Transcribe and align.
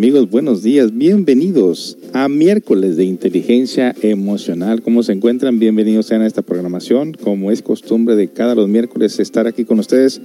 amigos, 0.00 0.30
buenos 0.30 0.62
días, 0.62 0.96
bienvenidos 0.96 1.98
a 2.14 2.30
miércoles 2.30 2.96
de 2.96 3.04
inteligencia 3.04 3.94
emocional. 4.00 4.80
¿Cómo 4.80 5.02
se 5.02 5.12
encuentran? 5.12 5.58
Bienvenidos 5.58 6.06
sean 6.06 6.22
a 6.22 6.26
esta 6.26 6.40
programación. 6.40 7.12
Como 7.12 7.50
es 7.50 7.60
costumbre 7.60 8.16
de 8.16 8.28
cada 8.28 8.54
los 8.54 8.66
miércoles 8.66 9.20
estar 9.20 9.46
aquí 9.46 9.66
con 9.66 9.78
ustedes 9.78 10.22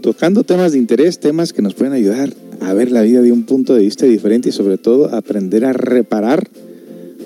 tocando 0.00 0.42
temas 0.42 0.72
de 0.72 0.78
interés, 0.78 1.18
temas 1.18 1.52
que 1.52 1.60
nos 1.60 1.74
pueden 1.74 1.92
ayudar 1.92 2.32
a 2.62 2.72
ver 2.72 2.90
la 2.90 3.02
vida 3.02 3.20
de 3.20 3.30
un 3.30 3.42
punto 3.42 3.74
de 3.74 3.82
vista 3.82 4.06
diferente 4.06 4.48
y 4.48 4.52
sobre 4.52 4.78
todo 4.78 5.14
aprender 5.14 5.66
a 5.66 5.74
reparar 5.74 6.48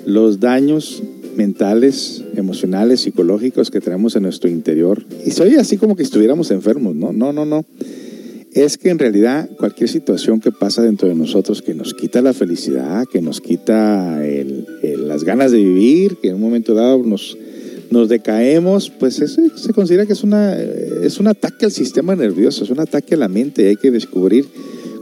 los 0.05 0.41
daños 0.41 1.01
mentales, 1.37 2.25
emocionales, 2.35 2.99
psicológicos 2.99 3.71
que 3.71 3.79
tenemos 3.79 4.17
en 4.17 4.23
nuestro 4.23 4.49
interior. 4.49 5.05
Y 5.25 5.31
soy 5.31 5.55
así 5.55 5.77
como 5.77 5.95
que 5.95 6.03
estuviéramos 6.03 6.51
enfermos, 6.51 6.93
¿no? 6.93 7.13
No, 7.13 7.31
no, 7.31 7.45
no 7.45 7.63
es 8.53 8.77
que 8.77 8.89
en 8.89 8.99
realidad 8.99 9.49
cualquier 9.79 10.01
situación 10.01 10.41
que 10.41 10.51
pasa 10.51 10.81
dentro 10.81 11.07
de 11.07 11.15
nosotros 11.15 11.61
que 11.61 11.73
nos 11.73 11.93
quita 11.93 12.21
la 12.21 12.33
felicidad, 12.33 13.05
que 13.09 13.21
nos 13.21 13.39
quita 13.39 14.21
las 14.81 15.23
ganas 15.23 15.53
de 15.53 15.59
vivir, 15.59 16.17
que 16.17 16.27
en 16.27 16.35
un 16.35 16.41
momento 16.41 16.73
dado 16.73 17.01
nos, 17.01 17.37
nos 17.89 18.09
decaemos, 18.09 18.89
pues 18.89 19.21
eso 19.21 19.41
se 19.55 19.71
considera 19.71 20.05
que 20.05 20.11
es, 20.11 20.23
una, 20.25 20.53
es 20.59 21.17
un 21.21 21.27
ataque 21.27 21.63
al 21.63 21.71
sistema 21.71 22.13
nervioso, 22.13 22.65
es 22.65 22.71
un 22.71 22.81
ataque 22.81 23.15
a 23.15 23.19
la 23.19 23.29
mente. 23.29 23.69
Hay 23.69 23.77
que 23.77 23.89
descubrir 23.89 24.47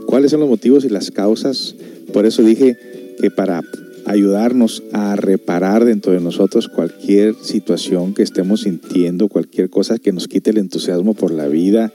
cuáles 0.06 0.30
son 0.30 0.38
los 0.38 0.48
motivos 0.48 0.84
y 0.84 0.90
las 0.90 1.10
causas. 1.10 1.74
Por 2.12 2.24
eso 2.24 2.44
dije 2.44 2.76
que 3.20 3.32
para 3.32 3.62
ayudarnos 4.06 4.84
a 4.92 5.16
reparar 5.16 5.86
dentro 5.86 6.12
de 6.12 6.20
nosotros 6.20 6.68
cualquier 6.68 7.34
situación 7.42 8.14
que 8.14 8.22
estemos 8.22 8.60
sintiendo, 8.60 9.26
cualquier 9.26 9.70
cosa 9.70 9.98
que 9.98 10.12
nos 10.12 10.28
quite 10.28 10.50
el 10.50 10.58
entusiasmo 10.58 11.14
por 11.14 11.32
la 11.32 11.48
vida, 11.48 11.92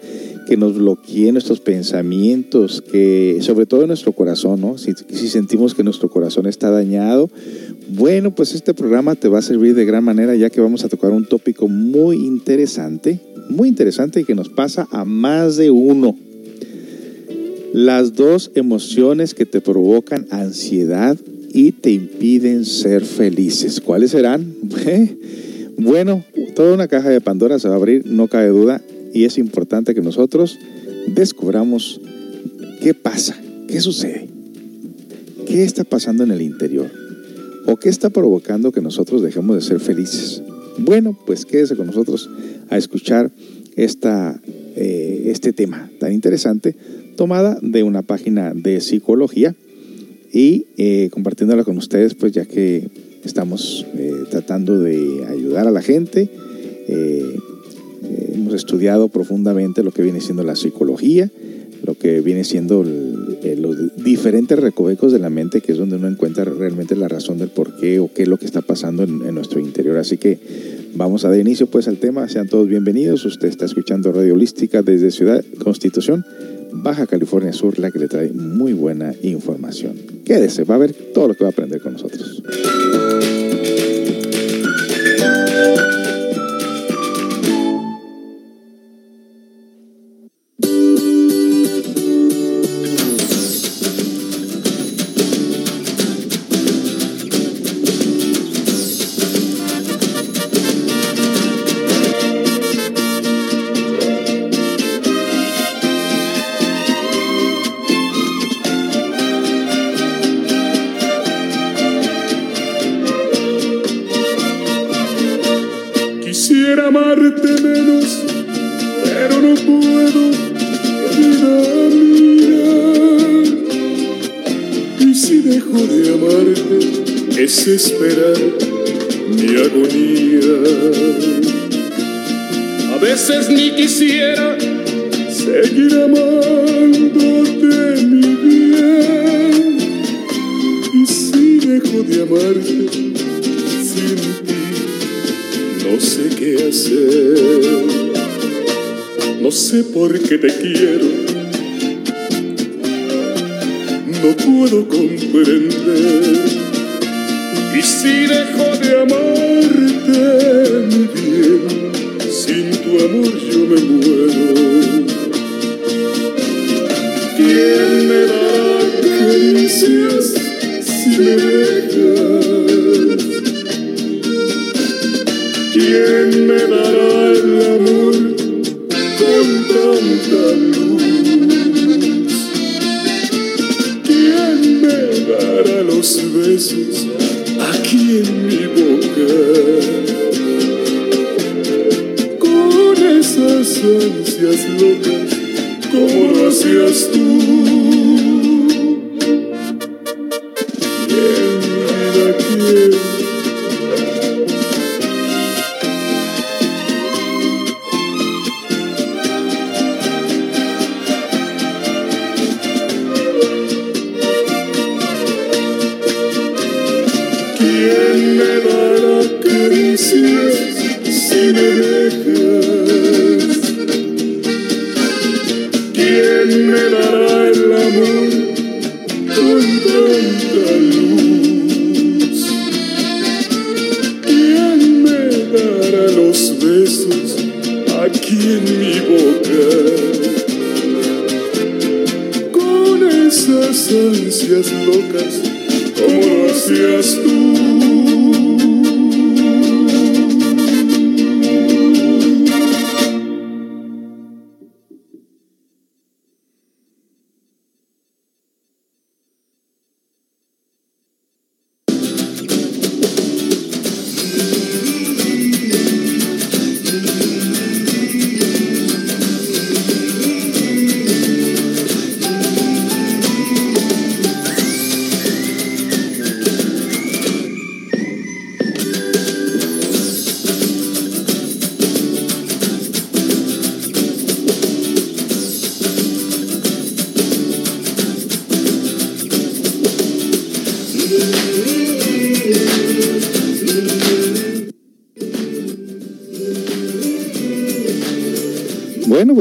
que 0.54 0.58
nos 0.58 0.76
bloquee 0.76 1.32
nuestros 1.32 1.62
pensamientos, 1.62 2.84
que 2.84 3.40
sobre 3.42 3.66
todo 3.66 3.88
nuestro 3.88 4.12
corazón, 4.12 4.62
¿no? 4.62 4.78
Si, 4.78 4.92
si, 5.10 5.28
sentimos 5.28 5.74
que 5.74 5.84
nuestro 5.84 6.12
corazón 6.12 6.46
está 6.46 6.70
dañado, 6.70 7.28
bueno, 7.90 8.36
pues 8.36 8.54
este 8.54 8.76
programa 8.76 9.16
te 9.16 9.30
va 9.30 9.40
a 9.40 9.42
servir 9.42 9.74
de 9.74 9.84
gran 9.84 10.04
manera 10.04 10.36
ya 10.36 10.52
que 10.52 10.62
vamos 10.62 10.86
a 10.86 10.90
tocar 10.90 11.10
un 11.10 11.26
tópico 11.26 11.68
muy 11.68 12.18
interesante, 12.18 13.20
muy 13.50 13.68
interesante 13.68 14.20
y 14.20 14.26
que 14.26 14.36
nos 14.36 14.50
pasa 14.50 14.88
a 14.92 15.06
más 15.06 15.58
de 15.58 15.72
uno. 15.72 16.16
Las 17.74 18.14
dos 18.14 18.52
emociones 18.54 19.34
que 19.34 19.48
te 19.48 19.60
provocan 19.60 20.28
ansiedad 20.30 21.18
y 21.52 21.72
te 21.72 21.90
impiden 21.90 22.64
ser 22.66 23.04
felices. 23.04 23.82
¿Cuáles 23.82 24.12
serán? 24.12 24.54
Bueno, 25.76 26.24
toda 26.56 26.76
una 26.76 26.88
caja 26.88 27.10
de 27.10 27.20
Pandora 27.20 27.58
se 27.58 27.68
va 27.68 27.74
a 27.74 27.78
abrir, 27.78 28.04
no 28.06 28.28
cabe 28.28 28.50
duda, 28.50 28.80
y 29.14 29.26
es 29.26 29.38
importante 29.38 29.94
que 29.94 30.02
nosotros 30.02 30.60
descubramos 31.08 32.02
qué 32.82 32.94
pasa, 32.94 33.40
qué 33.68 33.80
sucede, 33.80 34.28
qué 35.46 35.64
está 35.64 35.84
pasando 35.84 36.24
en 36.24 36.32
el 36.32 36.42
interior 36.42 36.92
o 37.66 37.78
qué 37.78 37.90
está 37.90 38.10
provocando 38.10 38.72
que 38.72 38.82
nosotros 38.82 39.22
dejemos 39.22 39.56
de 39.56 39.62
ser 39.62 39.80
felices. 39.80 40.42
Bueno, 40.80 41.18
pues 41.26 41.46
quédese 41.46 41.76
con 41.76 41.88
nosotros 41.88 42.30
a 42.70 42.78
escuchar 42.78 43.32
esta, 43.76 44.42
eh, 44.76 45.24
este 45.28 45.54
tema 45.54 45.90
tan 46.00 46.12
interesante 46.12 46.76
tomada 47.16 47.60
de 47.62 47.84
una 47.84 48.02
página 48.02 48.54
de 48.56 48.82
psicología 48.82 49.56
y 50.34 50.66
eh, 50.78 51.10
compartiéndola 51.12 51.64
con 51.64 51.78
ustedes, 51.78 52.16
pues 52.16 52.32
ya 52.32 52.46
que 52.46 52.90
estamos 53.24 53.86
eh, 53.96 54.24
tratando 54.32 54.80
de 54.80 55.26
ayudar 55.30 55.68
a 55.68 55.72
la 55.72 55.84
gente 55.84 56.30
estudiado 58.56 59.10
profundamente 59.10 59.84
lo 59.84 59.92
que 59.92 60.02
viene 60.02 60.22
siendo 60.22 60.44
la 60.44 60.56
psicología, 60.56 61.30
lo 61.84 61.96
que 61.96 62.22
viene 62.22 62.44
siendo 62.44 62.84
los 62.84 63.96
diferentes 64.04 64.58
recovecos 64.58 65.12
de 65.12 65.20
la 65.20 65.30
mente, 65.30 65.62
que 65.62 65.74
es 65.74 65.78
donde 65.78 65.98
uno 65.98 66.08
encuentra 66.08 66.46
realmente 66.46 66.96
la 66.96 67.08
razón 67.08 67.38
del 67.38 67.50
por 67.50 67.76
qué 67.76 68.00
o 68.00 68.12
qué 68.14 68.24
es 68.24 68.28
lo 68.28 68.38
que 68.38 68.46
está 68.46 68.62
pasando 68.62 69.04
en, 69.04 69.22
en 69.26 69.36
nuestro 69.36 69.60
interior. 69.60 69.98
Así 69.98 70.18
que 70.18 70.40
vamos 70.96 71.26
a 71.26 71.30
dar 71.30 71.40
inicio 71.40 71.68
pues 71.68 71.88
al 71.88 71.98
tema. 71.98 72.28
Sean 72.30 72.48
todos 72.48 72.68
bienvenidos. 72.68 73.26
Usted 73.26 73.50
está 73.50 73.66
escuchando 73.66 74.12
Radio 74.12 74.34
Holística 74.34 74.82
desde 74.82 75.12
Ciudad 75.12 75.44
Constitución, 75.64 76.26
Baja 76.72 77.06
California 77.06 77.54
Sur, 77.54 77.78
la 77.80 77.92
que 77.92 78.00
le 78.00 78.08
trae 78.08 78.32
muy 78.32 78.74
buena 78.74 79.14
información. 79.22 79.96
Quédese, 80.26 80.64
va 80.64 80.76
a 80.76 80.80
ver 80.80 80.94
todo 81.14 81.28
lo 81.28 81.36
que 81.36 81.44
va 81.44 81.50
a 81.50 81.52
aprender 81.52 81.82
con 81.82 81.94
nosotros. 81.94 82.42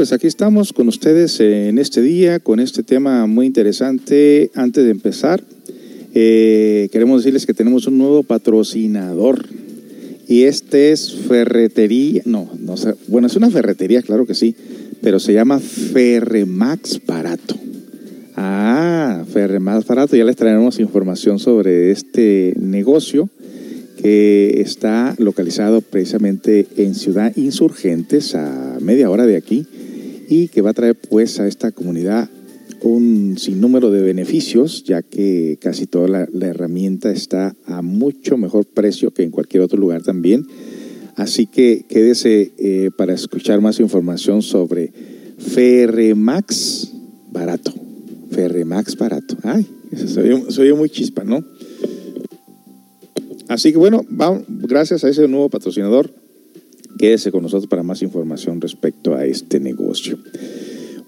Pues 0.03 0.11
aquí 0.11 0.27
estamos 0.27 0.73
con 0.73 0.89
ustedes 0.89 1.39
en 1.39 1.79
este 1.79 2.01
día, 2.01 2.41
con 2.41 2.59
este 2.59 2.83
tema 2.83 3.25
muy 3.25 3.45
interesante. 3.45 4.51
Antes 4.53 4.83
de 4.83 4.91
empezar, 4.91 5.41
eh, 6.13 6.89
queremos 6.91 7.21
decirles 7.21 7.45
que 7.45 7.53
tenemos 7.53 7.87
un 7.87 7.99
nuevo 7.99 8.21
patrocinador. 8.23 9.45
Y 10.27 10.43
este 10.43 10.91
es 10.91 11.13
Ferretería, 11.13 12.21
no, 12.25 12.51
no 12.59 12.75
sé, 12.75 12.95
bueno, 13.07 13.27
es 13.27 13.37
una 13.37 13.49
ferretería, 13.49 14.01
claro 14.01 14.25
que 14.25 14.35
sí, 14.35 14.57
pero 15.01 15.21
se 15.21 15.31
llama 15.31 15.61
Ferremax 15.61 16.99
Barato. 17.07 17.55
Ah, 18.35 19.23
Ferremax 19.31 19.87
Barato, 19.87 20.17
ya 20.17 20.25
les 20.25 20.35
traeremos 20.35 20.81
información 20.81 21.39
sobre 21.39 21.91
este 21.91 22.53
negocio 22.59 23.29
que 24.01 24.59
está 24.59 25.15
localizado 25.17 25.79
precisamente 25.79 26.67
en 26.75 26.93
Ciudad 26.93 27.31
Insurgentes, 27.37 28.35
a 28.35 28.79
media 28.81 29.09
hora 29.09 29.25
de 29.25 29.37
aquí, 29.37 29.65
y 30.27 30.47
que 30.47 30.61
va 30.61 30.71
a 30.71 30.73
traer 30.73 30.95
pues 30.95 31.39
a 31.39 31.47
esta 31.47 31.71
comunidad 31.71 32.29
un 32.81 33.37
sinnúmero 33.37 33.91
de 33.91 34.01
beneficios, 34.01 34.83
ya 34.83 35.01
que 35.01 35.57
casi 35.61 35.87
toda 35.87 36.07
la, 36.07 36.47
herramienta 36.47 37.11
está 37.11 37.55
a 37.65 37.81
mucho 37.81 38.37
mejor 38.37 38.65
precio 38.65 39.11
que 39.11 39.23
en 39.23 39.31
cualquier 39.31 39.63
otro 39.63 39.79
lugar 39.79 40.03
también. 40.03 40.45
Así 41.15 41.45
que 41.45 41.85
quédese 41.87 42.51
eh, 42.57 42.89
para 42.97 43.13
escuchar 43.13 43.61
más 43.61 43.79
información 43.79 44.41
sobre 44.41 44.91
Ferremax 45.37 46.91
Barato. 47.31 47.73
Ferremax 48.31 48.97
Barato. 48.97 49.37
Ay, 49.43 49.65
soy, 50.07 50.43
soy 50.49 50.73
muy 50.73 50.89
chispa, 50.89 51.23
¿no? 51.23 51.43
Así 53.47 53.71
que 53.71 53.77
bueno, 53.77 54.03
gracias 54.47 55.03
a 55.03 55.09
ese 55.09 55.27
nuevo 55.27 55.49
patrocinador, 55.49 56.11
quédese 56.97 57.31
con 57.31 57.43
nosotros 57.43 57.67
para 57.67 57.83
más 57.83 58.01
información 58.01 58.61
respecto 58.61 59.15
a 59.15 59.25
este 59.25 59.59
negocio. 59.59 60.17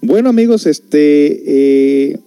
Bueno 0.02 0.28
amigos, 0.28 0.66
este, 0.66 1.42
eh, 2.12 2.18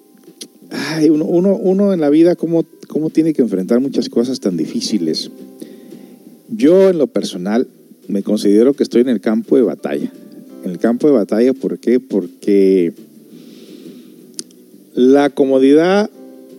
ay, 0.72 1.10
uno, 1.10 1.26
uno, 1.26 1.56
uno, 1.56 1.94
en 1.94 2.02
la 2.02 2.10
vida 2.10 2.36
cómo, 2.36 2.66
cómo 2.88 3.10
tiene 3.10 3.34
que 3.34 3.42
enfrentar 3.42 3.80
muchas 3.80 4.10
cosas 4.10 4.40
tan 4.40 4.58
difíciles. 4.58 5.32
Yo 6.50 6.90
en 6.90 6.98
lo 6.98 7.08
personal 7.08 7.68
me 8.08 8.24
considero 8.24 8.74
que 8.74 8.84
estoy 8.84 9.02
en 9.02 9.10
el 9.10 9.22
campo 9.22 9.56
de 9.56 9.62
batalla. 9.62 10.12
En 10.64 10.72
el 10.72 10.80
campo 10.80 11.08
de 11.08 11.14
batalla, 11.14 11.54
¿por 11.54 11.80
qué? 11.80 12.00
Porque 12.00 12.94
la 14.94 15.30
comodidad 15.30 16.10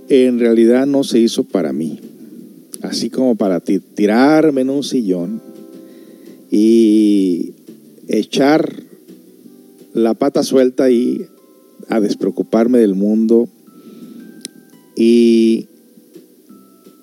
en 0.09 0.39
realidad 0.39 0.87
no 0.87 1.05
se 1.05 1.19
hizo 1.19 1.45
para 1.45 1.73
mí 1.73 2.01
así 2.83 3.11
como 3.11 3.37
para 3.37 3.61
tirarme 3.61 4.63
en 4.63 4.71
un 4.71 4.83
sillón 4.83 5.41
y 6.51 7.55
echar 8.09 8.83
la 9.95 10.15
pata 10.15 10.43
suelta 10.43 10.91
y 10.91 11.27
a 11.89 12.01
despreocuparme 12.01 12.79
del 12.79 12.95
mundo 12.95 13.49
y 14.97 15.67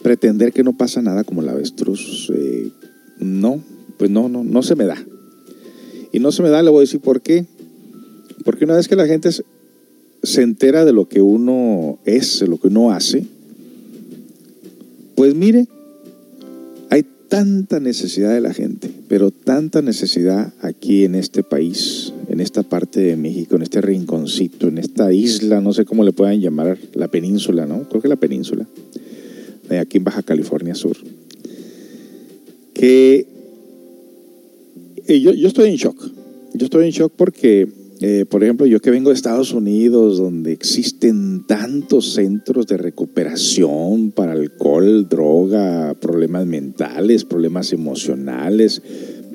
pretender 0.04 0.54
que 0.54 0.64
no 0.64 0.78
pasa 0.78 1.02
nada 1.02 1.24
como 1.24 1.42
el 1.42 1.50
avestruz. 1.50 2.32
Eh, 2.34 2.72
no, 3.20 3.62
pues 3.98 4.12
no, 4.12 4.30
no, 4.30 4.44
no 4.44 4.64
se 4.64 4.76
me 4.76 4.86
da. 4.86 5.04
Y 6.12 6.20
no 6.20 6.32
se 6.32 6.44
me 6.44 6.50
da, 6.50 6.64
le 6.64 6.70
voy 6.70 6.80
a 6.80 6.82
decir 6.82 7.00
por 7.00 7.22
qué. 7.22 7.46
Porque 8.44 8.66
una 8.66 8.76
vez 8.76 8.88
que 8.88 8.96
la 8.96 9.08
gente 9.08 9.30
se 9.32 10.42
entera 10.42 10.86
de 10.86 10.94
lo 10.94 11.08
que 11.08 11.22
uno 11.22 12.00
es, 12.06 12.40
de 12.40 12.48
lo 12.48 12.60
que 12.60 12.68
uno 12.68 12.92
hace, 12.92 13.26
pues 15.16 15.36
mire, 15.36 15.68
tanta 17.30 17.80
necesidad 17.80 18.34
de 18.34 18.42
la 18.42 18.54
gente, 18.54 18.90
pero 19.08 19.32
tanta 19.32 19.82
necesidad 19.82 20.54
aquí 20.62 21.04
en 21.04 21.16
este 21.16 21.44
país, 21.44 22.14
en 22.30 22.40
esta 22.40 22.64
parte 22.64 23.00
de 23.02 23.16
México, 23.18 23.56
en 23.56 23.64
este 23.64 23.82
rinconcito, 23.82 24.68
en 24.68 24.78
esta 24.78 25.12
isla, 25.12 25.62
no 25.62 25.74
sé 25.74 25.86
cómo 25.86 26.04
le 26.04 26.14
puedan 26.14 26.40
llamar, 26.40 26.78
la 26.94 27.08
península, 27.10 27.66
¿no? 27.66 27.88
Creo 27.90 28.02
que 28.02 28.08
la 28.08 28.16
península, 28.16 28.68
aquí 29.80 29.98
en 29.98 30.04
Baja 30.04 30.24
California 30.24 30.76
Sur, 30.76 30.98
que 32.74 33.28
yo, 35.08 35.34
yo 35.34 35.48
estoy 35.48 35.70
en 35.70 35.76
shock. 35.76 36.12
Yo 36.54 36.66
estoy 36.66 36.86
en 36.86 36.92
shock 36.92 37.14
porque 37.16 37.68
eh, 38.00 38.26
por 38.30 38.44
ejemplo, 38.44 38.68
yo 38.68 38.80
que 38.80 38.92
vengo 38.92 39.10
de 39.10 39.16
Estados 39.16 39.54
Unidos, 39.54 40.20
donde 40.20 40.52
existen 40.52 41.46
tantos 41.48 42.14
centros 42.14 42.68
de 42.68 42.78
recuperación 42.78 44.12
para 44.12 44.34
alcohol, 44.34 45.08
droga, 45.10 45.96
problemas 45.96 46.46
mentales, 46.46 47.26
problemas 47.26 47.74
emocionales, 47.74 48.84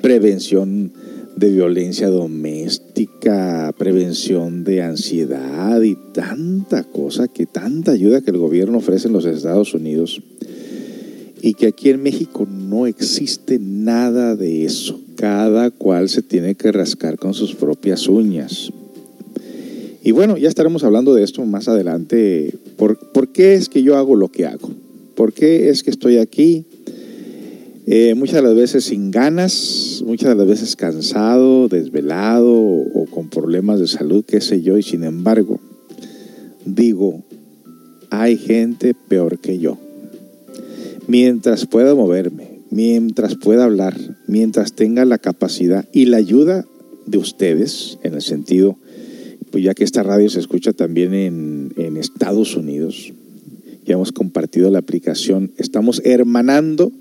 prevención 0.01 0.93
de 1.35 1.49
violencia 1.49 2.07
doméstica, 2.07 3.73
prevención 3.77 4.63
de 4.63 4.81
ansiedad 4.81 5.81
y 5.81 5.97
tanta 6.13 6.83
cosa, 6.83 7.27
que 7.27 7.45
tanta 7.45 7.91
ayuda 7.91 8.21
que 8.21 8.31
el 8.31 8.37
gobierno 8.37 8.77
ofrece 8.77 9.07
en 9.07 9.13
los 9.13 9.25
Estados 9.25 9.73
Unidos 9.73 10.21
y 11.41 11.55
que 11.55 11.67
aquí 11.67 11.89
en 11.89 12.01
México 12.01 12.47
no 12.49 12.87
existe 12.87 13.59
nada 13.59 14.37
de 14.37 14.63
eso. 14.63 15.02
Cada 15.15 15.71
cual 15.71 16.09
se 16.09 16.21
tiene 16.21 16.55
que 16.55 16.71
rascar 16.71 17.17
con 17.17 17.33
sus 17.33 17.55
propias 17.55 18.07
uñas. 18.07 18.71
Y 20.03 20.11
bueno, 20.11 20.37
ya 20.37 20.49
estaremos 20.49 20.83
hablando 20.83 21.13
de 21.13 21.23
esto 21.23 21.45
más 21.45 21.67
adelante. 21.67 22.53
¿Por, 22.77 22.97
¿por 23.11 23.29
qué 23.29 23.53
es 23.53 23.69
que 23.69 23.83
yo 23.83 23.97
hago 23.97 24.15
lo 24.15 24.29
que 24.29 24.45
hago? 24.45 24.69
¿Por 25.15 25.33
qué 25.33 25.69
es 25.69 25.83
que 25.83 25.91
estoy 25.91 26.17
aquí? 26.17 26.65
Eh, 27.85 28.15
muchas 28.15 28.35
de 28.35 28.43
las 28.43 28.55
veces 28.55 28.85
sin 28.85 29.11
ganas, 29.11 30.01
muchas 30.05 30.29
de 30.29 30.35
las 30.35 30.47
veces 30.47 30.75
cansado, 30.77 31.67
desvelado 31.67 32.53
o, 32.53 33.05
con 33.11 33.29
problemas 33.29 33.79
de 33.79 33.87
salud, 33.87 34.23
qué 34.25 34.39
sé 34.39 34.61
yo, 34.61 34.77
y 34.77 34.83
sin 34.83 35.03
embargo, 35.03 35.59
digo, 36.65 37.23
hay 38.09 38.37
gente 38.37 38.93
peor 39.09 39.39
que 39.39 39.59
yo 39.59 39.77
mientras 41.07 41.65
pueda 41.65 41.93
moverme, 41.93 42.52
mientras 42.73 43.35
pueda 43.35 43.65
hablar, 43.65 43.95
mientras 44.27 44.73
tenga 44.73 45.05
la 45.05 45.19
capacidad 45.19 45.87
y 45.93 46.05
la 46.05 46.17
ayuda 46.17 46.65
de 47.05 47.19
ustedes, 47.19 47.99
en 48.03 48.15
el 48.15 48.21
sentido, 48.21 48.77
pues 49.51 49.63
ya 49.63 49.75
que 49.75 49.83
esta 49.83 50.01
radio 50.01 50.29
se 50.29 50.39
escucha 50.39 50.73
también 50.73 51.13
en, 51.13 51.97
Estados 51.97 52.57
Unidos, 52.57 53.13
ya 53.85 53.93
hemos 53.93 54.11
compartido 54.11 54.69
la 54.71 54.79
aplicación, 54.79 55.51
estamos 55.57 56.01
hermanando 56.03 56.91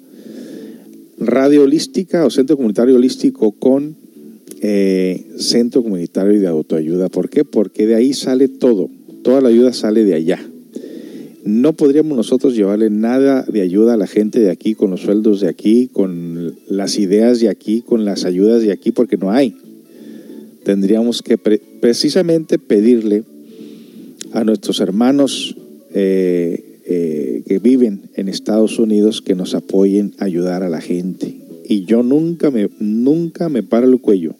radio 1.18 1.62
holística 1.62 2.24
o 2.26 2.30
centro 2.30 2.56
comunitario 2.56 2.94
holístico 2.94 3.52
con 3.52 3.96
eh, 4.60 5.24
centro 5.38 5.82
comunitario 5.82 6.38
de 6.38 6.46
autoayuda. 6.46 7.08
¿Por 7.08 7.30
qué? 7.30 7.44
Porque 7.44 7.86
de 7.86 7.94
ahí 7.94 8.12
sale 8.12 8.48
todo, 8.48 8.90
toda 9.22 9.40
la 9.40 9.48
ayuda 9.48 9.72
sale 9.72 10.04
de 10.04 10.14
allá. 10.14 10.51
No 11.44 11.72
podríamos 11.72 12.16
nosotros 12.16 12.54
llevarle 12.54 12.88
nada 12.88 13.44
de 13.48 13.62
ayuda 13.62 13.94
a 13.94 13.96
la 13.96 14.06
gente 14.06 14.38
de 14.38 14.50
aquí, 14.50 14.74
con 14.74 14.90
los 14.90 15.00
sueldos 15.00 15.40
de 15.40 15.48
aquí, 15.48 15.88
con 15.92 16.54
las 16.68 16.98
ideas 16.98 17.40
de 17.40 17.48
aquí, 17.48 17.82
con 17.82 18.04
las 18.04 18.24
ayudas 18.24 18.62
de 18.62 18.70
aquí, 18.70 18.92
porque 18.92 19.16
no 19.16 19.32
hay. 19.32 19.56
Tendríamos 20.62 21.22
que 21.22 21.38
pre 21.38 21.60
precisamente 21.80 22.60
pedirle 22.60 23.24
a 24.32 24.44
nuestros 24.44 24.78
hermanos 24.78 25.56
eh, 25.92 26.78
eh, 26.86 27.42
que 27.46 27.58
viven 27.58 28.02
en 28.14 28.28
Estados 28.28 28.78
Unidos 28.78 29.20
que 29.20 29.34
nos 29.34 29.54
apoyen 29.54 30.14
a 30.18 30.26
ayudar 30.26 30.62
a 30.62 30.68
la 30.68 30.80
gente. 30.80 31.34
Y 31.68 31.84
yo 31.86 32.04
nunca 32.04 32.52
me, 32.52 32.68
nunca 32.78 33.48
me 33.48 33.64
paro 33.64 33.88
el 33.88 34.00
cuello 34.00 34.36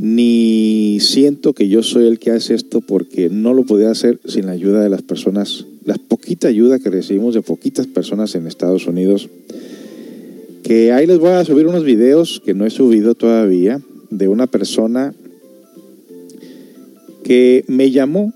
ni 0.00 0.98
siento 1.00 1.52
que 1.52 1.68
yo 1.68 1.82
soy 1.82 2.06
el 2.06 2.18
que 2.18 2.30
hace 2.30 2.54
esto 2.54 2.80
porque 2.80 3.28
no 3.28 3.52
lo 3.52 3.64
podía 3.64 3.90
hacer 3.90 4.18
sin 4.24 4.46
la 4.46 4.52
ayuda 4.52 4.82
de 4.82 4.88
las 4.88 5.02
personas, 5.02 5.66
la 5.84 5.96
poquita 5.96 6.48
ayuda 6.48 6.78
que 6.78 6.90
recibimos 6.90 7.34
de 7.34 7.42
poquitas 7.42 7.86
personas 7.86 8.34
en 8.34 8.46
Estados 8.46 8.86
Unidos. 8.86 9.28
Que 10.62 10.92
ahí 10.92 11.06
les 11.06 11.18
voy 11.18 11.30
a 11.30 11.44
subir 11.44 11.66
unos 11.66 11.84
videos 11.84 12.42
que 12.44 12.54
no 12.54 12.66
he 12.66 12.70
subido 12.70 13.14
todavía 13.14 13.80
de 14.10 14.28
una 14.28 14.46
persona 14.46 15.14
que 17.24 17.64
me 17.68 17.90
llamó 17.90 18.32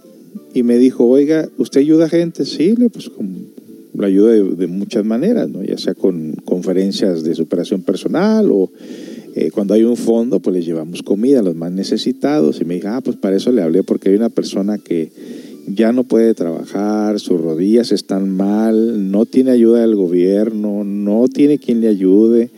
y 0.54 0.62
me 0.62 0.78
dijo, 0.78 1.06
oiga, 1.06 1.48
¿usted 1.58 1.80
ayuda 1.80 2.06
a 2.06 2.08
gente? 2.08 2.44
Sí, 2.44 2.74
pues 2.92 3.10
lo 3.94 4.06
ayuda 4.06 4.32
de, 4.32 4.66
muchas 4.66 5.04
maneras, 5.04 5.48
¿no? 5.48 5.62
ya 5.62 5.78
sea 5.78 5.94
con 5.94 6.32
conferencias 6.44 7.22
de 7.22 7.34
superación 7.34 7.82
personal 7.82 8.50
o 8.50 8.70
eh, 9.36 9.50
cuando 9.50 9.74
hay 9.74 9.82
un 9.82 9.96
fondo, 9.96 10.38
pues 10.38 10.56
les 10.56 10.66
llevamos 10.66 11.02
comida 11.02 11.40
a 11.40 11.42
los 11.42 11.56
más 11.56 11.72
necesitados. 11.72 12.60
Y 12.60 12.64
me 12.64 12.74
dijo, 12.74 12.88
ah, 12.88 13.00
pues 13.00 13.16
para 13.16 13.36
eso 13.36 13.50
le 13.50 13.62
hablé, 13.62 13.82
porque 13.82 14.10
hay 14.10 14.14
una 14.14 14.28
persona 14.28 14.78
que 14.78 15.10
ya 15.66 15.92
no 15.92 16.04
puede 16.04 16.34
trabajar, 16.34 17.18
sus 17.20 17.40
rodillas 17.40 17.92
están 17.92 18.28
mal, 18.28 19.10
no 19.10 19.26
tiene 19.26 19.50
ayuda 19.52 19.80
del 19.80 19.96
gobierno, 19.96 20.84
no 20.84 21.26
tiene 21.28 21.58
quien 21.58 21.80
le 21.80 21.88
ayude 21.88 22.50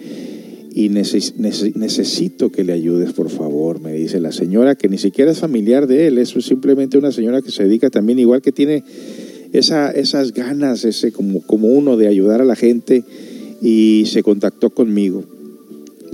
y 0.74 0.90
necesito 0.90 2.52
que 2.52 2.64
le 2.64 2.74
ayudes, 2.74 3.12
por 3.12 3.30
favor, 3.30 3.80
me 3.80 3.94
dice 3.94 4.20
la 4.20 4.32
señora, 4.32 4.74
que 4.74 4.88
ni 4.88 4.98
siquiera 4.98 5.30
es 5.30 5.38
familiar 5.38 5.86
de 5.86 6.06
él, 6.06 6.18
es 6.18 6.30
simplemente 6.30 6.98
una 6.98 7.12
señora 7.12 7.40
que 7.40 7.50
se 7.50 7.64
dedica 7.64 7.88
también, 7.88 8.18
igual 8.18 8.42
que 8.42 8.52
tiene 8.52 8.84
esa, 9.52 9.90
esas 9.90 10.34
ganas, 10.34 10.84
ese 10.84 11.12
como, 11.12 11.40
como 11.40 11.68
uno 11.68 11.96
de 11.96 12.08
ayudar 12.08 12.42
a 12.42 12.44
la 12.44 12.56
gente 12.56 13.04
y 13.62 14.04
se 14.06 14.22
contactó 14.22 14.70
conmigo. 14.70 15.24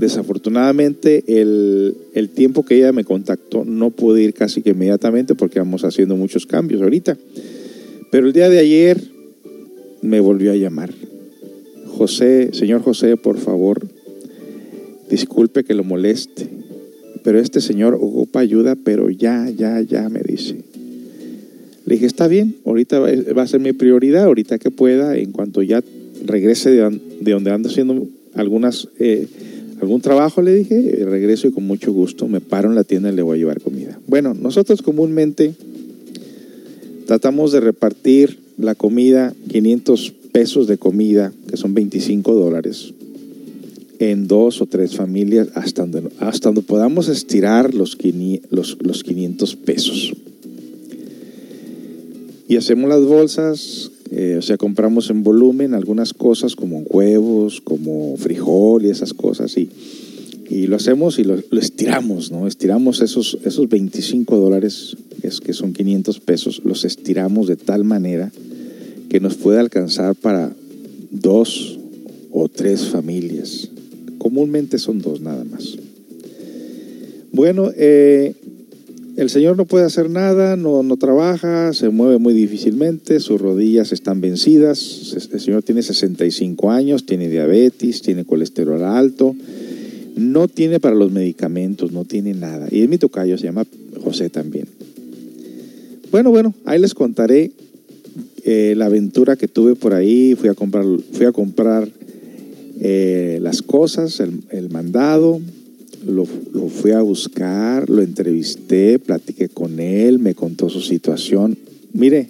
Desafortunadamente, 0.02 1.23
el, 1.28 2.28
tiempo 2.35 2.64
que 2.64 2.75
ella 2.75 2.90
me 2.90 3.04
contactó 3.04 3.64
no 3.64 3.90
pude 3.90 4.21
ir 4.21 4.35
casi 4.35 4.61
que 4.61 4.71
inmediatamente 4.71 5.37
porque 5.37 5.61
vamos 5.61 5.85
haciendo 5.85 6.16
muchos 6.16 6.44
cambios 6.44 6.82
ahorita. 6.82 7.16
Pero 8.11 8.26
el 8.26 8.32
día 8.32 8.49
de 8.49 8.59
ayer 8.59 9.00
me 10.00 10.18
volvió 10.18 10.50
a 10.50 10.56
llamar. 10.56 10.92
José, 11.87 12.50
señor 12.52 12.82
José, 12.82 13.16
por 13.16 13.38
favor, 13.38 13.87
disculpe 15.09 15.62
que 15.62 15.75
lo 15.75 15.85
moleste, 15.85 16.49
pero 17.23 17.38
este 17.38 17.61
señor 17.61 17.94
ocupa 17.94 18.40
ayuda, 18.40 18.75
pero 18.75 19.09
ya, 19.09 19.49
ya, 19.56 19.80
ya, 19.82 20.09
me 20.09 20.23
dice. 20.26 20.64
Le 21.87 21.94
dije, 21.94 22.06
está 22.06 22.26
bien, 22.26 22.56
ahorita 22.64 22.99
va 22.99 23.42
a 23.42 23.47
ser 23.47 23.61
mi 23.61 23.73
prioridad, 23.73 24.25
ahorita 24.25 24.59
que 24.59 24.73
pueda, 24.73 25.16
en 25.16 25.30
cuanto 25.30 25.62
ya 25.62 25.80
regrese 26.26 26.71
de, 26.71 27.00
donde 27.21 27.52
ando 27.52 27.68
haciendo 27.68 28.09
algunas, 28.35 28.88
eh, 28.99 29.28
algún 29.83 30.01
trabajo, 30.01 30.43
le 30.43 30.55
dije, 30.55 31.05
regreso 31.05 31.49
y 31.49 31.53
con 31.53 31.67
mucho 31.67 31.93
gusto 31.93 32.29
me 32.29 32.41
paro 32.41 32.69
en 32.69 32.77
la 32.77 32.85
tienda 32.85 33.12
y 33.12 33.17
le 33.17 33.23
voy 33.23 33.37
a 33.37 33.39
llevar 33.39 33.61
comida. 33.61 33.99
Bueno, 34.07 34.33
nosotros 34.33 34.81
comúnmente 34.81 35.55
tratamos 37.07 37.53
de 37.53 37.61
repartir 37.61 38.39
la 38.59 38.75
comida, 38.75 39.35
500 39.51 40.12
pesos 40.33 40.67
de 40.67 40.79
comida, 40.79 41.33
que 41.49 41.57
son 41.57 41.75
25 41.75 42.33
dólares, 42.35 42.95
en 43.99 44.29
dos 44.29 44.61
o 44.61 44.67
tres 44.67 44.97
familias 44.97 45.49
hasta 45.55 45.85
donde, 45.85 46.11
hasta 46.19 46.49
donde 46.49 46.62
podamos 46.62 47.09
estirar 47.09 47.75
los, 47.75 47.99
los, 48.51 48.79
los 48.81 49.03
500 49.05 49.57
pesos. 49.57 50.12
Y 52.49 52.57
hacemos 52.57 52.89
las 52.89 53.03
bolsas, 53.03 53.91
eh, 54.14 54.37
o 54.37 54.42
sea, 54.42 54.59
compramos 54.59 55.09
en 55.09 55.23
volumen 55.23 55.73
algunas 55.73 56.12
cosas 56.12 56.54
como 56.54 56.81
huevos, 56.81 57.62
como 57.62 58.14
frijol 58.19 58.85
y 58.85 58.90
esas 58.90 59.14
cosas, 59.14 59.57
y, 59.57 59.71
y 60.50 60.66
lo 60.66 60.76
hacemos 60.76 61.19
y 61.19 61.25
lo, 61.25 61.38
estiramos, 61.59 62.31
¿no? 62.31 62.47
Estiramos 62.47 63.00
esos, 63.00 63.38
esos 63.42 63.71
25 63.71 64.37
dólares, 64.37 64.99
es 65.23 65.40
que 65.40 65.54
son 65.54 65.73
500 65.73 66.21
pesos, 66.21 66.61
los 66.62 66.85
estiramos 66.85 67.49
de 67.49 67.57
tal 67.57 67.85
manera 67.85 68.31
que 69.09 69.19
nos 69.19 69.37
puede 69.37 69.59
alcanzar 69.59 70.14
para 70.14 70.52
dos 71.11 71.78
o 72.31 72.50
tres 72.50 72.88
familias. 72.88 73.71
Comúnmente 74.19 74.78
son 74.78 75.00
dos 75.00 75.23
nada 75.23 75.45
más. 75.45 75.78
Bueno, 77.33 77.71
eh, 77.75 78.35
el 79.16 79.31
señor 79.31 79.57
no 79.57 79.66
puede 79.66 79.85
hacer 79.85 80.09
nada, 80.09 80.57
no, 80.57 80.83
no, 80.83 80.97
trabaja, 80.97 81.73
se 81.73 81.90
mueve 81.90 82.19
muy 82.19 82.35
difícilmente, 82.35 83.21
sus 83.21 83.40
rodillas 83.40 83.92
están 83.92 84.21
vencidas. 84.21 85.14
El 85.33 85.40
señor 85.40 85.62
tiene 85.62 85.83
65 85.83 86.71
años, 86.71 87.04
tiene 87.04 87.28
diabetes, 87.28 88.02
tiene 88.02 88.25
colesterol 88.25 88.83
alto, 88.83 89.35
no 90.16 90.49
tiene 90.49 90.81
para 90.81 90.95
los 90.95 91.12
medicamentos, 91.12 91.92
no 91.92 92.04
tiene 92.04 92.35
nada. 92.35 92.69
Y 92.71 92.83
es 92.83 92.88
mi 92.88 92.99
tocayo, 92.99 93.37
se 93.37 93.45
llama 93.45 93.66
José 94.02 94.31
también. 94.31 94.66
Bueno, 96.11 96.31
bueno, 96.31 96.54
ahí 96.64 96.78
les 96.78 96.95
contaré 96.95 97.52
eh, 98.45 98.75
la 98.76 98.87
aventura 98.87 99.37
que 99.37 99.49
tuve 99.49 99.75
por 99.75 99.95
ahí. 99.95 100.35
Fui 100.35 100.49
a 100.49 100.54
comprar, 100.54 100.85
fui 101.12 101.26
a 101.26 101.33
comprar 101.33 101.88
eh, 102.81 103.38
las 103.40 103.62
cosas, 103.62 104.21
el, 104.21 104.69
mandado, 104.71 105.40
lo, 106.06 106.25
fui 106.25 106.92
a 106.92 107.00
buscar, 107.00 107.88
lo 107.88 108.02
entrevisté, 108.02 108.99
platiqué 108.99 109.49
con 109.49 109.80
él, 109.80 110.18
me 110.18 110.35
contó 110.35 110.68
su 110.68 110.80
situación. 110.80 111.56
Mire, 111.92 112.28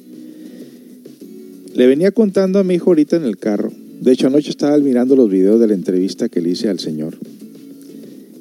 le 1.75 1.87
venía 1.87 2.11
contando 2.11 2.59
a 2.59 2.65
mi 2.65 2.75
hijo 2.75 2.91
ahorita 2.91 3.17
en 3.17 3.25
el 3.25 3.39
carro. 3.39 3.73
De 4.01 4.13
hecho, 4.13 4.27
anoche 4.27 4.51
estaba 4.51 4.77
mirando 4.79 5.17
los 5.17 5.31
videos 5.31 5.61
de 5.61 5.69
la 5.69 5.75
entrevista 5.75 6.29
que 6.29 6.41
le 6.41 6.51
hice 6.51 6.69
al 6.69 6.81
señor. 6.81 7.17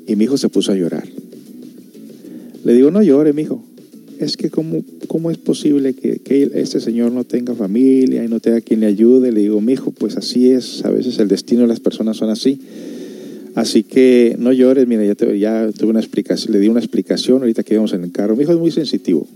Y 0.07 0.15
mi 0.15 0.25
hijo 0.25 0.37
se 0.37 0.49
puso 0.49 0.71
a 0.71 0.75
llorar. 0.75 1.07
Le 2.63 2.73
digo, 2.73 2.91
no 2.91 3.01
llore, 3.01 3.33
mi 3.33 3.43
hijo 3.43 3.63
es 4.21 4.37
que 4.37 4.51
cómo, 4.51 4.83
cómo 5.07 5.31
es 5.31 5.37
posible 5.37 5.93
que, 5.93 6.19
que, 6.19 6.51
este 6.53 6.79
señor 6.79 7.11
no 7.11 7.23
tenga 7.23 7.55
familia 7.55 8.23
y 8.23 8.27
no 8.27 8.39
tenga 8.39 8.61
quien 8.61 8.81
le 8.81 8.85
ayude. 8.85 9.31
Le 9.31 9.41
digo, 9.41 9.59
mi 9.61 9.73
hijo, 9.73 9.89
pues 9.89 10.15
así 10.15 10.51
es, 10.51 10.85
a 10.85 10.91
veces 10.91 11.17
el 11.17 11.27
destino 11.27 11.61
de 11.61 11.67
las 11.67 11.79
personas 11.79 12.17
son 12.17 12.29
así. 12.29 12.59
Así 13.55 13.83
que 13.83 14.35
no 14.39 14.53
llores, 14.53 14.87
mira, 14.87 15.03
ya, 15.03 15.15
ya 15.33 15.69
tuve 15.77 15.89
una 15.89 15.99
explicación, 15.99 16.53
le 16.53 16.59
di 16.59 16.67
una 16.69 16.79
explicación 16.79 17.39
ahorita 17.39 17.63
que 17.63 17.73
íbamos 17.73 17.93
en 17.93 18.03
el 18.03 18.11
carro. 18.11 18.35
Mi 18.35 18.43
hijo 18.43 18.53
es 18.53 18.59
muy 18.59 18.71
sensitivo. 18.71 19.27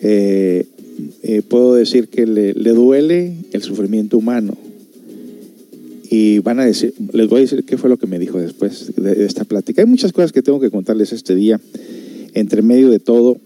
Eh, 0.00 0.66
eh, 1.22 1.42
puedo 1.42 1.74
decir 1.74 2.08
que 2.08 2.26
le, 2.26 2.54
le, 2.54 2.70
duele 2.70 3.34
el 3.52 3.62
sufrimiento 3.62 4.18
humano. 4.18 4.56
Y 6.10 6.40
van 6.40 6.60
a 6.60 6.64
decir, 6.64 6.94
les 7.12 7.28
voy 7.28 7.38
a 7.38 7.40
decir 7.42 7.64
qué 7.64 7.78
fue 7.78 7.88
lo 7.88 7.96
que 7.96 8.06
me 8.06 8.18
dijo 8.18 8.38
después 8.38 8.92
de, 8.96 9.14
de 9.14 9.24
esta 9.24 9.44
plática. 9.44 9.82
Hay 9.82 9.88
muchas 9.88 10.12
cosas 10.12 10.32
que 10.32 10.42
tengo 10.42 10.60
que 10.60 10.70
contarles 10.70 11.12
este 11.12 11.34
día. 11.34 11.60
Entre 12.34 12.62
medio 12.62 12.90
de 12.90 12.98
todo, 12.98 13.38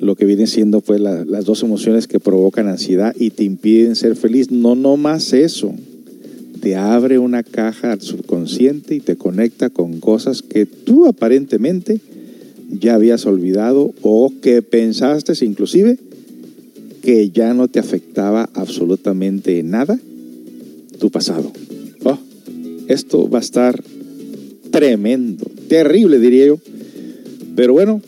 lo 0.00 0.16
que 0.16 0.24
viene 0.24 0.46
siendo 0.46 0.80
pues 0.80 1.00
las 1.00 1.44
dos 1.44 1.62
emociones 1.62 2.06
que 2.06 2.20
provocan 2.20 2.68
ansiedad 2.68 3.14
y 3.18 3.30
te 3.30 3.44
impiden 3.44 3.96
ser 3.96 4.16
feliz. 4.16 4.50
No, 4.50 4.74
no 4.74 4.96
más 4.96 5.32
eso. 5.32 5.74
Te 6.64 6.76
abre 6.76 7.18
una 7.18 7.42
caja 7.42 8.00
subconsciente 8.00 8.94
y 8.94 9.00
te 9.00 9.16
conecta 9.16 9.68
con 9.68 10.00
cosas 10.00 10.40
que 10.40 10.64
tú 10.64 11.04
aparentemente 11.04 12.00
ya 12.70 12.94
habías 12.94 13.26
olvidado 13.26 13.92
o 14.00 14.32
que 14.40 14.62
pensaste 14.62 15.34
inclusive 15.44 15.98
que 17.02 17.28
ya 17.28 17.52
no 17.52 17.68
te 17.68 17.80
afectaba 17.80 18.48
absolutamente 18.54 19.62
nada 19.62 20.00
tu 20.98 21.10
pasado. 21.10 21.52
Oh, 22.02 22.18
esto 22.88 23.28
va 23.28 23.40
a 23.40 23.42
estar 23.42 23.84
tremendo, 24.70 25.44
terrible 25.68 26.18
diría 26.18 26.46
yo. 26.46 26.58
Pero 27.56 27.74
bueno, 27.74 28.00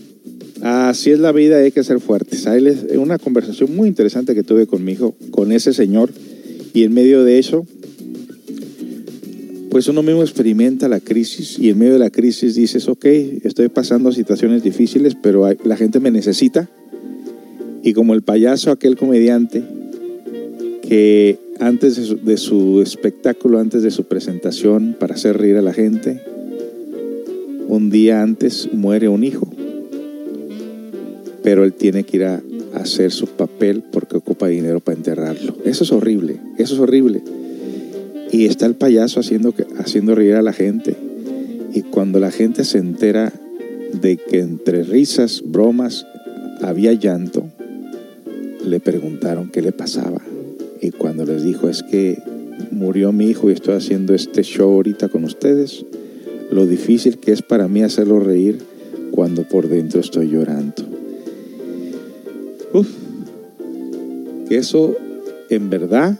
Así 0.63 1.11
es 1.11 1.19
la 1.19 1.33
vida, 1.33 1.59
hay 1.59 1.71
que 1.71 1.85
ser 1.85 2.01
fuertes. 2.01 2.47
Les, 2.47 2.97
una 2.97 3.19
conversación 3.19 3.77
muy 3.77 3.89
interesante 3.89 4.35
que 4.35 4.43
tuve 4.43 4.67
con 4.67 4.83
mi 4.83 4.93
hijo, 4.93 5.15
con 5.31 5.53
ese 5.53 5.75
señor, 5.75 6.11
y 6.73 6.85
en 6.85 6.95
medio 6.95 7.23
de 7.23 7.39
eso, 7.39 7.67
pues 9.77 9.89
uno 9.89 10.03
mismo 10.03 10.23
experimenta 10.23 10.89
la 10.89 11.01
crisis 11.01 11.59
y 11.59 11.69
en 11.69 11.77
medio 11.79 11.93
de 11.93 11.99
la 11.99 12.09
crisis 12.09 12.55
dices, 12.55 12.89
ok, 12.89 13.05
estoy 13.45 13.69
pasando 13.69 14.11
situaciones 14.11 14.63
difíciles, 14.63 15.15
pero 15.21 15.47
la 15.65 15.77
gente 15.77 16.01
me 16.01 16.11
necesita. 16.11 16.67
Y 17.83 17.93
como 17.93 18.15
el 18.15 18.23
payaso, 18.23 18.71
aquel 18.71 18.97
comediante, 18.97 19.63
que 20.81 21.39
antes 21.61 21.97
de 21.97 22.05
su, 22.07 22.17
de 22.17 22.39
su 22.39 22.81
espectáculo, 22.81 23.59
antes 23.59 23.83
de 23.83 23.91
su 23.91 24.05
presentación, 24.05 24.97
para 24.99 25.15
hacer 25.15 25.37
reír 25.37 25.59
a 25.59 25.61
la 25.61 25.75
gente, 25.75 26.23
un 27.69 27.91
día 27.91 28.23
antes 28.23 28.71
muere 28.73 29.11
un 29.11 29.25
hijo 29.25 29.47
pero 31.43 31.65
él 31.65 31.75
tiene 31.75 32.03
que 32.03 32.17
ir 32.17 32.25
a 32.25 32.43
hacer 32.75 33.13
su 33.13 33.27
papel 33.29 33.85
porque 33.93 34.17
ocupa 34.17 34.49
dinero 34.49 34.81
para 34.81 34.97
enterrarlo. 34.97 35.55
Eso 35.65 35.85
es 35.85 35.93
horrible, 35.93 36.41
eso 36.59 36.75
es 36.75 36.81
horrible. 36.81 37.23
Y 38.37 38.45
está 38.45 38.67
el 38.67 38.75
payaso 38.75 39.21
haciendo, 39.21 39.55
haciendo 39.79 40.15
reír 40.15 40.35
a 40.35 40.43
la 40.43 40.53
gente. 40.53 40.95
Y 41.73 41.81
cuando 41.81 42.21
la 42.21 42.31
gente 42.31 42.65
se 42.65 42.77
entera 42.77 43.33
de 43.99 44.19
que 44.19 44.41
entre 44.41 44.83
risas, 44.83 45.43
bromas, 45.43 46.07
había 46.61 46.93
llanto, 46.93 47.47
le 48.63 48.79
preguntaron 48.79 49.51
qué 49.51 49.63
le 49.63 49.73
pasaba. 49.73 50.21
Y 50.83 50.91
cuando 50.91 51.25
les 51.25 51.45
dijo, 51.45 51.71
es 51.71 51.83
que 51.83 52.23
murió 52.71 53.11
mi 53.11 53.25
hijo 53.25 53.49
y 53.49 53.55
estoy 53.55 53.75
haciendo 53.75 54.13
este 54.13 54.43
show 54.43 54.71
ahorita 54.71 55.09
con 55.09 55.25
ustedes, 55.25 55.87
lo 56.51 56.67
difícil 56.67 57.17
que 57.17 57.33
es 57.33 57.41
para 57.41 57.69
mí 57.69 57.83
hacerlo 57.83 58.21
reír 58.21 58.59
cuando 59.13 59.45
por 59.45 59.67
dentro 59.67 60.01
estoy 60.03 60.29
llorando. 60.29 60.75
Uf, 62.75 62.89
eso 64.51 64.95
en 65.49 65.71
verdad 65.71 66.19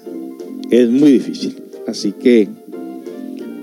es 0.71 0.89
muy 0.89 1.13
difícil. 1.13 1.66
Así 1.87 2.13
que, 2.13 2.49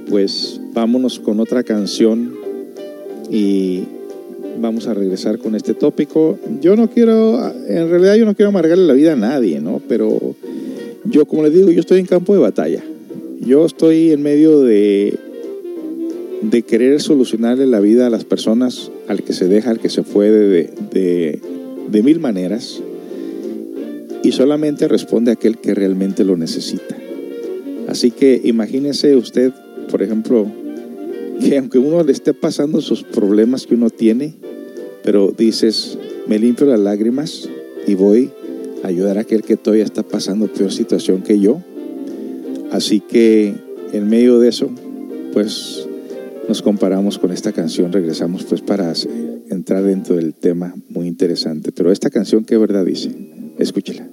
pues 0.09 0.59
vámonos 0.73 1.19
con 1.19 1.39
otra 1.39 1.63
canción 1.63 2.33
y 3.29 3.83
vamos 4.59 4.87
a 4.87 4.93
regresar 4.93 5.39
con 5.39 5.55
este 5.55 5.73
tópico. 5.73 6.37
Yo 6.61 6.75
no 6.75 6.89
quiero, 6.89 7.51
en 7.67 7.89
realidad 7.89 8.15
yo 8.15 8.25
no 8.25 8.35
quiero 8.35 8.49
amargarle 8.49 8.85
la 8.85 8.93
vida 8.93 9.13
a 9.13 9.17
nadie, 9.17 9.59
¿no? 9.59 9.81
Pero 9.87 10.35
yo, 11.05 11.25
como 11.25 11.43
les 11.43 11.53
digo, 11.53 11.69
yo 11.71 11.79
estoy 11.79 11.99
en 11.99 12.05
campo 12.05 12.33
de 12.33 12.39
batalla. 12.39 12.83
Yo 13.41 13.65
estoy 13.65 14.11
en 14.11 14.21
medio 14.21 14.61
de, 14.61 15.19
de 16.41 16.61
querer 16.61 17.01
solucionarle 17.01 17.67
la 17.67 17.81
vida 17.81 18.07
a 18.07 18.09
las 18.09 18.23
personas, 18.23 18.89
al 19.07 19.23
que 19.23 19.33
se 19.33 19.47
deja, 19.47 19.69
al 19.69 19.79
que 19.79 19.89
se 19.89 20.03
fue 20.03 20.29
de, 20.29 20.69
de, 20.91 21.41
de 21.89 22.03
mil 22.03 22.19
maneras. 22.19 22.81
Y 24.23 24.31
solamente 24.31 24.87
responde 24.87 25.31
aquel 25.31 25.57
que 25.57 25.73
realmente 25.73 26.23
lo 26.23 26.37
necesita. 26.37 26.95
Así 27.93 28.09
que 28.09 28.41
imagínese 28.43 29.15
usted, 29.15 29.53
por 29.91 30.01
ejemplo, 30.01 30.47
que 31.39 31.59
aunque 31.59 31.77
uno 31.77 32.03
le 32.03 32.11
esté 32.11 32.33
pasando 32.33 32.81
sus 32.81 33.03
problemas 33.03 33.67
que 33.67 33.75
uno 33.75 33.91
tiene, 33.91 34.33
pero 35.03 35.31
dices, 35.31 35.99
me 36.25 36.39
limpio 36.39 36.65
las 36.65 36.79
lágrimas 36.79 37.47
y 37.85 37.93
voy 37.93 38.31
a 38.83 38.87
ayudar 38.87 39.19
a 39.19 39.21
aquel 39.21 39.43
que 39.43 39.57
todavía 39.57 39.83
está 39.83 40.01
pasando 40.01 40.47
peor 40.47 40.71
situación 40.71 41.21
que 41.21 41.39
yo. 41.39 41.61
Así 42.71 42.99
que 42.99 43.53
en 43.91 44.09
medio 44.09 44.39
de 44.39 44.49
eso, 44.49 44.71
pues 45.31 45.87
nos 46.49 46.63
comparamos 46.63 47.19
con 47.19 47.31
esta 47.31 47.51
canción, 47.51 47.93
regresamos 47.93 48.43
pues 48.43 48.61
para 48.61 48.91
entrar 49.51 49.83
dentro 49.83 50.15
del 50.15 50.33
tema 50.33 50.73
muy 50.89 51.05
interesante. 51.05 51.71
Pero 51.71 51.91
esta 51.91 52.09
canción, 52.09 52.43
¿qué 52.43 52.57
verdad 52.57 52.85
dice? 52.85 53.11
Escúchela. 53.59 54.12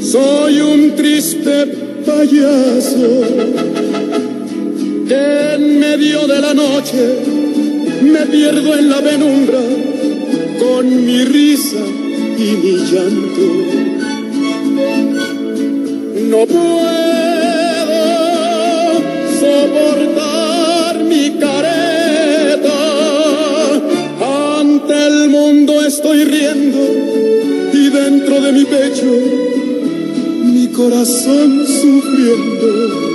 Soy 0.00 0.60
un 0.60 0.96
triste 0.96 1.66
payaso 2.06 3.20
que 5.06 5.54
en 5.54 5.78
medio 5.78 6.26
de 6.26 6.40
la 6.40 6.54
noche 6.54 7.18
me 8.00 8.20
pierdo 8.20 8.74
en 8.78 8.88
la 8.88 9.02
penumbra 9.02 9.60
con 10.58 11.04
mi 11.04 11.24
risa 11.24 11.84
y 12.38 12.56
mi 12.56 12.76
llanto. 12.78 13.46
No 16.30 16.46
puedo 16.46 17.05
corazón 30.76 31.66
sufriendo. 31.66 33.05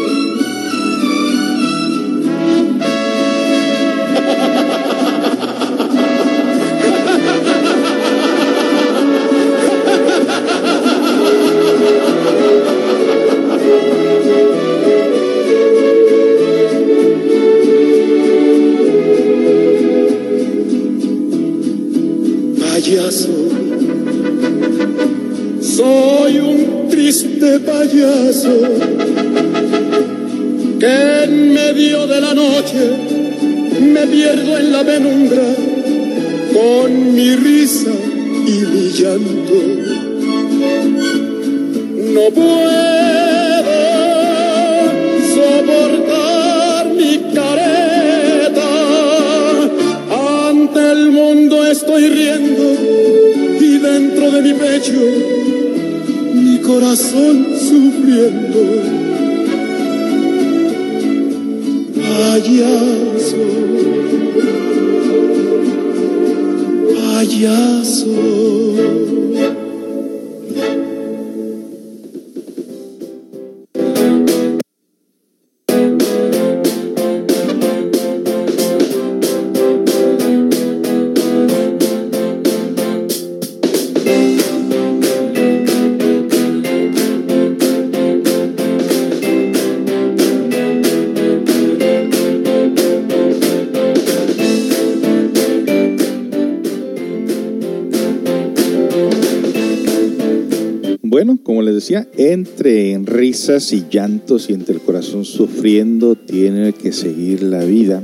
Entre 102.17 102.99
risas 103.03 103.73
y 103.73 103.85
llantos 103.89 104.49
y 104.49 104.53
entre 104.53 104.75
el 104.75 104.81
corazón 104.81 105.25
sufriendo, 105.25 106.15
tiene 106.15 106.73
que 106.73 106.91
seguir 106.91 107.43
la 107.43 107.63
vida. 107.63 108.01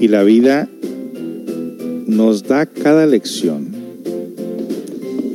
Y 0.00 0.08
la 0.08 0.22
vida 0.22 0.68
nos 2.06 2.44
da 2.44 2.66
cada 2.66 3.06
lección. 3.06 3.68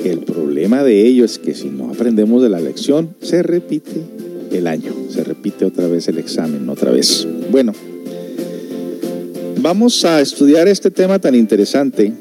El 0.03 0.19
problema 0.19 0.83
de 0.83 1.05
ello 1.05 1.25
es 1.25 1.39
que 1.39 1.53
si 1.53 1.69
no 1.69 1.89
aprendemos 1.89 2.41
de 2.41 2.49
la 2.49 2.59
lección, 2.59 3.09
se 3.21 3.43
repite 3.43 4.01
el 4.51 4.67
año, 4.67 4.93
se 5.09 5.23
repite 5.23 5.65
otra 5.65 5.87
vez 5.87 6.07
el 6.07 6.17
examen, 6.17 6.69
otra 6.69 6.91
vez. 6.91 7.27
Bueno, 7.51 7.73
vamos 9.61 10.05
a 10.05 10.21
estudiar 10.21 10.67
este 10.67 10.91
tema 10.91 11.19
tan 11.19 11.35
interesante. 11.35 12.13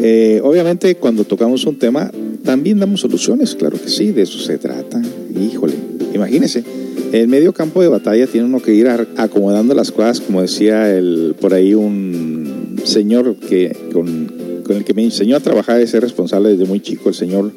Eh, 0.00 0.40
obviamente 0.44 0.94
cuando 0.94 1.24
tocamos 1.24 1.66
un 1.66 1.76
tema 1.76 2.10
también 2.48 2.80
damos 2.80 3.02
soluciones, 3.02 3.54
claro 3.56 3.78
que 3.78 3.90
sí, 3.90 4.10
de 4.10 4.22
eso 4.22 4.38
se 4.38 4.56
trata. 4.56 5.02
Híjole, 5.38 5.74
imagínese, 6.14 6.64
en 7.12 7.28
medio 7.28 7.52
campo 7.52 7.82
de 7.82 7.88
batalla 7.88 8.26
tiene 8.26 8.46
uno 8.46 8.62
que 8.62 8.72
ir 8.72 8.88
acomodando 8.88 9.74
las 9.74 9.92
cosas, 9.92 10.22
como 10.22 10.40
decía 10.40 10.90
el, 10.96 11.34
por 11.38 11.52
ahí 11.52 11.74
un 11.74 12.80
señor 12.84 13.36
que, 13.36 13.76
con, 13.92 14.32
el 14.66 14.82
que 14.82 14.94
me 14.94 15.04
enseñó 15.04 15.36
a 15.36 15.40
trabajar, 15.40 15.78
ese 15.82 16.00
responsable 16.00 16.48
desde 16.48 16.64
muy 16.64 16.80
chico, 16.80 17.10
el 17.10 17.14
señor 17.14 17.52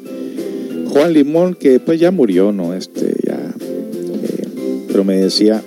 Juan 0.90 1.14
Limón, 1.14 1.54
que 1.54 1.80
pues 1.80 1.98
ya 1.98 2.10
murió, 2.10 2.52
¿no? 2.52 2.74
Este, 2.74 3.16
ya, 3.26 3.54
eh, 4.22 4.48
pero 4.88 5.04
me 5.04 5.16
decía, 5.16 5.62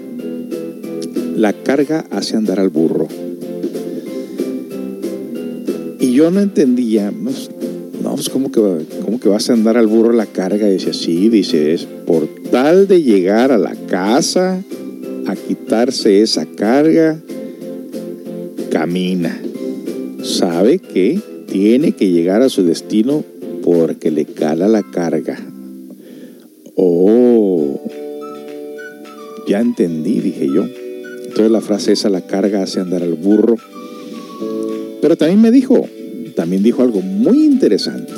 la 1.36 1.52
carga 1.52 2.06
hace 2.12 2.38
andar 2.38 2.60
al 2.60 2.70
burro. 2.70 3.08
Y 6.00 6.12
yo 6.14 6.30
no 6.30 6.42
entendía, 6.42 7.10
no, 7.10 7.32
pues 8.26 8.34
¿cómo 8.34 8.52
que, 8.52 8.86
¿cómo 9.04 9.20
que 9.20 9.30
vas 9.30 9.50
a 9.50 9.54
andar 9.54 9.78
al 9.78 9.86
burro 9.86 10.12
la 10.12 10.26
carga? 10.26 10.68
Dice, 10.68 10.94
sí, 10.94 11.30
dice, 11.30 11.74
es 11.74 11.86
por 11.86 12.28
tal 12.50 12.88
de 12.88 13.04
llegar 13.04 13.52
a 13.52 13.60
la 13.60 13.76
casa, 13.88 14.64
a 15.28 15.36
quitarse 15.36 16.24
esa 16.24 16.48
carga, 16.48 17.20
camina. 18.72 19.40
Sabe 20.24 20.80
que 20.80 21.20
tiene 21.48 21.92
que 21.92 22.10
llegar 22.10 22.42
a 22.42 22.50
su 22.50 22.64
destino 22.64 23.24
porque 23.64 24.10
le 24.10 24.26
cala 24.26 24.68
la 24.68 24.82
carga. 24.82 25.38
Oh, 26.76 27.80
ya 29.48 29.60
entendí, 29.60 30.20
dije 30.20 30.48
yo. 30.48 30.66
Entonces 31.26 31.52
la 31.52 31.62
frase 31.62 31.92
esa, 31.92 32.10
la 32.10 32.22
carga 32.22 32.64
hace 32.64 32.80
andar 32.80 33.04
al 33.04 33.14
burro. 33.14 33.58
Pero 35.00 35.16
también 35.16 35.42
me 35.42 35.52
dijo, 35.52 35.88
también 36.36 36.64
dijo 36.64 36.82
algo 36.82 37.02
muy 37.02 37.46
interesante. 37.46 38.14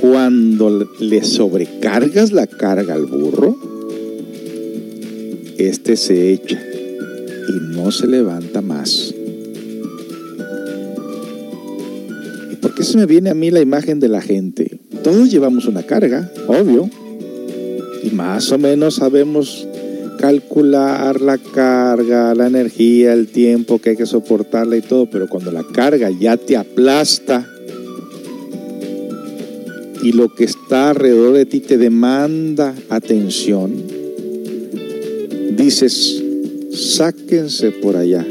Cuando 0.00 0.88
le 0.98 1.22
sobrecargas 1.22 2.32
la 2.32 2.46
carga 2.46 2.94
al 2.94 3.06
burro, 3.06 3.56
este 5.58 5.96
se 5.96 6.32
echa 6.32 6.60
y 7.48 7.76
no 7.76 7.90
se 7.90 8.06
levanta 8.06 8.62
más. 8.62 9.14
¿Y 12.50 12.56
por 12.56 12.74
qué 12.74 12.82
se 12.82 12.96
me 12.96 13.06
viene 13.06 13.30
a 13.30 13.34
mí 13.34 13.50
la 13.50 13.60
imagen 13.60 14.00
de 14.00 14.08
la 14.08 14.22
gente? 14.22 14.80
Todos 15.02 15.30
llevamos 15.30 15.66
una 15.66 15.82
carga, 15.82 16.30
obvio, 16.46 16.88
y 18.02 18.10
más 18.10 18.50
o 18.52 18.58
menos 18.58 18.96
sabemos 18.96 19.66
calcular 20.20 21.18
la 21.22 21.38
carga, 21.38 22.34
la 22.34 22.46
energía, 22.46 23.14
el 23.14 23.28
tiempo 23.28 23.78
que 23.78 23.90
hay 23.90 23.96
que 23.96 24.04
soportarla 24.04 24.76
y 24.76 24.82
todo, 24.82 25.08
pero 25.08 25.28
cuando 25.28 25.50
la 25.50 25.64
carga 25.64 26.10
ya 26.10 26.36
te 26.36 26.58
aplasta 26.58 27.48
y 30.02 30.12
lo 30.12 30.28
que 30.34 30.44
está 30.44 30.90
alrededor 30.90 31.32
de 31.32 31.46
ti 31.46 31.60
te 31.60 31.78
demanda 31.78 32.74
atención, 32.90 33.72
dices, 35.56 36.22
sáquense 36.70 37.70
por 37.70 37.96
allá. 37.96 38.26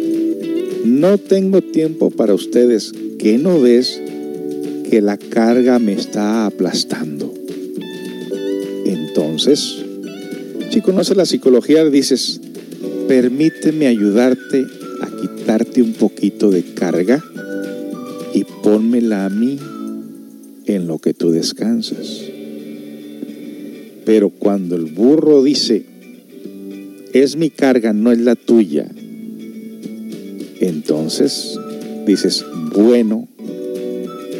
No 0.85 1.17
tengo 1.17 1.61
tiempo 1.61 2.11
para 2.11 2.35
ustedes. 2.35 2.93
¿Qué 3.17 3.37
no 3.37 3.59
ves 3.59 3.99
que 4.89 5.01
la 5.01 5.17
carga 5.17 5.79
me 5.79 5.93
está 5.93 6.45
aplastando? 6.45 7.33
Entonces, 8.85 9.78
si 10.69 10.81
conoces 10.81 11.17
la 11.17 11.25
psicología, 11.25 11.83
dices, 11.85 12.41
permíteme 13.07 13.87
ayudarte 13.87 14.65
a 15.01 15.07
quitarte 15.07 15.81
un 15.81 15.93
poquito 15.93 16.51
de 16.51 16.63
carga 16.75 17.23
y 18.33 18.43
pónmela 18.43 19.25
a 19.25 19.29
mí 19.29 19.57
en 20.65 20.87
lo 20.87 20.99
que 20.99 21.13
tú 21.13 21.31
descansas. 21.31 22.21
Pero 24.05 24.29
cuando 24.29 24.75
el 24.75 24.85
burro 24.85 25.43
dice, 25.43 25.85
es 27.13 27.35
mi 27.35 27.49
carga, 27.49 27.93
no 27.93 28.11
es 28.11 28.19
la 28.19 28.35
tuya, 28.35 28.87
entonces 30.59 31.59
dices, 32.05 32.45
bueno, 32.75 33.27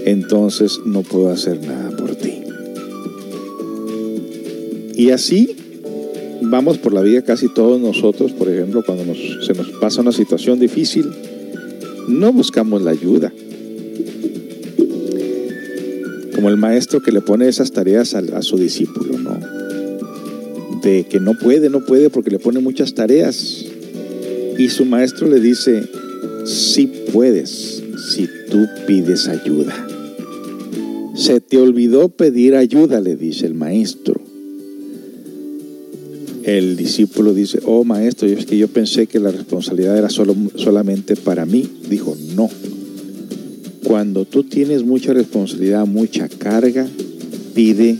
entonces 0.05 0.79
no 0.85 1.01
puedo 1.01 1.29
hacer 1.29 1.65
nada 1.65 1.95
por 1.97 2.15
ti. 2.15 2.43
Y 4.95 5.11
así 5.11 5.55
vamos 6.41 6.77
por 6.77 6.93
la 6.93 7.01
vida 7.01 7.21
casi 7.21 7.47
todos 7.53 7.79
nosotros, 7.79 8.31
por 8.31 8.49
ejemplo, 8.49 8.83
cuando 8.85 9.13
se 9.13 9.53
nos 9.53 9.69
pasa 9.79 10.01
una 10.01 10.11
situación 10.11 10.59
difícil, 10.59 11.09
no 12.07 12.33
buscamos 12.33 12.81
la 12.81 12.91
ayuda. 12.91 13.31
Como 16.35 16.49
el 16.49 16.57
maestro 16.57 17.01
que 17.01 17.11
le 17.11 17.21
pone 17.21 17.47
esas 17.47 17.71
tareas 17.71 18.15
a, 18.15 18.41
su 18.41 18.57
discípulo, 18.57 19.17
¿no? 19.17 19.37
De 20.81 21.03
que 21.03 21.19
no 21.19 21.33
puede, 21.33 21.69
no 21.69 21.85
puede 21.85 22.09
porque 22.09 22.31
le 22.31 22.39
pone 22.39 22.59
muchas 22.59 22.93
tareas. 22.93 23.65
Y 24.57 24.69
su 24.69 24.85
maestro 24.85 25.27
le 25.27 25.39
dice, 25.39 25.83
sí 26.45 26.91
puedes 27.11 27.83
si 28.11 28.27
tú 28.49 28.65
pides 28.87 29.27
ayuda. 29.27 29.87
Se 31.15 31.41
te 31.41 31.57
olvidó 31.57 32.07
pedir 32.07 32.55
ayuda, 32.55 33.01
le 33.01 33.17
dice 33.17 33.45
el 33.45 33.53
maestro 33.53 34.18
el 36.57 36.75
discípulo 36.77 37.33
dice, 37.35 37.59
oh 37.65 37.83
maestro, 37.83 38.27
es 38.27 38.45
que 38.47 38.57
yo 38.57 38.67
pensé 38.67 39.05
que 39.05 39.19
la 39.19 39.29
responsabilidad 39.29 39.97
era 39.97 40.09
solo, 40.09 40.35
solamente 40.55 41.15
para 41.15 41.45
mí. 41.45 41.69
Dijo, 41.87 42.17
no. 42.35 42.49
Cuando 43.83 44.25
tú 44.25 44.43
tienes 44.43 44.83
mucha 44.83 45.13
responsabilidad, 45.13 45.85
mucha 45.85 46.27
carga, 46.27 46.87
pide 47.53 47.97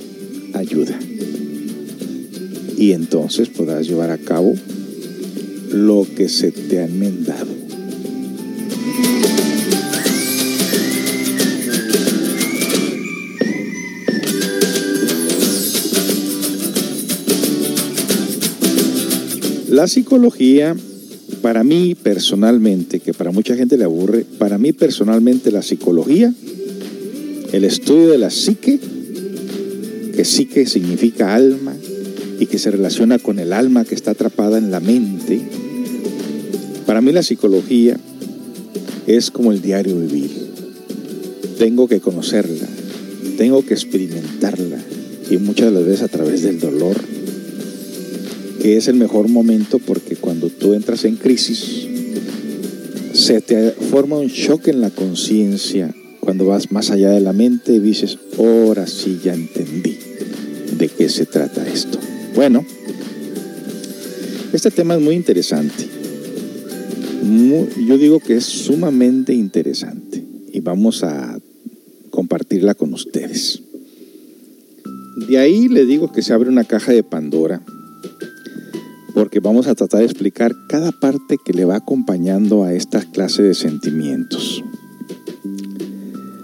ayuda. 0.54 1.00
Y 2.78 2.94
entonces 2.94 3.50
podrás 3.50 3.88
llevar 3.88 4.10
a 4.10 4.18
cabo 4.18 4.56
lo 5.72 6.08
que 6.16 6.28
se 6.28 6.52
te 6.52 6.80
ha 6.80 6.86
enmendado. 6.86 7.59
La 19.80 19.88
psicología, 19.88 20.76
para 21.42 21.64
mí 21.64 21.96
personalmente, 21.96 23.00
que 23.00 23.14
para 23.14 23.32
mucha 23.32 23.56
gente 23.56 23.78
le 23.78 23.86
aburre, 23.86 24.26
para 24.38 24.58
mí 24.58 24.74
personalmente 24.74 25.54
la 25.54 25.62
psicología, 25.62 26.34
el 27.54 27.64
estudio 27.64 28.10
de 28.10 28.18
la 28.18 28.30
psique, 28.30 28.78
que 30.14 30.26
psique 30.26 30.66
significa 30.66 31.34
alma 31.34 31.74
y 32.42 32.48
que 32.48 32.60
se 32.60 32.72
relaciona 32.72 33.20
con 33.20 33.40
el 33.40 33.54
alma 33.54 33.86
que 33.86 33.96
está 33.96 34.12
atrapada 34.12 34.58
en 34.58 34.70
la 34.70 34.82
mente, 34.82 35.40
para 36.86 37.00
mí 37.00 37.14
la 37.14 37.24
psicología 37.24 37.98
es 39.08 39.32
como 39.32 39.54
el 39.54 39.62
diario 39.62 39.98
vivir. 39.98 40.30
Tengo 41.58 41.88
que 41.88 42.02
conocerla, 42.02 42.68
tengo 43.38 43.66
que 43.66 43.76
experimentarla 43.76 44.80
y 45.32 45.38
muchas 45.38 45.68
de 45.68 45.72
las 45.72 45.86
veces 45.86 46.02
a 46.02 46.10
través 46.10 46.44
del 46.44 46.60
dolor 46.60 46.98
que 48.62 48.78
es 48.78 48.88
el 48.88 48.96
mejor 48.96 49.30
momento 49.30 49.80
porque 49.80 50.16
cuando 50.16 50.50
tú 50.50 50.74
entras 50.74 51.06
en 51.06 51.16
crisis, 51.16 51.88
se 53.14 53.42
te 53.42 53.72
forma 53.72 54.18
un 54.18 54.28
shock 54.28 54.68
en 54.68 54.82
la 54.82 54.90
conciencia 54.90 55.94
cuando 56.20 56.46
vas 56.46 56.72
más 56.72 56.92
allá 56.92 57.10
de 57.12 57.22
la 57.22 57.34
mente 57.34 57.74
y 57.74 57.80
dices, 57.80 58.18
ahora 58.38 58.86
sí 58.86 59.20
ya 59.24 59.34
entendí 59.34 59.98
de 60.78 60.88
qué 60.90 61.10
se 61.10 61.26
trata 61.26 61.68
esto. 61.68 61.98
Bueno, 62.36 62.66
este 64.54 64.72
tema 64.72 64.96
es 64.96 65.02
muy 65.02 65.16
interesante. 65.16 65.86
yo 67.88 67.98
digo 67.98 68.20
que 68.20 68.38
es 68.38 68.46
sumamente 68.46 69.34
interesante 69.34 70.24
y 70.52 70.60
vamos 70.60 71.04
a 71.04 71.40
compartirla 72.10 72.76
con 72.76 72.94
ustedes. 72.94 73.62
De 75.28 75.38
ahí 75.38 75.68
le 75.68 75.86
digo 75.86 76.12
que 76.12 76.22
se 76.22 76.34
abre 76.34 76.50
una 76.50 76.64
caja 76.64 76.92
de 76.92 77.04
Pandora 77.04 77.62
porque 79.14 79.40
vamos 79.40 79.68
a 79.68 79.76
tratar 79.76 80.00
de 80.00 80.06
explicar 80.06 80.56
cada 80.68 80.92
parte 80.92 81.38
que 81.44 81.54
le 81.54 81.66
va 81.66 81.78
acompañando 81.78 82.64
a 82.64 82.74
esta 82.74 83.02
clase 83.02 83.44
de 83.44 83.54
sentimientos. 83.54 84.64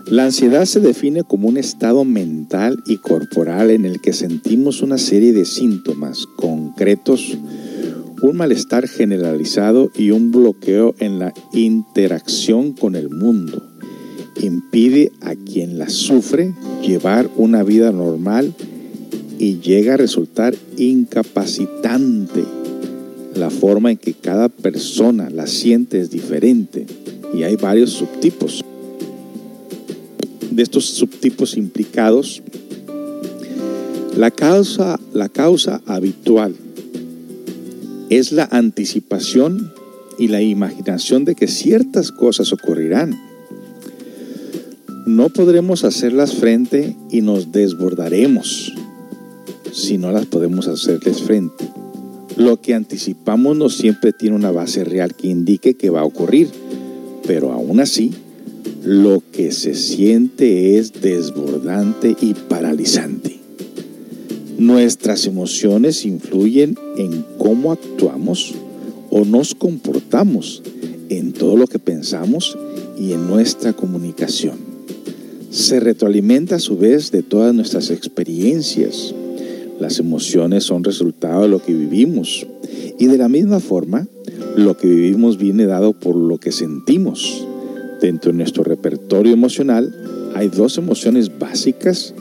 La 0.08 0.26
ansiedad 0.26 0.66
se 0.66 0.80
define 0.80 1.24
como 1.24 1.48
un 1.48 1.58
estado 1.58 2.06
mental 2.06 2.84
y 2.86 2.98
corporal 2.98 3.72
en 3.72 3.86
el 3.86 4.02
que 4.02 4.14
sentimos 4.14 4.84
una 4.84 5.00
serie 5.00 5.34
de 5.34 5.46
síntomas 5.46 6.28
concretos, 6.36 7.36
un 8.22 8.38
malestar 8.38 8.88
generalizado 8.88 9.92
y 9.96 10.12
un 10.12 10.32
bloqueo 10.32 10.94
en 11.00 11.18
la 11.18 11.34
interacción 11.54 12.74
con 12.74 12.96
el 12.96 13.10
mundo. 13.10 13.64
Impide 14.42 15.12
a 15.22 15.34
quien 15.34 15.80
la 15.80 15.90
sufre 15.90 16.54
llevar 16.84 17.28
una 17.36 17.64
vida 17.64 17.92
normal 17.92 18.54
y 18.60 18.75
llega 19.66 19.96
a 19.96 19.98
resultar 19.98 20.56
incapacitante 20.78 22.44
la 23.36 23.50
forma 23.50 23.92
en 23.92 23.98
que 23.98 24.14
cada 24.14 24.48
persona 24.48 25.30
la 25.30 25.48
siente 25.48 26.00
es 26.00 26.10
diferente 26.10 26.86
y 27.34 27.44
hay 27.44 27.56
varios 27.56 27.92
subtipos. 27.92 28.64
De 30.52 30.64
estos 30.64 30.86
subtipos 30.86 31.58
implicados, 31.58 32.42
la 34.16 34.32
causa, 34.32 35.00
la 35.14 35.28
causa 35.28 35.82
habitual 35.86 36.56
es 38.10 38.32
la 38.32 38.48
anticipación 38.52 39.74
y 40.18 40.30
la 40.30 40.42
imaginación 40.42 41.26
de 41.26 41.36
que 41.36 41.48
ciertas 41.48 42.12
cosas 42.12 42.54
ocurrirán. 42.54 43.20
No 45.06 45.30
podremos 45.30 45.84
hacerlas 45.84 46.36
frente 46.36 46.96
y 47.12 47.22
nos 47.22 47.52
desbordaremos 47.52 48.72
si 49.76 49.98
no 49.98 50.12
las 50.12 50.26
podemos 50.26 50.70
hacerles 50.70 51.22
frente. 51.22 51.66
Lo 52.38 52.62
que 52.62 52.74
anticipamos 52.74 53.58
no 53.58 53.70
siempre 53.70 54.14
tiene 54.14 54.38
una 54.38 54.52
base 54.52 54.86
real 54.86 55.14
que 55.16 55.28
indique 55.28 55.76
que 55.76 55.90
va 55.90 56.00
a 56.00 56.06
ocurrir, 56.06 56.50
pero 57.28 57.52
aún 57.52 57.82
así, 57.82 58.14
lo 58.84 59.22
que 59.34 59.52
se 59.52 59.76
siente 59.76 60.78
es 60.78 60.94
desbordante 61.02 62.16
y 62.22 62.34
paralizante. 62.34 63.38
Nuestras 64.58 65.26
emociones 65.26 66.06
influyen 66.06 66.78
en 66.98 67.26
cómo 67.38 67.74
actuamos 67.74 68.56
o 69.10 69.26
nos 69.26 69.56
comportamos 69.56 70.64
en 71.10 71.34
todo 71.34 71.58
lo 71.58 71.68
que 71.68 71.80
pensamos 71.80 72.58
y 72.98 73.12
en 73.12 73.28
nuestra 73.28 73.74
comunicación. 73.74 74.58
Se 75.50 75.82
retroalimenta 75.82 76.56
a 76.56 76.60
su 76.60 76.78
vez 76.78 77.12
de 77.12 77.24
todas 77.24 77.54
nuestras 77.54 77.90
experiencias, 77.90 79.14
las 79.80 80.00
emociones 80.00 80.64
son 80.64 80.84
resultado 80.84 81.44
de 81.44 81.48
lo 81.50 81.62
que 81.62 81.74
vivimos. 81.74 82.48
Y 82.98 83.08
de 83.08 83.18
la 83.18 83.28
misma 83.28 83.60
forma, 83.60 84.08
lo 84.56 84.78
que 84.78 84.88
vivimos 84.88 85.38
viene 85.38 85.66
dado 85.66 85.94
por 85.94 86.16
lo 86.16 86.38
que 86.38 86.52
sentimos. 86.52 87.46
Dentro 88.02 88.32
de 88.32 88.38
nuestro 88.38 88.64
repertorio 88.64 89.34
emocional 89.34 89.94
hay 90.34 90.48
dos 90.48 90.78
emociones 90.78 91.38
básicas 91.38 92.14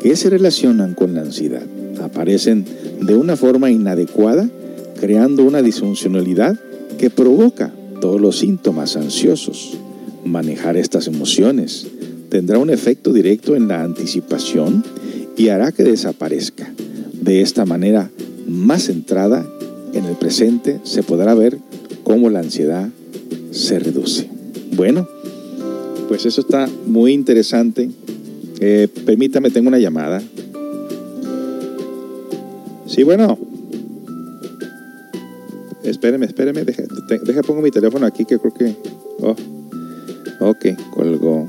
que 0.00 0.16
se 0.16 0.30
relacionan 0.30 0.94
con 0.94 1.14
la 1.14 1.22
ansiedad. 1.22 1.62
Aparecen 2.02 2.64
de 3.00 3.16
una 3.16 3.36
forma 3.36 3.70
inadecuada, 3.70 4.48
creando 5.00 5.44
una 5.44 5.62
disfuncionalidad 5.62 6.58
que 6.98 7.10
provoca 7.10 7.72
todos 8.00 8.20
los 8.20 8.38
síntomas 8.38 8.96
ansiosos. 8.96 9.76
Manejar 10.24 10.76
estas 10.76 11.06
emociones 11.06 11.86
tendrá 12.28 12.58
un 12.58 12.70
efecto 12.70 13.12
directo 13.12 13.54
en 13.54 13.68
la 13.68 13.82
anticipación 13.82 14.84
y 15.36 15.48
hará 15.48 15.72
que 15.72 15.84
desaparezca. 15.84 16.72
De 17.26 17.40
esta 17.40 17.66
manera 17.66 18.08
más 18.46 18.84
centrada 18.84 19.44
en 19.92 20.04
el 20.04 20.14
presente 20.14 20.78
se 20.84 21.02
podrá 21.02 21.34
ver 21.34 21.58
cómo 22.04 22.30
la 22.30 22.38
ansiedad 22.38 22.88
se 23.50 23.80
reduce. 23.80 24.30
Bueno, 24.76 25.08
pues 26.06 26.24
eso 26.24 26.40
está 26.40 26.68
muy 26.86 27.12
interesante. 27.12 27.90
Eh, 28.60 28.86
permítame, 29.04 29.50
tengo 29.50 29.66
una 29.66 29.80
llamada. 29.80 30.22
Sí, 32.86 33.02
bueno. 33.02 33.36
Espéreme, 35.82 36.26
espéreme. 36.26 36.64
Deja, 36.64 36.84
deja 37.24 37.42
pongo 37.42 37.60
mi 37.60 37.72
teléfono 37.72 38.06
aquí 38.06 38.24
que 38.24 38.38
creo 38.38 38.54
que... 38.54 38.76
Oh, 39.20 39.34
ok, 40.38 40.66
colgó. 40.94 41.48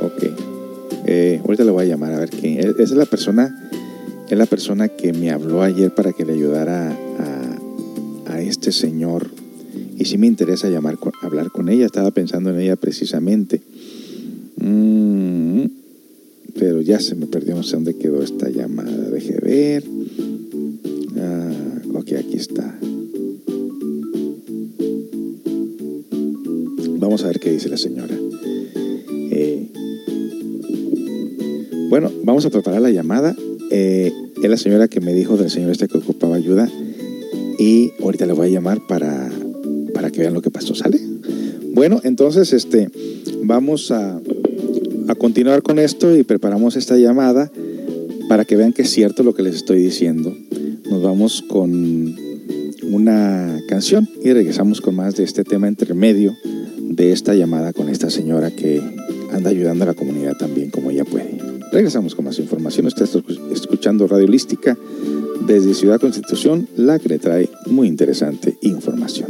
Ok. 0.00 0.30
Eh, 1.04 1.42
ahorita 1.44 1.64
le 1.64 1.70
voy 1.72 1.84
a 1.84 1.88
llamar 1.88 2.14
a 2.14 2.20
ver 2.20 2.30
quién. 2.30 2.58
Esa 2.58 2.82
es 2.82 2.90
la 2.92 3.04
persona 3.04 3.65
es 4.28 4.36
la 4.36 4.46
persona 4.46 4.88
que 4.88 5.12
me 5.12 5.30
habló 5.30 5.62
ayer 5.62 5.94
para 5.94 6.12
que 6.12 6.24
le 6.24 6.32
ayudara 6.32 6.90
a, 6.90 8.40
este 8.40 8.70
señor. 8.70 9.28
Y 9.96 10.04
sí 10.04 10.18
me 10.18 10.26
interesa 10.26 10.68
llamar, 10.68 10.98
hablar 11.22 11.50
con 11.50 11.68
ella. 11.68 11.86
Estaba 11.86 12.10
pensando 12.12 12.50
en 12.50 12.60
ella 12.60 12.76
precisamente. 12.76 13.60
Mm, 14.58 15.64
pero 16.56 16.80
ya 16.80 17.00
se 17.00 17.16
me 17.16 17.26
perdió, 17.26 17.56
no 17.56 17.64
sé 17.64 17.74
dónde 17.74 17.96
quedó 17.96 18.22
esta 18.22 18.48
llamada. 18.50 19.10
Deje 19.10 19.40
ver. 19.40 19.84
Ah, 21.18 21.80
ok, 21.94 22.12
aquí 22.12 22.36
está. 22.36 22.78
Vamos 26.98 27.24
a 27.24 27.28
ver 27.28 27.40
qué 27.40 27.50
dice 27.50 27.68
la 27.68 27.78
señora. 27.78 28.14
Eh, 29.32 29.72
bueno, 31.88 32.12
vamos 32.22 32.44
a 32.46 32.50
preparar 32.50 32.82
la 32.82 32.90
llamada 32.90 33.34
eh, 33.70 34.12
es 34.42 34.50
la 34.50 34.56
señora 34.56 34.88
que 34.88 35.00
me 35.00 35.14
dijo 35.14 35.36
del 35.36 35.50
señor 35.50 35.70
este 35.70 35.88
que 35.88 35.98
ocupaba 35.98 36.36
ayuda 36.36 36.70
y 37.58 37.92
ahorita 38.02 38.26
le 38.26 38.32
voy 38.32 38.48
a 38.48 38.50
llamar 38.50 38.86
para, 38.86 39.30
para 39.94 40.10
que 40.10 40.20
vean 40.20 40.34
lo 40.34 40.42
que 40.42 40.50
pasó, 40.50 40.74
¿sale? 40.74 41.00
Bueno, 41.72 42.00
entonces 42.04 42.52
este, 42.52 42.90
vamos 43.42 43.90
a, 43.90 44.20
a 45.08 45.14
continuar 45.14 45.62
con 45.62 45.78
esto 45.78 46.16
y 46.16 46.22
preparamos 46.22 46.76
esta 46.76 46.96
llamada 46.96 47.50
para 48.28 48.44
que 48.44 48.56
vean 48.56 48.72
que 48.72 48.82
es 48.82 48.90
cierto 48.90 49.22
lo 49.22 49.34
que 49.34 49.42
les 49.42 49.56
estoy 49.56 49.82
diciendo. 49.82 50.36
Nos 50.90 51.02
vamos 51.02 51.42
con 51.42 52.16
una 52.90 53.60
canción 53.68 54.08
y 54.22 54.32
regresamos 54.32 54.80
con 54.80 54.94
más 54.94 55.16
de 55.16 55.24
este 55.24 55.44
tema 55.44 55.68
intermedio 55.68 56.36
de 56.78 57.12
esta 57.12 57.34
llamada 57.34 57.72
con 57.72 57.88
esta 57.88 58.10
señora 58.10 58.50
que 58.50 58.80
anda 59.32 59.50
ayudando 59.50 59.84
a 59.84 59.88
la 59.88 59.94
comunidad 59.94 60.36
también 60.36 60.70
como 60.70 60.90
ella 60.90 61.04
puede. 61.04 61.35
Regresamos 61.76 62.14
con 62.14 62.24
más 62.24 62.38
información. 62.38 62.86
Está 62.86 63.04
escuchando 63.04 64.06
Radio 64.06 64.26
Lística 64.26 64.78
desde 65.46 65.74
Ciudad 65.74 66.00
Constitución, 66.00 66.66
la 66.74 66.98
que 66.98 67.10
le 67.10 67.18
trae 67.18 67.50
muy 67.66 67.86
interesante 67.86 68.56
información. 68.62 69.28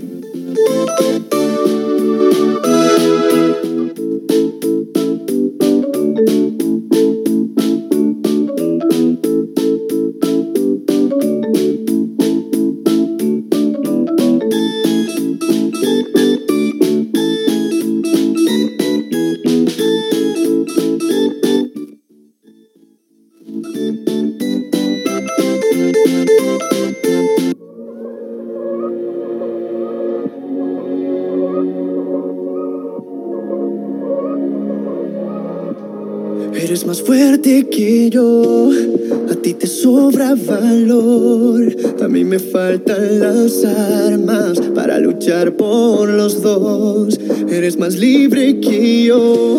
A 40.78 42.08
mí 42.08 42.22
me 42.22 42.38
faltan 42.38 43.18
las 43.18 43.64
armas 43.64 44.60
para 44.74 44.98
luchar 44.98 45.56
por 45.56 46.10
los 46.10 46.42
dos. 46.42 47.18
Eres 47.48 47.78
más 47.78 47.96
libre 47.96 48.60
que 48.60 49.04
yo, 49.04 49.58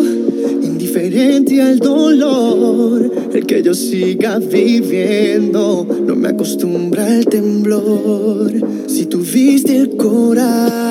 indiferente 0.62 1.60
al 1.60 1.80
dolor. 1.80 3.10
El 3.34 3.46
que 3.46 3.62
yo 3.64 3.74
siga 3.74 4.38
viviendo 4.38 5.86
no 6.06 6.14
me 6.14 6.28
acostumbra 6.28 7.06
al 7.06 7.26
temblor. 7.26 8.52
Si 8.86 9.06
tuviste 9.06 9.76
el 9.76 9.96
coraje 9.96 10.87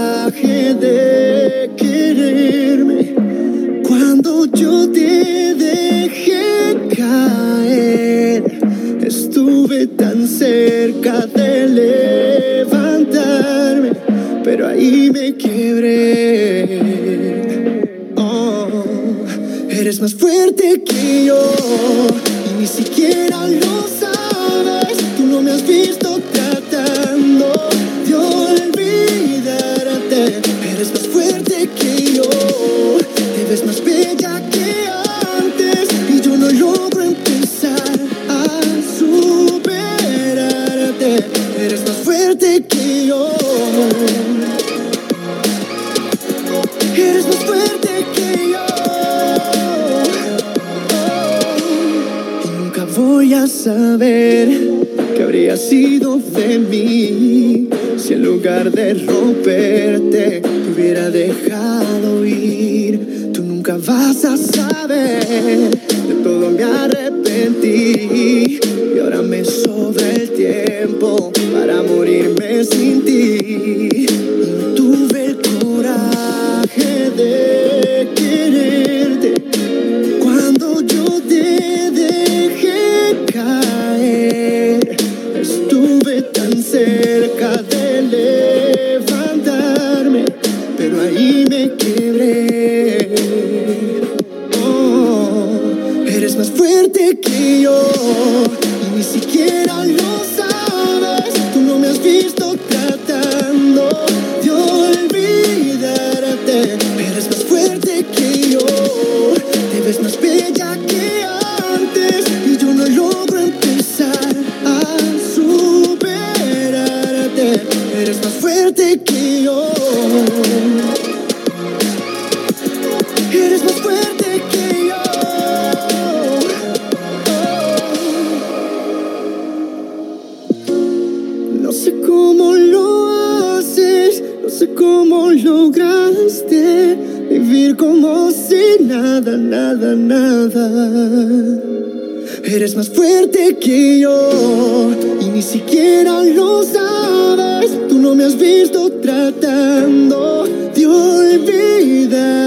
Eres 142.50 142.76
más 142.78 142.88
fuerte 142.88 143.58
que 143.60 144.00
yo 144.00 144.90
y 145.20 145.26
ni 145.26 145.42
siquiera 145.42 146.24
lo 146.24 146.64
sabes. 146.64 147.72
Tú 147.90 148.00
no 148.00 148.16
me 148.16 148.24
has 148.24 148.38
visto 148.38 148.90
tratando 149.02 150.46
de 150.74 150.86
olvidarte. 150.88 152.38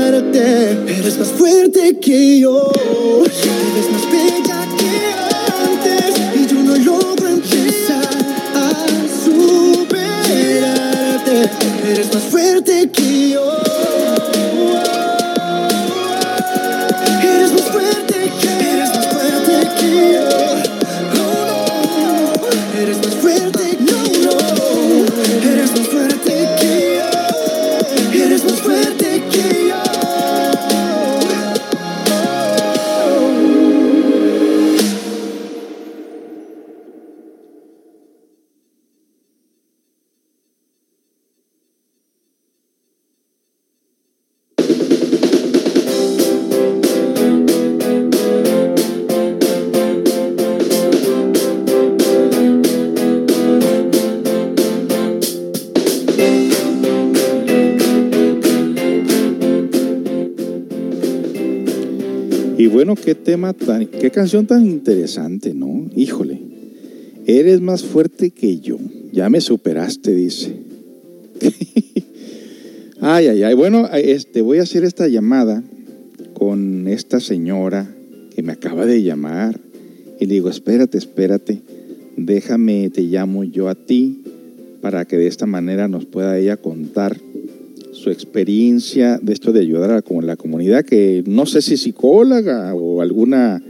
Eres 0.88 1.18
más 1.18 1.28
fuerte 1.28 1.98
que 2.00 2.40
yo. 2.40 2.72
Eres 3.26 3.90
más 3.92 4.10
bella 4.10 4.66
que 4.78 4.90
antes 5.68 6.14
y 6.34 6.46
yo 6.46 6.62
no 6.62 6.76
logro 6.76 7.28
empezar 7.28 8.08
a 8.54 8.72
superarte. 9.22 10.30
Eres 11.90 12.08
más 12.14 12.22
fuerte 12.22 12.88
que 12.90 12.99
qué 64.00 64.10
canción 64.10 64.46
tan 64.46 64.66
interesante, 64.66 65.54
¿no? 65.54 65.88
Híjole, 65.94 66.40
eres 67.26 67.60
más 67.60 67.84
fuerte 67.84 68.30
que 68.30 68.58
yo. 68.60 68.78
Ya 69.12 69.28
me 69.28 69.40
superaste, 69.40 70.14
dice. 70.14 70.54
ay, 73.00 73.28
ay, 73.28 73.42
ay. 73.42 73.54
Bueno, 73.54 73.88
este, 73.92 74.42
voy 74.42 74.58
a 74.58 74.62
hacer 74.62 74.84
esta 74.84 75.08
llamada 75.08 75.62
con 76.34 76.88
esta 76.88 77.20
señora 77.20 77.94
que 78.34 78.42
me 78.42 78.52
acaba 78.52 78.86
de 78.86 79.02
llamar. 79.02 79.60
Y 80.18 80.26
le 80.26 80.34
digo, 80.34 80.48
espérate, 80.48 80.98
espérate. 80.98 81.60
Déjame, 82.16 82.90
te 82.90 83.02
llamo 83.02 83.44
yo 83.44 83.68
a 83.68 83.74
ti 83.74 84.22
para 84.80 85.04
que 85.04 85.16
de 85.16 85.26
esta 85.26 85.46
manera 85.46 85.88
nos 85.88 86.06
pueda 86.06 86.38
ella 86.38 86.56
contar 86.56 87.16
su 88.00 88.10
experiencia 88.10 89.18
de 89.18 89.34
esto 89.34 89.52
de 89.52 89.60
ayudar 89.60 89.90
a 89.90 90.02
la, 90.02 90.26
la 90.26 90.36
comunidad, 90.36 90.84
que 90.84 91.22
no 91.26 91.44
sé 91.44 91.60
si 91.60 91.76
psicóloga 91.76 92.74
o 92.74 93.02
alguna, 93.02 93.62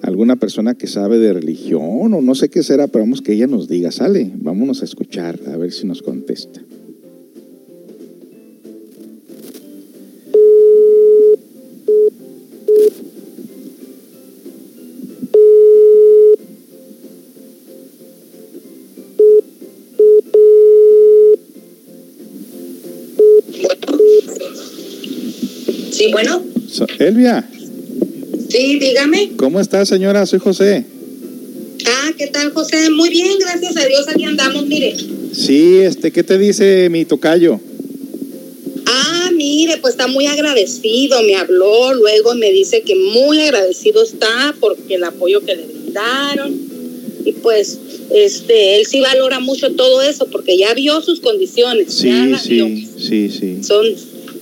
alguna 0.00 0.36
persona 0.36 0.74
que 0.74 0.86
sabe 0.86 1.18
de 1.18 1.34
religión 1.34 2.14
o 2.14 2.22
no 2.22 2.34
sé 2.34 2.48
qué 2.48 2.62
será, 2.62 2.86
pero 2.86 3.04
vamos 3.04 3.20
que 3.20 3.34
ella 3.34 3.46
nos 3.46 3.68
diga, 3.68 3.92
sale, 3.92 4.32
vámonos 4.36 4.80
a 4.80 4.86
escuchar, 4.86 5.38
a 5.52 5.56
ver 5.58 5.72
si 5.72 5.86
nos 5.86 6.00
contesta. 6.00 6.62
Sí, 26.08 26.12
bueno. 26.12 26.42
So- 26.72 26.86
Elvia, 26.98 27.46
Sí, 28.48 28.78
dígame. 28.78 29.32
¿cómo 29.36 29.60
está 29.60 29.84
señora? 29.84 30.24
Soy 30.24 30.38
José. 30.38 30.86
Ah, 31.86 32.10
¿qué 32.16 32.28
tal, 32.28 32.50
José? 32.52 32.88
Muy 32.88 33.10
bien, 33.10 33.38
gracias 33.38 33.76
a 33.76 33.84
Dios, 33.84 34.08
aquí 34.08 34.24
andamos, 34.24 34.66
mire. 34.66 34.96
Sí, 35.34 35.80
este, 35.80 36.10
¿qué 36.10 36.22
te 36.22 36.38
dice 36.38 36.88
mi 36.88 37.04
tocayo? 37.04 37.60
Ah, 38.86 39.30
mire, 39.34 39.76
pues 39.82 39.92
está 39.92 40.06
muy 40.06 40.24
agradecido, 40.26 41.22
me 41.24 41.34
habló, 41.34 41.92
luego 41.92 42.34
me 42.36 42.50
dice 42.52 42.80
que 42.80 42.94
muy 42.94 43.42
agradecido 43.42 44.02
está 44.02 44.54
porque 44.58 44.94
el 44.94 45.04
apoyo 45.04 45.42
que 45.42 45.56
le 45.56 45.64
brindaron. 45.66 46.58
Y 47.26 47.32
pues, 47.32 47.78
este, 48.14 48.76
él 48.76 48.86
sí 48.86 49.00
valora 49.02 49.40
mucho 49.40 49.72
todo 49.72 50.00
eso 50.00 50.26
porque 50.30 50.56
ya 50.56 50.72
vio 50.72 51.02
sus 51.02 51.20
condiciones. 51.20 51.92
Sí, 51.92 52.08
ya 52.08 52.24
la 52.24 52.40
vio. 52.42 52.66
sí, 52.66 52.88
sí, 52.98 53.28
sí. 53.28 53.58
Son, 53.62 53.84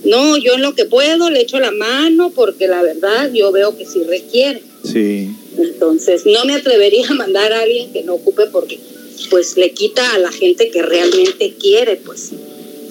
no, 0.07 0.37
yo 0.39 0.55
en 0.55 0.63
lo 0.63 0.75
que 0.75 0.85
puedo 0.87 1.31
le 1.31 1.41
echo 1.43 1.59
la 1.61 1.71
mano 1.73 2.31
porque 2.35 2.67
la 2.69 2.83
verdad 2.83 3.31
yo 3.33 3.53
veo 3.53 3.77
que 3.77 3.85
sí 3.87 4.03
requiere. 4.05 4.63
Sí, 4.85 5.29
Entonces, 5.59 6.25
no 6.27 6.45
me 6.45 6.55
atrevería 6.55 7.09
a 7.09 7.15
mandar 7.15 7.53
a 7.53 7.61
alguien 7.63 7.93
que 7.93 8.03
no 8.03 8.15
ocupe 8.15 8.45
porque 8.53 8.79
pues 9.31 9.57
le 9.57 9.71
quita 9.73 10.15
a 10.15 10.19
la 10.19 10.31
gente 10.31 10.71
que 10.71 10.83
realmente 10.83 11.55
quiere, 11.61 11.97
pues. 11.97 12.31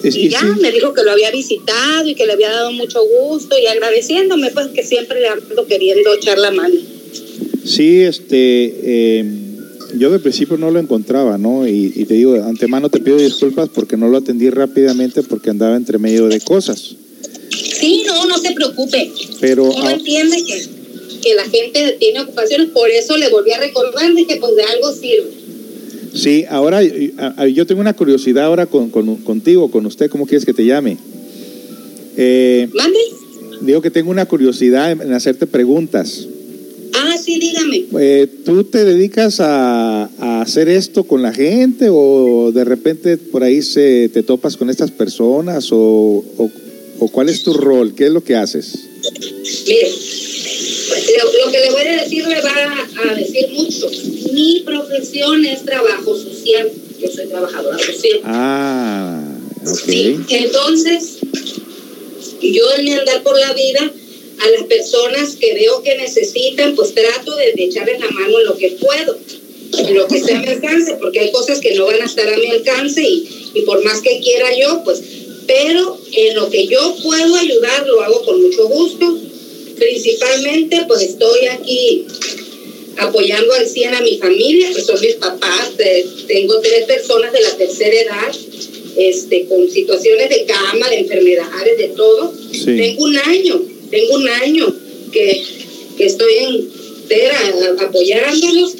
Es- 0.02 0.14
Y 0.16 0.28
ya 0.28 0.40
sí. 0.40 0.60
me 0.60 0.70
dijo 0.72 0.92
que 0.92 1.02
lo 1.02 1.10
había 1.12 1.30
visitado 1.30 2.06
y 2.06 2.14
que 2.14 2.26
le 2.26 2.32
había 2.34 2.50
dado 2.50 2.70
mucho 2.72 3.00
gusto 3.20 3.56
y 3.58 3.66
agradeciéndome 3.66 4.50
pues 4.50 4.68
que 4.68 4.82
siempre 4.82 5.20
le 5.20 5.28
ando 5.28 5.66
queriendo 5.66 6.12
echar 6.14 6.38
la 6.38 6.50
mano. 6.50 6.74
Sí, 7.64 8.00
este, 8.02 8.74
eh, 8.84 9.24
yo 9.96 10.10
de 10.10 10.18
principio 10.18 10.56
no 10.58 10.70
lo 10.70 10.78
encontraba, 10.78 11.38
¿no? 11.38 11.66
Y, 11.66 11.92
y 11.96 12.04
te 12.04 12.14
digo, 12.14 12.34
de 12.34 12.42
antemano 12.42 12.90
te 12.90 13.00
pido 13.00 13.16
disculpas 13.16 13.68
porque 13.72 13.96
no 13.96 14.08
lo 14.08 14.18
atendí 14.18 14.50
rápidamente 14.50 15.22
porque 15.22 15.50
andaba 15.50 15.76
entre 15.76 15.98
medio 15.98 16.28
de 16.28 16.40
cosas. 16.40 16.96
Sí, 17.50 18.02
no, 18.06 18.26
no 18.26 18.38
se 18.38 18.52
preocupe. 18.52 19.10
Pero 19.40 19.64
Uno 19.64 19.90
entiende 19.90 20.36
que, 20.44 20.66
que 21.22 21.34
la 21.34 21.44
gente 21.44 21.96
tiene 21.98 22.20
ocupaciones, 22.20 22.68
por 22.70 22.90
eso 22.90 23.16
le 23.16 23.28
volví 23.28 23.50
a 23.52 23.58
recordar, 23.60 24.14
dije, 24.14 24.36
pues 24.40 24.56
de 24.56 24.62
algo 24.62 24.92
sirve. 24.92 25.30
sí, 26.14 26.44
ahora 26.48 26.80
yo 26.82 27.66
tengo 27.66 27.80
una 27.80 27.92
curiosidad 27.94 28.44
ahora 28.46 28.66
con, 28.66 28.90
con- 28.90 29.16
contigo, 29.16 29.70
con 29.70 29.84
usted, 29.86 30.08
¿cómo 30.10 30.26
quieres 30.26 30.44
que 30.46 30.54
te 30.54 30.64
llame? 30.64 30.96
Eh, 32.16 32.68
¿Mande? 32.72 32.98
digo 33.60 33.80
que 33.82 33.90
tengo 33.90 34.10
una 34.10 34.26
curiosidad 34.26 34.92
en, 34.92 35.02
en 35.02 35.12
hacerte 35.12 35.46
preguntas. 35.46 36.26
Ah, 36.94 37.16
sí, 37.22 37.38
dígame. 37.38 37.84
Eh, 38.00 38.26
¿Tú 38.44 38.64
te 38.64 38.84
dedicas 38.84 39.40
a, 39.40 40.04
a 40.18 40.40
hacer 40.40 40.68
esto 40.68 41.04
con 41.04 41.20
la 41.22 41.32
gente 41.34 41.88
o 41.90 42.52
de 42.52 42.64
repente 42.64 43.18
por 43.18 43.42
ahí 43.42 43.60
se, 43.60 44.08
te 44.08 44.22
topas 44.22 44.56
con 44.56 44.70
estas 44.70 44.90
personas 44.90 45.70
o, 45.72 46.24
o, 46.38 46.50
o 46.98 47.08
cuál 47.08 47.28
es 47.28 47.42
tu 47.42 47.52
rol? 47.52 47.94
¿Qué 47.94 48.06
es 48.06 48.10
lo 48.10 48.22
que 48.24 48.34
haces? 48.36 48.74
Mire, 49.66 49.90
lo, 51.18 51.44
lo 51.46 51.52
que 51.52 51.58
le 51.60 51.70
voy 51.70 51.82
a 51.82 52.02
decir 52.02 52.26
le 52.26 52.40
va 52.40 52.86
a, 53.10 53.14
decir 53.14 53.48
mucho. 53.52 53.90
Mi 54.32 54.60
profesión 54.64 55.44
es 55.44 55.64
trabajo 55.64 56.16
social. 56.16 56.70
Yo 57.00 57.08
soy 57.10 57.26
trabajadora 57.26 57.78
social. 57.78 58.20
Ah, 58.24 59.22
Sí, 59.84 60.16
ok. 60.22 60.30
entonces, 60.30 61.16
yo 62.40 62.62
en 62.76 62.84
mi 62.84 62.92
andar 62.92 63.22
por 63.24 63.38
la 63.38 63.52
vida, 63.52 63.80
a 64.38 64.50
las 64.50 64.62
personas 64.68 65.34
que 65.36 65.54
veo 65.54 65.82
que 65.82 65.96
necesitan, 65.96 66.74
pues 66.76 66.94
trato 66.94 67.34
de, 67.36 67.52
de 67.52 67.64
echarles 67.64 67.98
la 67.98 68.08
mano 68.10 68.38
en 68.38 68.44
lo 68.46 68.56
que 68.56 68.76
puedo, 68.80 69.18
en 69.78 69.94
lo 69.94 70.06
que 70.06 70.18
esté 70.18 70.34
a 70.34 70.40
mi 70.40 70.46
alcance, 70.48 70.96
porque 71.00 71.18
hay 71.20 71.32
cosas 71.32 71.58
que 71.60 71.74
no 71.74 71.86
van 71.86 72.00
a 72.00 72.04
estar 72.04 72.32
a 72.32 72.36
mi 72.36 72.46
alcance 72.46 73.02
y, 73.02 73.28
y 73.54 73.62
por 73.62 73.82
más 73.84 74.00
que 74.02 74.20
quiera 74.20 74.56
yo, 74.56 74.82
pues, 74.84 75.02
pero 75.46 75.98
en 76.12 76.34
lo 76.34 76.48
que 76.50 76.66
yo 76.66 76.96
puedo 77.02 77.34
ayudar, 77.36 77.86
lo 77.86 78.00
hago 78.02 78.24
con 78.24 78.42
mucho 78.42 78.66
gusto. 78.68 79.18
Principalmente, 79.78 80.84
pues 80.88 81.02
estoy 81.02 81.46
aquí 81.50 82.04
apoyando 82.98 83.52
al 83.52 83.66
100 83.68 83.94
a 83.94 84.00
mi 84.00 84.16
familia, 84.18 84.72
que 84.74 84.82
son 84.82 85.00
mis 85.00 85.14
papás. 85.16 85.76
de- 85.76 86.06
tengo 86.26 86.58
tres 86.60 86.84
personas 86.86 87.32
de 87.32 87.40
la 87.42 87.50
tercera 87.56 87.94
edad, 88.00 88.34
este, 88.96 89.44
con 89.44 89.70
situaciones 89.70 90.30
de 90.30 90.46
cama, 90.46 90.88
de 90.88 91.00
enfermedades, 91.00 91.76
de 91.78 91.88
todo. 91.88 92.32
Sí. 92.52 92.64
Tengo 92.76 93.04
un 93.04 93.16
año, 93.18 93.62
tengo 93.90 94.14
un 94.14 94.28
año 94.28 94.74
que, 95.12 95.42
que 95.98 96.06
estoy 96.06 96.32
entera 96.38 97.38
apoyándolos. 97.80 98.72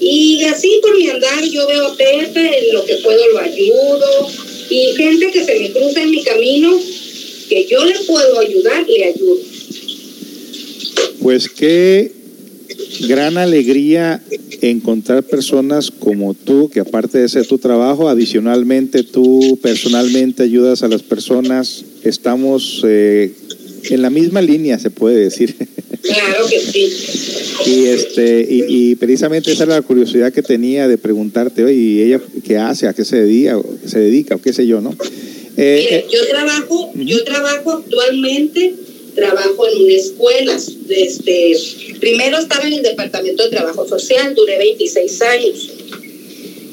Y 0.00 0.42
así 0.44 0.78
por 0.80 0.96
mi 0.96 1.08
andar 1.08 1.44
yo 1.44 1.66
veo 1.66 1.86
a 1.88 1.94
Pepe, 1.96 2.58
en 2.58 2.72
lo 2.74 2.84
que 2.86 2.94
puedo 2.96 3.26
lo 3.28 3.38
ayudo. 3.40 4.28
Y 4.70 4.94
gente 4.96 5.30
que 5.30 5.44
se 5.44 5.58
me 5.58 5.72
cruza 5.72 6.02
en 6.02 6.10
mi 6.10 6.22
camino, 6.22 6.78
que 7.48 7.66
yo 7.66 7.84
le 7.84 7.94
puedo 8.06 8.38
ayudar, 8.38 8.86
le 8.86 9.04
ayudo. 9.04 9.38
Pues 11.20 11.48
qué 11.48 12.12
gran 13.06 13.38
alegría 13.38 14.22
encontrar 14.60 15.22
personas 15.22 15.90
como 15.90 16.34
tú, 16.34 16.68
que 16.70 16.80
aparte 16.80 17.18
de 17.18 17.28
ser 17.28 17.46
tu 17.46 17.58
trabajo, 17.58 18.08
adicionalmente 18.08 19.02
tú 19.02 19.58
personalmente 19.62 20.42
ayudas 20.42 20.82
a 20.82 20.88
las 20.88 21.02
personas. 21.02 21.84
Estamos 22.02 22.82
eh, 22.86 23.32
en 23.90 24.02
la 24.02 24.10
misma 24.10 24.42
línea, 24.42 24.78
se 24.78 24.90
puede 24.90 25.16
decir. 25.16 25.54
Claro 26.02 26.46
que 26.48 26.60
sí. 26.60 26.88
Y 27.66 27.86
este 27.86 28.46
y, 28.48 28.64
y 28.68 28.94
precisamente 28.94 29.52
esa 29.52 29.64
era 29.64 29.74
la 29.76 29.82
curiosidad 29.82 30.32
que 30.32 30.42
tenía 30.42 30.86
de 30.88 30.98
preguntarte, 30.98 31.64
oye, 31.64 31.74
¿y 31.74 32.02
ella 32.02 32.20
qué 32.46 32.56
hace? 32.56 32.86
¿A 32.86 32.94
qué 32.94 33.04
se 33.04 33.16
dedica? 33.22 33.58
o- 33.58 33.76
se 33.86 33.98
dedica 33.98 34.34
o 34.36 34.40
qué 34.40 34.52
sé 34.52 34.66
yo, 34.66 34.80
no? 34.80 34.94
Eh, 35.56 35.80
Mire, 35.84 35.96
eh, 35.98 36.06
yo 36.12 36.26
trabajo, 36.28 36.92
yo 36.94 37.24
trabajo 37.24 37.72
actualmente, 37.72 38.74
trabajo 39.14 39.66
en 39.68 39.82
una 39.84 39.92
escuela. 39.94 40.56
Este, 40.88 41.52
primero 42.00 42.38
estaba 42.38 42.66
en 42.66 42.74
el 42.74 42.82
departamento 42.82 43.42
de 43.44 43.50
trabajo 43.50 43.86
social, 43.88 44.34
duré 44.34 44.56
26 44.58 45.22
años. 45.22 45.70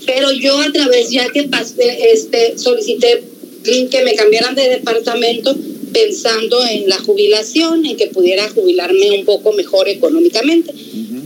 Pero 0.05 0.31
yo 0.33 0.59
a 0.61 0.71
través, 0.71 1.09
ya 1.09 1.27
que 1.29 1.43
pasé, 1.43 2.11
este, 2.13 2.57
solicité 2.59 3.23
que 3.63 4.03
me 4.03 4.13
cambiaran 4.13 4.53
de 4.53 4.69
departamento 4.69 5.55
pensando 5.95 6.57
en 6.69 6.89
la 6.89 6.99
jubilación, 6.99 7.85
en 7.85 7.95
que 7.95 8.07
pudiera 8.07 8.49
jubilarme 8.49 9.11
un 9.11 9.25
poco 9.25 9.53
mejor 9.53 9.87
económicamente. 9.87 10.73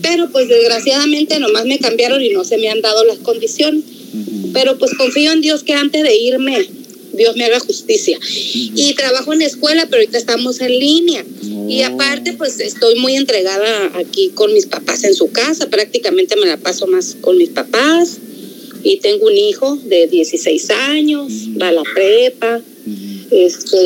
Pero 0.01 0.29
pues 0.31 0.47
desgraciadamente 0.47 1.39
nomás 1.39 1.65
me 1.65 1.79
cambiaron 1.79 2.21
y 2.23 2.29
no 2.29 2.43
se 2.43 2.57
me 2.57 2.69
han 2.69 2.81
dado 2.81 3.03
las 3.03 3.17
condiciones. 3.17 3.83
Pero 4.53 4.77
pues 4.77 4.93
confío 4.95 5.31
en 5.31 5.41
Dios 5.41 5.63
que 5.63 5.73
antes 5.73 6.03
de 6.03 6.15
irme, 6.15 6.67
Dios 7.13 7.35
me 7.35 7.45
haga 7.45 7.59
justicia. 7.59 8.17
Y 8.53 8.93
trabajo 8.93 9.33
en 9.33 9.41
escuela, 9.41 9.85
pero 9.89 10.01
ahorita 10.01 10.17
estamos 10.17 10.61
en 10.61 10.79
línea. 10.79 11.25
Y 11.67 11.81
Oh. 11.83 11.87
aparte, 11.87 12.33
pues 12.33 12.59
estoy 12.59 12.95
muy 12.95 13.15
entregada 13.15 13.91
aquí 13.95 14.29
con 14.33 14.53
mis 14.53 14.67
papás 14.67 15.03
en 15.03 15.13
su 15.15 15.31
casa. 15.31 15.69
Prácticamente 15.69 16.35
me 16.35 16.45
la 16.47 16.57
paso 16.57 16.87
más 16.87 17.15
con 17.19 17.37
mis 17.37 17.49
papás. 17.49 18.17
Y 18.83 18.97
tengo 18.97 19.25
un 19.27 19.35
hijo 19.37 19.77
de 19.83 20.07
16 20.07 20.69
años, 20.69 21.31
va 21.61 21.67
a 21.67 21.71
la 21.73 21.83
prepa. 21.83 22.61
Este, 23.31 23.77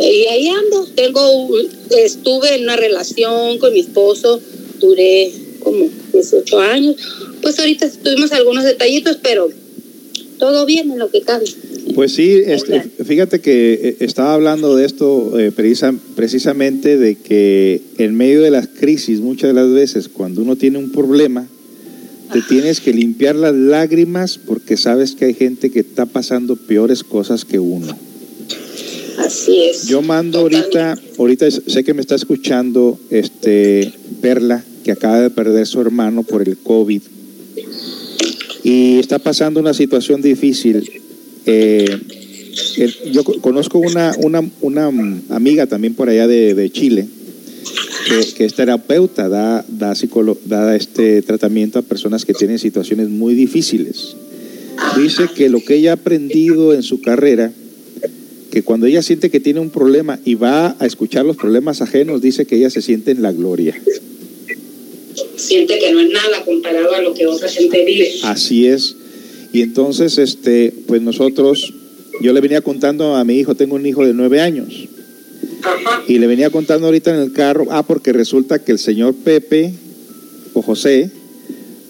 y 0.00 0.26
ahí 0.26 0.48
ando. 0.48 0.86
Tengo, 0.94 1.48
estuve 1.90 2.54
en 2.56 2.62
una 2.64 2.76
relación 2.76 3.58
con 3.58 3.72
mi 3.72 3.80
esposo, 3.80 4.40
duré 4.80 5.30
como 5.60 5.88
18 6.12 6.58
años. 6.60 6.96
Pues 7.42 7.58
ahorita 7.58 7.90
tuvimos 8.02 8.32
algunos 8.32 8.64
detallitos, 8.64 9.18
pero 9.22 9.48
todo 10.38 10.64
bien 10.66 10.90
en 10.90 10.98
lo 10.98 11.10
que 11.10 11.20
cabe. 11.22 11.44
Pues 11.94 12.12
sí, 12.12 12.40
este, 12.46 12.82
fíjate 13.04 13.40
que 13.40 13.74
eh, 13.74 13.96
estaba 14.00 14.34
hablando 14.34 14.76
de 14.76 14.86
esto 14.86 15.38
eh, 15.38 15.50
precisa- 15.50 15.94
precisamente 16.14 16.96
de 16.96 17.16
que 17.16 17.82
en 17.98 18.14
medio 18.14 18.40
de 18.42 18.50
las 18.50 18.68
crisis 18.68 19.20
muchas 19.20 19.48
de 19.50 19.54
las 19.54 19.70
veces 19.70 20.08
cuando 20.08 20.40
uno 20.42 20.56
tiene 20.56 20.78
un 20.78 20.92
problema 20.92 21.46
te 22.32 22.42
tienes 22.42 22.80
que 22.80 22.92
limpiar 22.92 23.34
las 23.34 23.54
lágrimas 23.54 24.38
porque 24.38 24.76
sabes 24.76 25.12
que 25.16 25.24
hay 25.26 25.34
gente 25.34 25.70
que 25.70 25.80
está 25.80 26.06
pasando 26.06 26.54
peores 26.54 27.02
cosas 27.02 27.44
que 27.44 27.58
uno. 27.58 27.98
Así 29.24 29.64
es. 29.64 29.86
Yo 29.86 30.02
mando 30.02 30.38
ahorita, 30.40 30.98
ahorita 31.18 31.50
sé 31.50 31.84
que 31.84 31.94
me 31.94 32.00
está 32.00 32.14
escuchando 32.14 32.98
este 33.10 33.92
Perla 34.20 34.64
que 34.84 34.92
acaba 34.92 35.20
de 35.20 35.30
perder 35.30 35.66
su 35.66 35.80
hermano 35.80 36.22
por 36.22 36.46
el 36.46 36.56
COVID 36.56 37.02
y 38.62 38.98
está 38.98 39.18
pasando 39.18 39.60
una 39.60 39.74
situación 39.74 40.22
difícil. 40.22 40.90
Eh, 41.46 41.98
yo 43.12 43.24
co- 43.24 43.40
conozco 43.40 43.78
una, 43.78 44.14
una, 44.22 44.42
una 44.60 44.86
amiga 45.30 45.66
también 45.66 45.94
por 45.94 46.08
allá 46.08 46.26
de, 46.26 46.54
de 46.54 46.70
Chile 46.70 47.06
que, 48.08 48.34
que 48.34 48.44
es 48.44 48.54
terapeuta, 48.54 49.28
da, 49.28 49.64
da, 49.68 49.92
psicolo- 49.94 50.38
da 50.46 50.74
este 50.76 51.22
tratamiento 51.22 51.78
a 51.78 51.82
personas 51.82 52.24
que 52.24 52.34
tienen 52.34 52.58
situaciones 52.58 53.08
muy 53.08 53.34
difíciles. 53.34 54.16
Dice 54.96 55.28
que 55.34 55.48
lo 55.48 55.62
que 55.62 55.76
ella 55.76 55.90
ha 55.92 55.94
aprendido 55.94 56.72
en 56.74 56.82
su 56.82 57.00
carrera, 57.00 57.52
que 58.50 58.62
cuando 58.62 58.86
ella 58.86 59.02
siente 59.02 59.30
que 59.30 59.40
tiene 59.40 59.60
un 59.60 59.70
problema 59.70 60.18
y 60.24 60.34
va 60.34 60.76
a 60.78 60.86
escuchar 60.86 61.24
los 61.24 61.36
problemas 61.36 61.80
ajenos, 61.80 62.20
dice 62.20 62.46
que 62.46 62.56
ella 62.56 62.70
se 62.70 62.82
siente 62.82 63.12
en 63.12 63.22
la 63.22 63.32
gloria. 63.32 63.80
Siente 65.36 65.78
que 65.78 65.92
no 65.92 66.00
es 66.00 66.10
nada 66.10 66.44
comparado 66.44 66.94
a 66.94 67.00
lo 67.00 67.14
que 67.14 67.26
otra 67.26 67.48
gente 67.48 67.84
vive. 67.84 68.10
Así 68.24 68.66
es. 68.66 68.96
Y 69.52 69.62
entonces, 69.62 70.18
este, 70.18 70.72
pues 70.86 71.00
nosotros, 71.00 71.72
yo 72.20 72.32
le 72.32 72.40
venía 72.40 72.60
contando 72.60 73.14
a 73.16 73.24
mi 73.24 73.38
hijo, 73.38 73.54
tengo 73.54 73.76
un 73.76 73.86
hijo 73.86 74.06
de 74.06 74.14
nueve 74.14 74.40
años, 74.40 74.88
Ajá. 75.62 76.02
y 76.06 76.18
le 76.18 76.26
venía 76.26 76.50
contando 76.50 76.86
ahorita 76.86 77.14
en 77.14 77.20
el 77.22 77.32
carro, 77.32 77.66
ah, 77.70 77.84
porque 77.84 78.12
resulta 78.12 78.62
que 78.62 78.72
el 78.72 78.78
señor 78.78 79.14
Pepe 79.14 79.72
o 80.52 80.62
José 80.62 81.10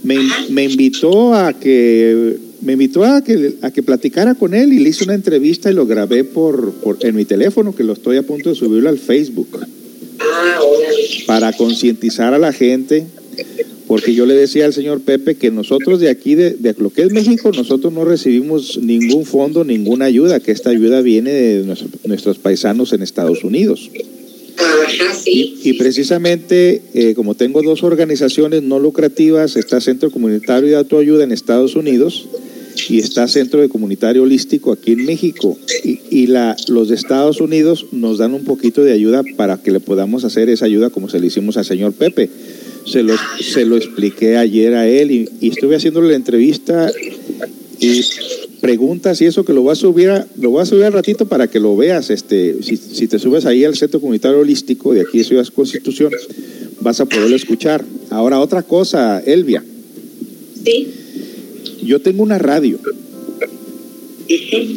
me, 0.02 0.16
me 0.50 0.64
invitó 0.64 1.34
a 1.34 1.52
que 1.52 2.49
me 2.62 2.72
invitó 2.74 3.04
a 3.04 3.22
que 3.22 3.54
a 3.62 3.70
que 3.70 3.82
platicara 3.82 4.34
con 4.34 4.54
él 4.54 4.72
y 4.72 4.78
le 4.78 4.90
hice 4.90 5.04
una 5.04 5.14
entrevista 5.14 5.70
y 5.70 5.74
lo 5.74 5.86
grabé 5.86 6.24
por, 6.24 6.72
por 6.74 6.98
en 7.00 7.14
mi 7.16 7.24
teléfono 7.24 7.74
que 7.74 7.84
lo 7.84 7.92
estoy 7.94 8.16
a 8.16 8.22
punto 8.22 8.48
de 8.50 8.54
subirlo 8.54 8.88
al 8.88 8.98
Facebook 8.98 9.48
Ah, 10.22 10.60
para 11.26 11.52
concientizar 11.54 12.34
a 12.34 12.38
la 12.38 12.52
gente 12.52 13.06
porque 13.86 14.14
yo 14.14 14.24
le 14.26 14.34
decía 14.34 14.66
al 14.66 14.72
señor 14.74 15.00
Pepe 15.00 15.34
que 15.34 15.50
nosotros 15.50 15.98
de 15.98 16.10
aquí, 16.10 16.34
de, 16.36 16.50
de 16.52 16.74
lo 16.78 16.90
que 16.90 17.02
es 17.02 17.10
México, 17.12 17.50
nosotros 17.52 17.92
no 17.92 18.04
recibimos 18.04 18.78
ningún 18.80 19.24
fondo, 19.24 19.64
ninguna 19.64 20.04
ayuda, 20.04 20.38
que 20.38 20.52
esta 20.52 20.70
ayuda 20.70 21.00
viene 21.00 21.32
de 21.32 21.64
nuestro- 21.64 21.88
nuestros 22.04 22.38
paisanos 22.38 22.92
en 22.92 23.02
Estados 23.02 23.42
Unidos. 23.42 23.90
Ajá, 24.56 25.14
sí. 25.14 25.56
Y, 25.64 25.70
y 25.70 25.72
precisamente, 25.72 26.82
eh, 26.94 27.14
como 27.14 27.34
tengo 27.34 27.62
dos 27.62 27.82
organizaciones 27.82 28.62
no 28.62 28.78
lucrativas, 28.78 29.56
está 29.56 29.80
Centro 29.80 30.10
Comunitario 30.12 30.68
de 30.68 30.76
Autoayuda 30.76 31.24
en 31.24 31.32
Estados 31.32 31.74
Unidos 31.74 32.28
y 32.88 32.98
está 32.98 33.28
Centro 33.28 33.60
de 33.60 33.68
Comunitario 33.68 34.22
Holístico 34.22 34.72
aquí 34.72 34.92
en 34.92 35.04
México. 35.04 35.58
Y, 35.84 36.00
y 36.10 36.26
la, 36.26 36.56
los 36.68 36.88
de 36.88 36.94
Estados 36.94 37.40
Unidos 37.40 37.86
nos 37.92 38.18
dan 38.18 38.34
un 38.34 38.44
poquito 38.44 38.82
de 38.84 38.92
ayuda 38.92 39.22
para 39.36 39.56
que 39.58 39.70
le 39.70 39.80
podamos 39.80 40.24
hacer 40.24 40.48
esa 40.48 40.64
ayuda 40.66 40.90
como 40.90 41.08
se 41.08 41.20
le 41.20 41.26
hicimos 41.28 41.56
al 41.56 41.64
señor 41.64 41.92
Pepe. 41.92 42.30
Se 42.86 43.02
lo, 43.02 43.14
se 43.40 43.64
lo 43.66 43.76
expliqué 43.76 44.36
ayer 44.36 44.74
a 44.74 44.88
él 44.88 45.10
y, 45.10 45.28
estuve 45.48 45.76
haciéndole 45.76 46.08
la 46.10 46.16
entrevista 46.16 46.90
y 47.78 48.00
preguntas 48.60 49.20
y 49.22 49.26
eso 49.26 49.44
que 49.44 49.52
lo 49.52 49.62
voy 49.62 49.72
a 49.72 49.74
subir 49.74 50.10
a- 50.10 50.26
lo 50.38 50.50
voy 50.50 50.62
a 50.62 50.66
subir 50.66 50.84
al 50.84 50.92
ratito 50.92 51.26
para 51.26 51.48
que 51.48 51.60
lo 51.60 51.76
veas 51.76 52.10
este 52.10 52.56
si, 52.62 52.76
si 52.76 53.06
te 53.08 53.18
subes 53.18 53.46
ahí 53.46 53.64
al 53.64 53.74
centro 53.74 54.00
comunitario 54.00 54.38
holístico 54.40 54.92
de 54.92 55.00
aquí 55.00 55.18
de 55.18 55.24
Ciudad 55.24 55.46
Constitución 55.46 56.12
vas 56.82 57.00
a 57.00 57.06
poderlo 57.06 57.36
escuchar 57.36 57.82
ahora 58.10 58.38
otra 58.38 58.62
cosa 58.62 59.20
Elvia 59.24 59.64
Sí. 60.62 60.88
Yo 61.90 62.00
tengo 62.00 62.22
una 62.22 62.38
radio 62.38 62.78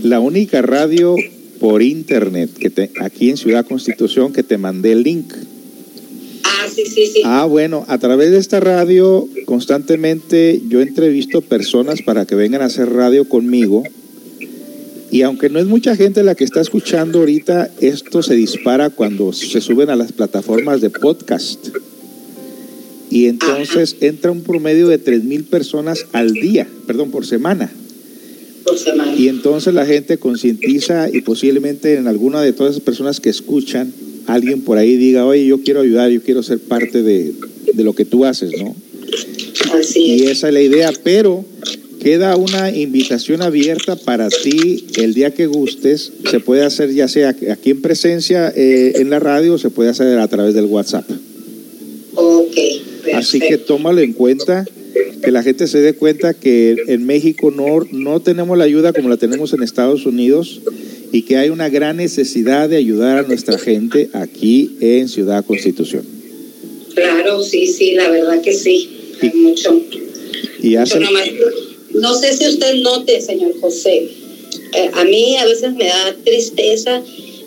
la 0.01 0.19
única 0.19 0.63
radio 0.63 1.15
por 1.59 1.83
internet 1.83 2.49
que 2.57 2.71
te, 2.71 2.89
aquí 2.99 3.29
en 3.29 3.37
Ciudad 3.37 3.67
Constitución 3.67 4.33
que 4.33 4.41
te 4.41 4.57
mandé 4.57 4.93
el 4.93 5.03
link 5.03 5.31
Ah, 6.43 6.67
sí, 6.73 6.85
sí, 6.87 7.05
sí. 7.05 7.21
Ah, 7.23 7.45
bueno, 7.45 7.85
a 7.87 7.99
través 7.99 8.31
de 8.31 8.39
esta 8.39 8.59
radio 8.59 9.27
constantemente 9.45 10.59
yo 10.67 10.81
entrevisto 10.81 11.41
personas 11.41 12.01
para 12.01 12.25
que 12.25 12.33
vengan 12.33 12.63
a 12.63 12.65
hacer 12.65 12.89
radio 12.91 13.29
conmigo. 13.29 13.83
Y 15.11 15.21
aunque 15.21 15.49
no 15.49 15.59
es 15.59 15.65
mucha 15.65 15.95
gente 15.95 16.23
la 16.23 16.35
que 16.35 16.43
está 16.43 16.61
escuchando 16.61 17.19
ahorita, 17.19 17.71
esto 17.79 18.23
se 18.23 18.33
dispara 18.33 18.89
cuando 18.89 19.31
se 19.33 19.61
suben 19.61 19.89
a 19.89 19.95
las 19.95 20.11
plataformas 20.11 20.81
de 20.81 20.89
podcast. 20.89 21.67
Y 23.09 23.27
entonces 23.27 23.97
entra 24.01 24.31
un 24.31 24.41
promedio 24.41 24.87
de 24.87 24.97
3 24.97 25.23
mil 25.23 25.43
personas 25.43 26.05
al 26.13 26.33
día, 26.33 26.67
perdón, 26.87 27.11
por 27.11 27.25
semana. 27.25 27.71
Por 28.65 28.77
semana. 28.77 29.13
Y 29.15 29.27
entonces 29.27 29.73
la 29.73 29.85
gente 29.85 30.17
concientiza 30.17 31.09
y 31.11 31.21
posiblemente 31.21 31.95
en 31.95 32.07
alguna 32.07 32.41
de 32.41 32.53
todas 32.53 32.71
esas 32.71 32.83
personas 32.83 33.19
que 33.19 33.29
escuchan, 33.29 33.93
alguien 34.25 34.61
por 34.61 34.77
ahí 34.77 34.95
diga, 34.95 35.25
oye, 35.25 35.45
yo 35.45 35.61
quiero 35.61 35.81
ayudar, 35.81 36.09
yo 36.09 36.21
quiero 36.21 36.43
ser 36.43 36.59
parte 36.59 37.03
de, 37.03 37.33
de 37.73 37.83
lo 37.83 37.93
que 37.93 38.05
tú 38.05 38.25
haces, 38.25 38.51
¿no? 38.57 38.75
Así 39.77 39.99
Y 40.01 40.23
es. 40.23 40.31
esa 40.31 40.47
es 40.47 40.53
la 40.53 40.61
idea, 40.61 40.91
pero 41.03 41.45
queda 41.99 42.35
una 42.35 42.69
invitación 42.75 43.41
abierta 43.41 43.95
para 43.95 44.29
ti 44.29 44.85
el 44.97 45.13
día 45.13 45.33
que 45.33 45.47
gustes. 45.47 46.11
Se 46.29 46.39
puede 46.39 46.63
hacer 46.63 46.91
ya 46.93 47.07
sea 47.07 47.29
aquí 47.29 47.69
en 47.69 47.81
presencia 47.81 48.51
eh, 48.55 48.93
en 48.97 49.09
la 49.09 49.19
radio 49.19 49.53
o 49.53 49.57
se 49.57 49.69
puede 49.69 49.89
hacer 49.89 50.19
a 50.19 50.27
través 50.27 50.53
del 50.53 50.65
WhatsApp. 50.65 51.09
Así 53.23 53.39
que 53.39 53.57
tómalo 53.57 54.01
en 54.01 54.11
cuenta, 54.11 54.65
que 55.23 55.31
la 55.31 55.43
gente 55.43 55.67
se 55.67 55.79
dé 55.79 55.93
cuenta 55.93 56.33
que 56.33 56.75
en 56.87 57.05
México 57.05 57.51
no, 57.51 57.87
no 57.91 58.19
tenemos 58.19 58.57
la 58.57 58.65
ayuda 58.65 58.91
como 58.91 59.07
la 59.07 59.15
tenemos 59.15 59.53
en 59.53 59.63
Estados 59.63 60.05
Unidos 60.05 60.59
y 61.13 61.21
que 61.21 61.37
hay 61.37 61.49
una 61.49 61.69
gran 61.69 61.97
necesidad 61.97 62.67
de 62.67 62.75
ayudar 62.75 63.19
a 63.19 63.23
nuestra 63.23 63.57
gente 63.57 64.09
aquí 64.13 64.75
en 64.81 65.07
Ciudad 65.07 65.45
Constitución. 65.45 66.03
Claro, 66.93 67.41
sí, 67.41 67.65
sí, 67.67 67.93
la 67.93 68.09
verdad 68.09 68.41
que 68.41 68.53
sí. 68.53 68.89
Hay 69.21 69.31
mucho. 69.35 69.81
Y 70.61 70.75
hace, 70.75 70.99
mucho 70.99 71.11
nomás. 71.11 71.29
No 71.93 72.15
sé 72.15 72.35
si 72.35 72.47
usted 72.47 72.75
note, 72.81 73.21
señor 73.21 73.53
José. 73.61 74.09
eh, 74.73 74.89
a 74.93 75.05
mí 75.05 75.37
a 75.37 75.45
veces 75.45 75.73
me 75.73 75.85
da 75.85 76.15
tristeza. 76.25 77.01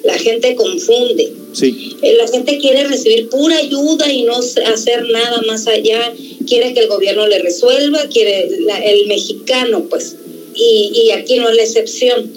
La 0.07 0.19
gente 0.19 0.55
confunde. 0.55 1.33
sí, 1.53 1.97
Eh, 2.03 2.15
La 2.17 2.29
gente 2.29 2.59
quiere 2.59 2.85
recibir 2.85 3.29
pura 3.29 3.57
ayuda 3.59 4.11
y 4.13 4.23
no 4.25 4.37
hacer 4.37 5.09
nada 5.11 5.43
más 5.47 5.67
allá. 5.67 6.13
Quiere 6.47 6.73
que 6.75 6.81
el 6.81 6.89
gobierno 6.89 7.27
le 7.27 7.39
resuelva, 7.41 8.07
quiere 8.09 8.49
la- 8.61 8.79
el 8.85 9.07
mexicano, 9.07 9.85
pues. 9.91 10.17
Y, 10.55 10.93
y 10.95 11.11
aquí 11.11 11.37
no 11.39 11.49
es 11.51 11.57
la 11.57 11.63
excepción. 11.63 12.31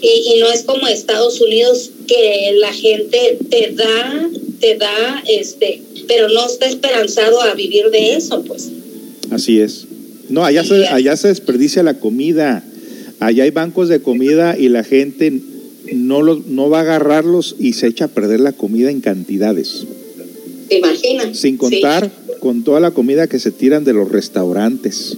Y, 0.00 0.34
y 0.34 0.38
no 0.40 0.50
es 0.50 0.62
como 0.62 0.86
Estados 0.86 1.40
Unidos 1.40 1.90
que 2.06 2.52
la 2.60 2.72
gente 2.72 3.38
te 3.50 3.72
da, 3.72 4.30
te 4.60 4.76
da, 4.76 5.22
este, 5.28 5.82
pero 6.06 6.28
no 6.28 6.46
está 6.46 6.66
esperanzado 6.66 7.40
a 7.42 7.54
vivir 7.54 7.90
de 7.90 8.14
eso, 8.14 8.42
pues. 8.46 8.68
así 9.30 9.60
es. 9.60 9.86
No, 10.28 10.44
allá 10.44 10.62
se, 10.62 10.86
allá 10.86 11.16
se 11.16 11.28
desperdicia 11.28 11.82
la 11.82 11.98
comida. 11.98 12.64
Allá 13.18 13.42
hay 13.44 13.50
bancos 13.50 13.88
de 13.88 14.00
comida 14.00 14.56
y 14.58 14.68
la 14.68 14.84
gente 14.84 15.32
no, 15.92 16.22
los, 16.22 16.46
no 16.46 16.68
va 16.70 16.78
a 16.78 16.82
agarrarlos 16.82 17.56
y 17.58 17.72
se 17.74 17.86
echa 17.86 18.06
a 18.06 18.08
perder 18.08 18.40
la 18.40 18.52
comida 18.52 18.90
en 18.90 19.00
cantidades. 19.00 19.84
¿Te 20.68 20.78
imaginas? 20.78 21.38
Sin 21.38 21.54
Sí. 21.54 21.58
contar 21.58 22.10
con 22.40 22.62
toda 22.64 22.80
la 22.80 22.90
comida 22.92 23.26
que 23.26 23.38
se 23.38 23.50
tiran 23.50 23.84
de 23.84 23.92
los 23.94 24.10
restaurantes. 24.10 25.16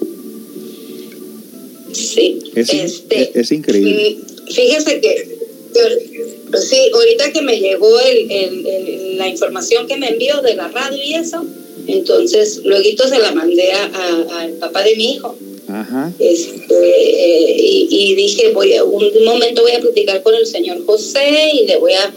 Sí. 1.92 2.38
Es, 2.54 2.72
Este, 2.72 3.38
es 3.38 3.52
increíble. 3.52 4.16
Fíjese 4.52 5.00
que, 5.00 5.38
pues 6.50 6.68
sí, 6.68 6.76
ahorita 6.92 7.32
que 7.32 7.42
me 7.42 7.58
llegó 7.60 7.98
el, 8.00 8.30
el- 8.30 8.66
el- 8.66 9.18
la 9.18 9.28
información 9.28 9.86
que 9.86 9.96
me 9.96 10.08
envió 10.08 10.40
de 10.42 10.54
la 10.54 10.68
radio 10.68 10.98
y 11.04 11.14
eso, 11.14 11.44
entonces 11.86 12.60
luego 12.64 12.84
se 13.08 13.18
la 13.18 13.32
mandé 13.32 13.72
a- 13.72 13.84
a- 13.86 14.40
al 14.42 14.52
papá 14.54 14.82
de 14.82 14.96
mi 14.96 15.12
hijo. 15.14 15.36
Ajá. 15.72 16.12
Este, 16.18 16.74
eh, 16.74 17.86
y, 17.88 18.14
dije, 18.14 18.50
voy 18.52 18.74
a, 18.74 18.84
un 18.84 19.24
momento 19.24 19.62
voy 19.62 19.72
a 19.72 19.80
platicar 19.80 20.22
con 20.22 20.34
el 20.34 20.46
señor 20.46 20.84
José 20.84 21.52
y 21.54 21.66
le 21.66 21.76
voy 21.76 21.92
a 21.92 22.12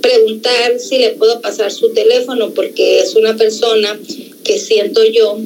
preguntar 0.00 0.78
si 0.78 0.98
le 0.98 1.10
puedo 1.10 1.40
pasar 1.40 1.70
su 1.72 1.92
teléfono 1.92 2.52
porque 2.54 3.00
es 3.00 3.14
una 3.14 3.36
persona 3.36 3.98
que 4.44 4.58
siento 4.58 5.04
yo 5.04 5.38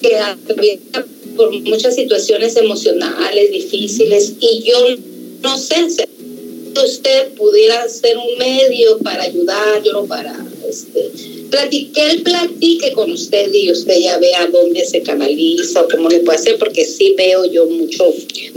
que 0.00 0.16
atraviesa 0.16 1.06
por 1.36 1.52
muchas 1.62 1.94
situaciones 1.94 2.56
emocionales 2.56 3.50
difíciles 3.50 4.34
y 4.40 4.62
yo 4.62 4.76
no 5.42 5.58
sé 5.58 5.90
si 5.90 6.04
usted 6.84 7.32
pudiera 7.32 7.88
ser 7.88 8.16
un 8.16 8.38
medio 8.38 8.98
para 8.98 9.24
ayudarlo, 9.24 10.06
para 10.06 10.36
este, 10.68 11.10
platicar, 11.50 12.10
él 12.10 12.22
platique 12.22 12.92
con 12.92 13.10
usted 13.10 13.52
y 13.52 13.70
usted 13.70 13.98
ya 14.00 14.18
vea 14.18 14.46
dónde 14.52 14.84
se 14.84 15.02
canaliza 15.02 15.82
o 15.82 15.88
cómo 15.88 16.08
le 16.08 16.20
puede 16.20 16.38
hacer, 16.38 16.56
porque 16.58 16.84
sí 16.84 17.14
veo 17.16 17.44
yo 17.50 17.66
mucho 17.66 18.04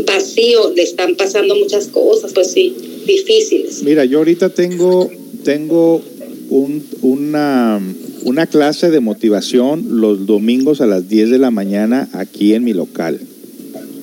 vacío, 0.06 0.72
le 0.76 0.84
están 0.84 1.16
pasando 1.16 1.56
muchas 1.56 1.88
cosas, 1.88 2.32
pues 2.34 2.52
sí, 2.52 2.74
difíciles. 3.06 3.84
Mira, 3.84 4.06
yo 4.06 4.20
ahorita 4.20 4.50
tengo, 4.50 5.10
tengo 5.44 6.02
un- 6.50 6.84
una, 7.02 7.80
una 8.24 8.48
clase 8.48 8.90
de 8.90 9.00
motivación 9.00 10.02
los 10.02 10.26
domingos 10.26 10.82
a 10.82 10.88
las 10.88 11.08
10 11.10 11.30
de 11.30 11.38
la 11.40 11.52
mañana 11.52 12.10
aquí 12.14 12.54
en 12.54 12.64
mi 12.64 12.74
local, 12.74 13.20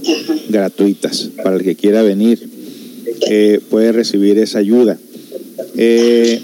Ajá. 0.06 0.36
gratuitas, 0.48 1.30
para 1.42 1.56
el 1.56 1.62
que 1.62 1.74
quiera 1.76 2.02
venir. 2.02 2.48
eh, 3.30 3.60
puede 3.70 3.92
recibir 3.92 4.38
esa 4.38 4.58
ayuda. 4.58 4.98
Eh, 5.76 6.40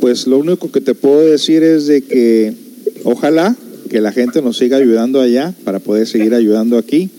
pues 0.00 0.26
lo 0.26 0.38
único 0.38 0.70
que 0.70 0.80
te 0.80 0.94
puedo 0.94 1.20
decir 1.20 1.62
es 1.62 1.86
de 1.86 2.02
que 2.02 2.52
ojalá 3.04 3.56
que 3.88 4.00
la 4.00 4.12
gente 4.12 4.42
nos 4.42 4.58
siga 4.58 4.76
ayudando 4.76 5.20
allá 5.20 5.54
para 5.64 5.78
poder 5.78 6.06
seguir 6.06 6.34
ayudando 6.34 6.76
aquí. 6.76 7.10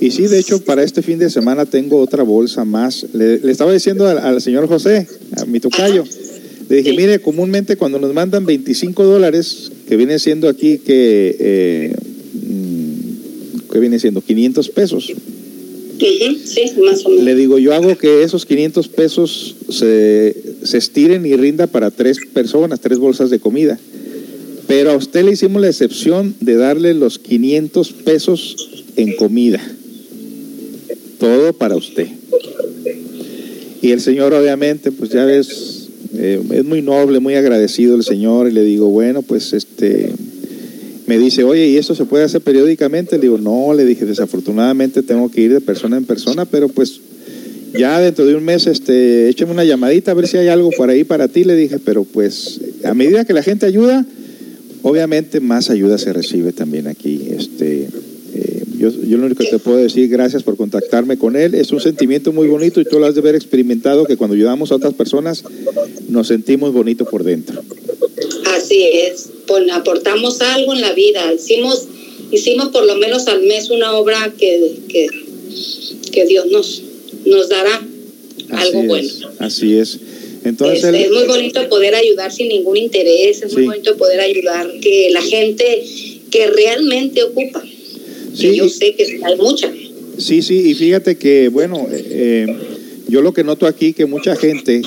Y 0.00 0.10
sí, 0.10 0.26
de 0.26 0.38
hecho, 0.38 0.64
para 0.64 0.82
este 0.82 1.02
fin 1.02 1.18
de 1.18 1.30
semana 1.30 1.66
tengo 1.66 1.98
otra 1.98 2.22
bolsa 2.22 2.64
más. 2.64 3.06
Le, 3.12 3.40
estaba 3.50 3.72
diciendo 3.72 4.06
al, 4.08 4.18
al 4.18 4.40
señor 4.40 4.66
José, 4.66 5.06
a 5.36 5.44
mi 5.44 5.60
tocayo, 5.60 6.04
le 6.68 6.76
dije, 6.76 6.92
mire, 6.96 7.18
comúnmente 7.20 7.76
cuando 7.76 7.98
nos 7.98 8.14
mandan 8.14 8.46
25 8.46 9.04
dólares, 9.04 9.70
que 9.86 9.96
viene 9.96 10.18
siendo 10.18 10.48
aquí 10.48 10.78
que, 10.78 11.36
eh, 11.38 11.96
mm, 12.32 13.70
que 13.70 13.78
viene 13.78 13.98
siendo 13.98 14.22
500 14.22 14.70
pesos, 14.70 15.12
le 17.20 17.34
digo, 17.34 17.58
yo 17.58 17.74
hago 17.74 17.96
que 17.96 18.22
esos 18.22 18.46
500 18.46 18.88
pesos 18.88 19.56
se, 19.68 20.36
se 20.62 20.78
estiren 20.78 21.24
y 21.26 21.34
rinda 21.36 21.66
para 21.66 21.90
tres 21.90 22.18
personas, 22.32 22.80
tres 22.80 22.98
bolsas 22.98 23.30
de 23.30 23.38
comida. 23.38 23.78
Pero 24.66 24.90
a 24.90 24.96
usted 24.96 25.24
le 25.24 25.32
hicimos 25.32 25.60
la 25.60 25.68
excepción 25.68 26.34
de 26.40 26.56
darle 26.56 26.94
los 26.94 27.18
500 27.18 27.92
pesos 27.92 28.84
en 28.96 29.14
comida. 29.16 29.60
Todo 31.18 31.52
para 31.52 31.76
usted. 31.76 32.08
Y 33.82 33.90
el 33.90 34.00
señor 34.00 34.32
obviamente, 34.32 34.92
pues 34.92 35.10
ya 35.10 35.24
ves, 35.26 35.88
eh, 36.14 36.40
es 36.52 36.64
muy 36.64 36.80
noble, 36.80 37.20
muy 37.20 37.34
agradecido 37.34 37.96
el 37.96 38.02
señor. 38.02 38.48
Y 38.48 38.52
le 38.52 38.64
digo, 38.64 38.88
bueno, 38.88 39.20
pues 39.22 39.52
este, 39.52 40.10
me 41.06 41.18
dice, 41.18 41.44
oye, 41.44 41.68
¿y 41.68 41.76
esto 41.76 41.94
se 41.94 42.04
puede 42.04 42.24
hacer 42.24 42.40
periódicamente? 42.40 43.16
Le 43.16 43.22
digo, 43.22 43.38
no, 43.38 43.74
le 43.74 43.84
dije, 43.84 44.04
desafortunadamente 44.04 45.02
tengo 45.02 45.30
que 45.30 45.42
ir 45.42 45.52
de 45.52 45.60
persona 45.60 45.96
en 45.96 46.04
persona, 46.04 46.44
pero 46.46 46.68
pues 46.68 47.00
ya 47.78 48.00
dentro 48.00 48.24
de 48.24 48.34
un 48.34 48.44
mes, 48.44 48.66
este, 48.66 49.28
échame 49.28 49.52
una 49.52 49.64
llamadita 49.64 50.12
a 50.12 50.14
ver 50.14 50.28
si 50.28 50.36
hay 50.36 50.48
algo 50.48 50.70
por 50.70 50.90
ahí 50.90 51.04
para 51.04 51.28
ti, 51.28 51.44
le 51.44 51.56
dije, 51.56 51.78
pero 51.78 52.04
pues 52.04 52.60
a 52.84 52.94
medida 52.94 53.24
que 53.24 53.32
la 53.32 53.42
gente 53.42 53.66
ayuda, 53.66 54.06
obviamente 54.82 55.40
más 55.40 55.70
ayuda 55.70 55.98
se 55.98 56.12
recibe 56.12 56.52
también 56.52 56.86
aquí. 56.86 57.28
Este, 57.30 57.88
eh, 58.34 58.64
yo, 58.78 58.90
yo 58.90 59.18
lo 59.18 59.26
único 59.26 59.42
que 59.44 59.50
te 59.50 59.58
puedo 59.58 59.78
decir, 59.78 60.08
gracias 60.08 60.42
por 60.42 60.56
contactarme 60.56 61.18
con 61.18 61.36
él, 61.36 61.54
es 61.54 61.72
un 61.72 61.80
sentimiento 61.80 62.32
muy 62.32 62.48
bonito 62.48 62.80
y 62.80 62.84
tú 62.84 62.98
lo 62.98 63.06
has 63.06 63.14
de 63.14 63.20
haber 63.20 63.34
experimentado 63.34 64.04
que 64.04 64.16
cuando 64.16 64.36
ayudamos 64.36 64.70
a 64.70 64.76
otras 64.76 64.94
personas 64.94 65.42
nos 66.08 66.28
sentimos 66.28 66.72
bonito 66.72 67.04
por 67.04 67.24
dentro. 67.24 67.60
Así 68.56 68.82
es, 68.82 69.30
pues 69.46 69.70
aportamos 69.70 70.40
algo 70.40 70.74
en 70.74 70.80
la 70.80 70.92
vida, 70.92 71.32
hicimos, 71.32 71.86
hicimos 72.30 72.68
por 72.68 72.86
lo 72.86 72.96
menos 72.96 73.26
al 73.26 73.42
mes 73.42 73.70
una 73.70 73.92
obra 73.96 74.32
que, 74.38 74.74
que, 74.88 75.06
que 76.12 76.24
Dios 76.26 76.46
nos, 76.46 76.82
nos 77.26 77.48
dará 77.48 77.82
algo 78.50 78.82
bueno. 78.84 79.08
así 79.38 79.76
es. 79.76 79.98
Entonces, 80.44 80.84
Este, 80.84 81.04
es 81.04 81.10
muy 81.10 81.24
bonito 81.24 81.66
poder 81.68 81.94
ayudar 81.94 82.30
sin 82.30 82.48
ningún 82.48 82.76
interés, 82.76 83.42
es 83.42 83.50
Sí. 83.50 83.56
muy 83.56 83.64
bonito 83.66 83.96
poder 83.96 84.20
ayudar 84.20 84.70
que 84.80 85.08
la 85.10 85.22
gente 85.22 85.82
que 86.30 86.46
realmente 86.48 87.22
ocupa, 87.22 87.62
Sí. 88.34 88.48
que 88.48 88.56
yo 88.56 88.68
sé 88.68 88.94
que 88.94 89.20
hay 89.24 89.36
mucha. 89.36 89.72
Sí, 90.18 90.42
sí, 90.42 90.70
y 90.70 90.74
fíjate 90.74 91.16
que, 91.16 91.48
bueno, 91.48 91.88
eh, 91.90 92.46
yo 93.08 93.20
lo 93.22 93.32
que 93.32 93.42
noto 93.42 93.66
aquí 93.66 93.92
que 93.94 94.06
mucha 94.06 94.36
gente 94.36 94.82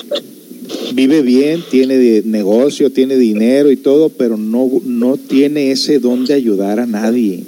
vive 0.93 1.22
bien, 1.22 1.63
tiene 1.70 2.22
negocio, 2.24 2.89
tiene 2.91 3.18
dinero 3.18 3.72
y 3.72 3.78
todo, 3.78 4.09
pero 4.09 4.38
no, 4.38 4.70
no 4.86 5.18
tiene 5.18 5.72
ese 5.72 5.99
don 5.99 6.26
de 6.26 6.34
ayudar 6.34 6.80
a 6.80 6.86
nadie. 6.86 7.43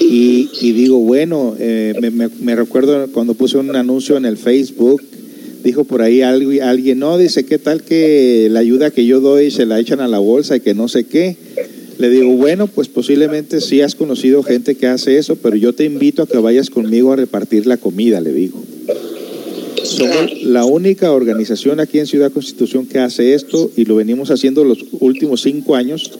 Y, 0.00 0.72
digo, 0.72 0.98
bueno, 0.98 1.56
eh, 1.58 1.94
me 2.40 2.56
recuerdo 2.56 3.08
cuando 3.12 3.34
puse 3.34 3.56
un 3.58 3.74
anuncio 3.74 4.16
en 4.16 4.24
el 4.26 4.36
Facebook 4.36 5.02
dijo 5.64 5.84
por 5.84 6.02
ahí 6.02 6.20
algo, 6.20 6.52
alguien, 6.62 6.98
no, 6.98 7.16
dice, 7.16 7.44
¿qué 7.44 7.58
tal 7.58 7.82
que 7.82 8.48
la 8.50 8.60
ayuda 8.60 8.90
que 8.90 9.06
yo 9.06 9.20
doy 9.20 9.50
se 9.50 9.64
la 9.64 9.80
echan 9.80 10.00
a 10.00 10.06
la 10.06 10.18
bolsa 10.18 10.56
y 10.56 10.60
que 10.60 10.74
no 10.74 10.88
sé 10.88 11.04
qué? 11.04 11.36
Le 11.98 12.10
digo, 12.10 12.30
bueno, 12.36 12.66
pues 12.66 12.88
posiblemente 12.88 13.60
sí 13.60 13.80
has 13.80 13.94
conocido 13.94 14.42
gente 14.42 14.74
que 14.74 14.86
hace 14.86 15.16
eso, 15.16 15.36
pero 15.36 15.56
yo 15.56 15.72
te 15.72 15.84
invito 15.84 16.22
a 16.22 16.26
que 16.26 16.36
vayas 16.36 16.68
conmigo 16.68 17.12
a 17.12 17.16
repartir 17.16 17.66
la 17.66 17.78
comida, 17.78 18.20
le 18.20 18.32
digo. 18.32 18.62
Somos 19.84 20.42
la 20.42 20.64
única 20.64 21.12
organización 21.12 21.78
aquí 21.78 21.98
en 21.98 22.06
Ciudad 22.06 22.32
Constitución 22.32 22.86
que 22.86 22.98
hace 22.98 23.34
esto 23.34 23.70
y 23.76 23.84
lo 23.84 23.96
venimos 23.96 24.30
haciendo 24.30 24.64
los 24.64 24.84
últimos 25.00 25.42
cinco 25.42 25.76
años, 25.76 26.10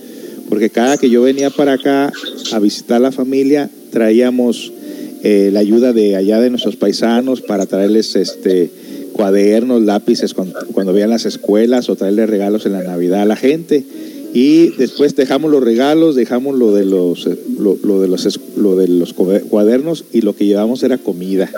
porque 0.48 0.70
cada 0.70 0.98
que 0.98 1.10
yo 1.10 1.22
venía 1.22 1.50
para 1.50 1.72
acá 1.72 2.12
a 2.52 2.58
visitar 2.58 2.98
a 2.98 3.00
la 3.00 3.12
familia, 3.12 3.70
traíamos 3.90 4.72
eh, 5.22 5.50
la 5.52 5.60
ayuda 5.60 5.92
de 5.92 6.14
allá 6.16 6.40
de 6.40 6.50
nuestros 6.50 6.76
paisanos 6.76 7.40
para 7.40 7.66
traerles 7.66 8.14
este 8.16 8.70
cuadernos, 9.12 9.82
lápices 9.82 10.34
cuando, 10.34 10.58
cuando 10.72 10.92
vean 10.92 11.10
las 11.10 11.24
escuelas 11.24 11.88
o 11.88 11.96
traerles 11.96 12.28
regalos 12.28 12.66
en 12.66 12.72
la 12.72 12.82
Navidad 12.82 13.22
a 13.22 13.26
la 13.26 13.36
gente 13.36 13.84
y 14.34 14.70
después 14.70 15.14
dejamos 15.14 15.52
los 15.52 15.62
regalos, 15.62 16.16
dejamos 16.16 16.58
lo 16.58 16.74
de 16.74 16.84
los, 16.84 17.24
eh, 17.28 17.38
lo, 17.56 18.00
de 18.00 18.08
los, 18.08 18.40
lo 18.56 18.74
de 18.76 18.88
los 18.88 19.14
cuadernos 19.14 20.04
y 20.12 20.22
lo 20.22 20.34
que 20.34 20.44
llevamos 20.44 20.82
era 20.82 20.98
comida. 20.98 21.48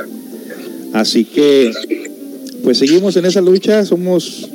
Así 0.96 1.26
que, 1.26 1.72
pues 2.64 2.78
seguimos 2.78 3.16
en 3.16 3.26
esa 3.26 3.42
lucha, 3.42 3.84
somos 3.84 4.48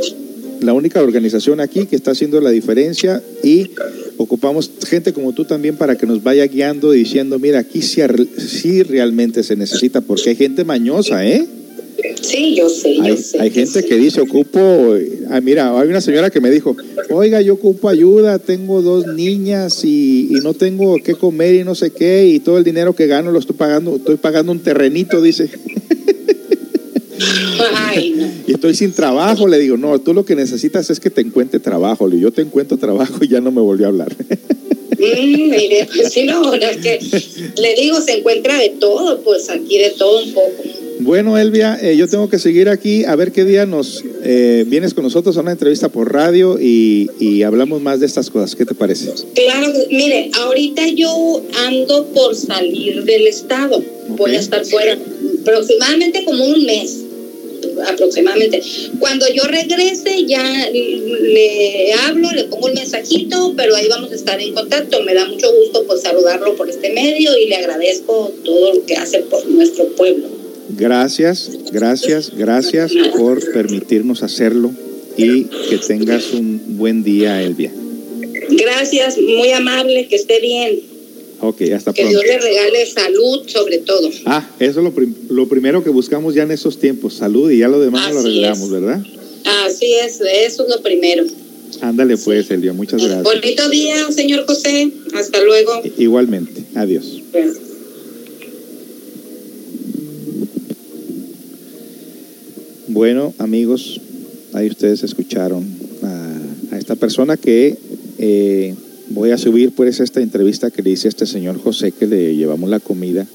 la 0.60 0.74
única 0.74 1.00
organización 1.00 1.60
aquí 1.60 1.86
que 1.86 1.96
está 1.96 2.12
haciendo 2.12 2.42
la 2.42 2.50
diferencia 2.50 3.22
y 3.44 3.70
ocupamos 4.18 4.72
gente 4.88 5.14
como 5.14 5.34
tú 5.34 5.46
también 5.46 5.76
para 5.76 5.96
que 5.96 6.08
nos 6.08 6.24
vaya 6.24 6.48
guiando 6.48 6.92
diciendo, 6.92 7.38
mira, 7.38 7.60
aquí 7.60 7.84
sí, 7.84 8.02
sí 8.40 8.82
realmente 8.82 9.44
se 9.44 9.56
necesita, 9.56 10.02
porque 10.02 10.32
hay 10.32 10.36
gente 10.36 10.64
mañosa, 10.64 11.24
¿eh? 11.28 11.46
Sí, 12.20 12.56
yo 12.56 12.70
sé, 12.70 12.90
hay, 13.00 13.10
yo 13.10 13.18
sé. 13.18 13.40
Hay 13.40 13.52
gente 13.52 13.84
que 13.86 13.96
dice, 13.98 14.22
ocupo, 14.22 14.96
ah, 15.30 15.42
mira, 15.42 15.80
hay 15.80 15.90
una 15.90 16.02
señora 16.02 16.32
que 16.32 16.42
me 16.42 16.50
dijo, 16.50 16.76
oiga, 17.12 17.40
yo 17.42 17.54
ocupo 17.54 17.88
ayuda, 17.88 18.40
tengo 18.40 18.82
dos 18.82 19.06
niñas 19.06 19.86
y, 19.86 20.28
y, 20.32 20.40
no 20.42 20.56
tengo 20.56 20.98
qué 21.04 21.14
comer 21.14 21.54
y 21.54 21.64
no 21.64 21.76
sé 21.76 21.92
qué, 21.92 22.26
y 22.26 22.40
todo 22.40 22.58
el 22.58 22.64
dinero 22.64 22.96
que 22.96 23.06
gano 23.06 23.32
lo 23.32 23.38
estoy 23.38 23.56
pagando, 23.56 23.98
estoy 23.98 24.16
pagando 24.16 24.52
un 24.52 24.60
terrenito, 24.60 25.22
dice. 25.22 25.48
Ay, 27.76 28.14
no. 28.18 28.32
Y 28.48 28.54
estoy 28.54 28.74
sin 28.76 28.92
trabajo, 28.92 29.48
le 29.48 29.60
digo, 29.60 29.78
no, 29.78 30.00
tú 30.00 30.14
lo 30.14 30.26
que 30.26 30.36
necesitas 30.36 30.90
es 30.90 31.00
que 31.00 31.10
te 31.10 31.22
encuentre 31.22 31.60
trabajo, 31.60 32.08
le 32.08 32.16
digo, 32.16 32.30
yo 32.30 32.34
te 32.34 32.42
encuentro 32.42 32.78
trabajo 32.78 33.24
y 33.24 33.28
ya 33.28 33.40
no 33.40 33.52
me 33.52 33.62
volvió 33.62 33.86
a 33.86 33.90
hablar. 33.90 34.16
Mm, 35.02 35.50
mire, 35.50 35.88
pues 35.94 36.14
sí, 36.14 36.24
no, 36.24 36.54
es 36.54 36.78
que 36.78 37.00
le 37.58 37.76
digo, 37.76 38.00
se 38.02 38.20
encuentra 38.20 38.58
de 38.58 38.70
todo, 38.70 39.22
pues 39.22 39.50
aquí 39.50 39.80
de 39.80 39.92
todo 39.92 40.24
un 40.24 40.34
poco. 40.34 40.64
Bueno, 41.00 41.40
Elvia, 41.40 41.80
eh, 41.82 41.98
yo 41.98 42.08
tengo 42.08 42.30
que 42.30 42.38
seguir 42.38 42.70
aquí 42.70 43.06
a 43.06 43.16
ver 43.16 43.32
qué 43.32 43.44
día 43.44 43.66
nos 43.66 44.04
eh, 44.24 44.64
vienes 44.68 44.94
con 44.94 45.04
nosotros 45.04 45.36
a 45.36 45.42
una 45.42 45.52
entrevista 45.52 45.90
por 45.90 46.14
radio 46.14 46.60
y, 46.62 47.10
y, 47.20 47.42
hablamos 47.42 47.82
más 47.82 48.00
de 48.00 48.06
estas 48.06 48.30
cosas. 48.30 48.56
¿Qué 48.56 48.66
te 48.66 48.76
parece? 48.76 49.12
Claro, 49.34 49.74
mire, 49.90 50.30
ahorita 50.40 50.88
yo 50.90 51.42
ando 51.66 52.06
por 52.14 52.36
salir 52.36 53.04
del 53.04 53.26
estado. 53.26 53.78
Okay. 53.78 54.16
Voy 54.16 54.36
a 54.36 54.40
estar 54.40 54.64
fuera 54.64 54.96
aproximadamente 55.42 56.24
como 56.24 56.46
un 56.46 56.66
mes 56.66 57.00
aproximadamente. 57.88 58.62
Cuando 59.00 59.26
yo 59.34 59.44
regrese 59.44 60.26
ya 60.26 60.70
le 60.72 61.94
hablo, 62.06 62.32
le 62.32 62.46
pongo 62.46 62.68
un 62.68 62.74
mensajito, 62.74 63.54
pero 63.56 63.76
ahí 63.76 63.88
vamos 63.88 64.12
a 64.12 64.16
estar 64.16 64.40
en 64.40 64.54
contacto. 64.54 65.04
Me 65.04 65.14
da 65.14 65.26
mucho 65.26 65.52
gusto 65.54 65.84
pues 65.86 66.02
saludarlo 66.02 66.56
por 66.56 66.70
este 66.70 66.92
medio 66.92 67.38
y 67.38 67.48
le 67.48 67.56
agradezco 67.56 68.32
todo 68.44 68.74
lo 68.74 68.86
que 68.86 68.96
hace 68.96 69.20
por 69.20 69.46
nuestro 69.48 69.88
pueblo. 69.96 70.28
Gracias, 70.70 71.50
gracias, 71.72 72.32
gracias 72.36 72.92
por 73.18 73.52
permitirnos 73.52 74.24
hacerlo 74.24 74.72
y 75.18 75.46
que 75.70 75.78
tengas 75.78 76.32
un 76.34 76.78
buen 76.78 77.04
día, 77.04 77.42
Elvia. 77.42 77.72
Gracias, 78.50 79.18
muy 79.18 79.52
amable, 79.52 80.08
que 80.08 80.16
esté 80.16 80.40
bien. 80.40 80.91
Ok, 81.42 81.62
hasta 81.76 81.92
que 81.92 82.04
pronto. 82.04 82.20
Dios 82.22 82.34
le 82.34 82.40
regale 82.40 82.86
salud 82.86 83.48
sobre 83.48 83.80
todo. 83.80 84.10
Ah, 84.26 84.48
eso 84.60 84.80
es 84.80 84.84
lo, 84.84 84.94
prim 84.94 85.16
lo, 85.30 85.48
primero 85.48 85.84
que 85.84 85.90
buscamos 85.90 86.36
ya 86.36 86.44
en 86.44 86.52
esos 86.52 86.78
tiempos, 86.80 87.16
salud 87.16 87.50
y 87.50 87.60
ya 87.60 87.68
lo 87.68 87.80
demás 87.80 88.06
Así 88.06 88.14
lo 88.14 88.20
arreglamos, 88.20 88.64
es. 88.66 88.70
¿verdad? 88.70 89.04
Así 89.66 89.94
es, 89.94 90.22
eso 90.22 90.64
es 90.64 90.70
lo 90.70 90.82
primero. 90.84 91.26
Ándale 91.82 92.16
pues, 92.18 92.52
Elvia, 92.52 92.74
muchas 92.74 93.02
gracias. 93.02 93.24
Bonito 93.24 93.70
día, 93.70 94.12
señor 94.12 94.46
José. 94.46 94.92
Hasta 95.16 95.42
luego. 95.42 95.82
Igualmente, 95.98 96.62
adiós. 96.76 97.22
Bueno, 102.88 103.34
amigos, 103.40 104.00
ahí 104.54 104.68
ustedes 104.68 105.02
escucharon 105.02 105.66
a, 106.04 106.76
a 106.76 106.78
esta 106.78 106.96
persona 106.96 107.36
que 107.36 107.78
eh, 108.20 108.76
voy 109.14 109.32
a 109.32 109.38
subir 109.38 109.72
pues 109.72 110.00
esta 110.00 110.22
entrevista 110.22 110.72
que 110.72 110.82
le 110.82 110.92
hice 110.92 111.08
a 111.08 111.10
este 111.10 111.26
señor 111.26 111.62
José 111.62 111.92
que 111.92 112.08
le 112.08 112.36
llevamos 112.36 112.70
la 112.70 112.80
comida 112.80 113.28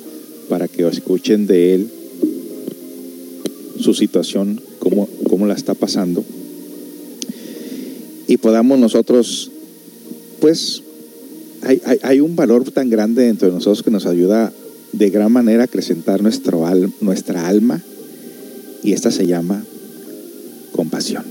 para 0.48 0.68
que 0.68 0.86
escuchen 0.86 1.46
de 1.46 1.74
él 1.74 1.88
su 3.80 3.94
situación, 3.94 4.60
cómo, 4.78 5.08
cómo 5.28 5.46
la 5.46 5.54
está 5.54 5.74
pasando 5.74 6.24
y 8.26 8.36
podamos 8.38 8.78
nosotros 8.78 9.50
pues 10.40 10.82
hay, 11.62 11.80
hay, 11.84 11.98
hay, 12.02 12.20
un 12.20 12.36
valor 12.36 12.70
tan 12.70 12.90
grande 12.90 13.24
dentro 13.24 13.48
de 13.48 13.54
nosotros 13.54 13.82
que 13.82 13.90
nos 13.90 14.06
ayuda 14.06 14.52
de 14.92 15.10
gran 15.10 15.32
manera 15.32 15.62
a 15.62 15.64
acrecentar 15.64 16.22
nuestro 16.22 16.66
al, 16.66 16.92
nuestra 17.00 17.48
alma 17.48 17.80
y 18.82 18.92
esta 18.92 19.10
se 19.10 19.26
llama 19.26 19.64
compasión. 20.72 21.24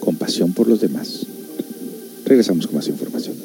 Compasión 0.00 0.52
por 0.52 0.68
los 0.68 0.80
demás. 0.80 1.26
Regresamos 2.24 2.66
con 2.66 2.76
más 2.76 2.88
información. 2.88 3.36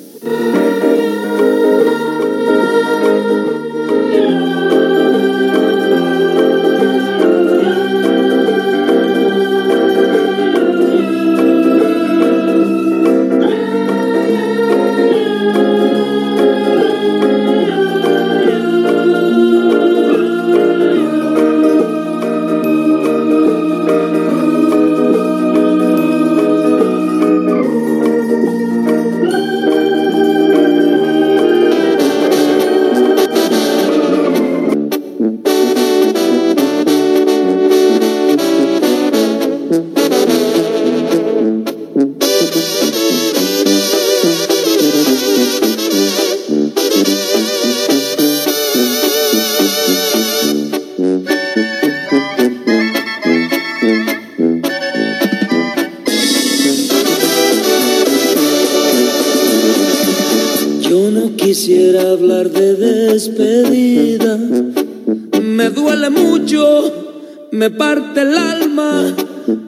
Me 67.60 67.70
parte 67.72 68.22
el 68.22 68.38
alma, 68.38 69.14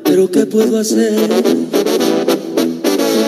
pero 0.06 0.32
¿qué 0.32 0.46
puedo 0.46 0.78
hacer? 0.78 1.30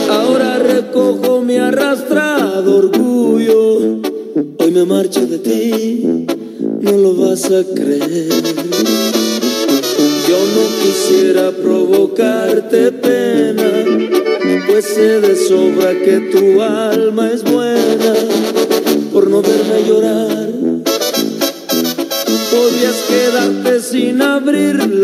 Ahora 0.09 0.57
recojo 0.57 1.41
mi 1.41 1.57
arrastrado 1.57 2.77
orgullo. 2.77 3.99
Hoy 4.59 4.71
me 4.71 4.85
marcho 4.85 5.27
de 5.27 5.39
ti, 5.39 6.25
no 6.79 6.91
lo 6.93 7.13
vas 7.13 7.43
a 7.51 7.61
creer. 7.75 8.29
Yo 10.29 10.39
no 10.55 10.63
quisiera 10.81 11.51
provocarte 11.51 12.93
pena, 12.93 13.69
pues 14.65 14.85
sé 14.85 15.19
de 15.19 15.35
sobra 15.35 15.91
que 16.05 16.31
tu 16.31 16.61
alma 16.61 16.92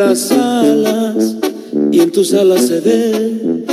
las 0.10 0.32
alas 0.32 1.36
y 1.92 2.00
en 2.00 2.12
tus 2.12 2.34
alas 2.34 2.66
se 2.66 2.80
ve 2.80 3.64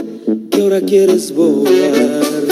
que 0.50 0.60
ahora 0.60 0.82
quieres 0.82 1.32
volar. 1.34 2.44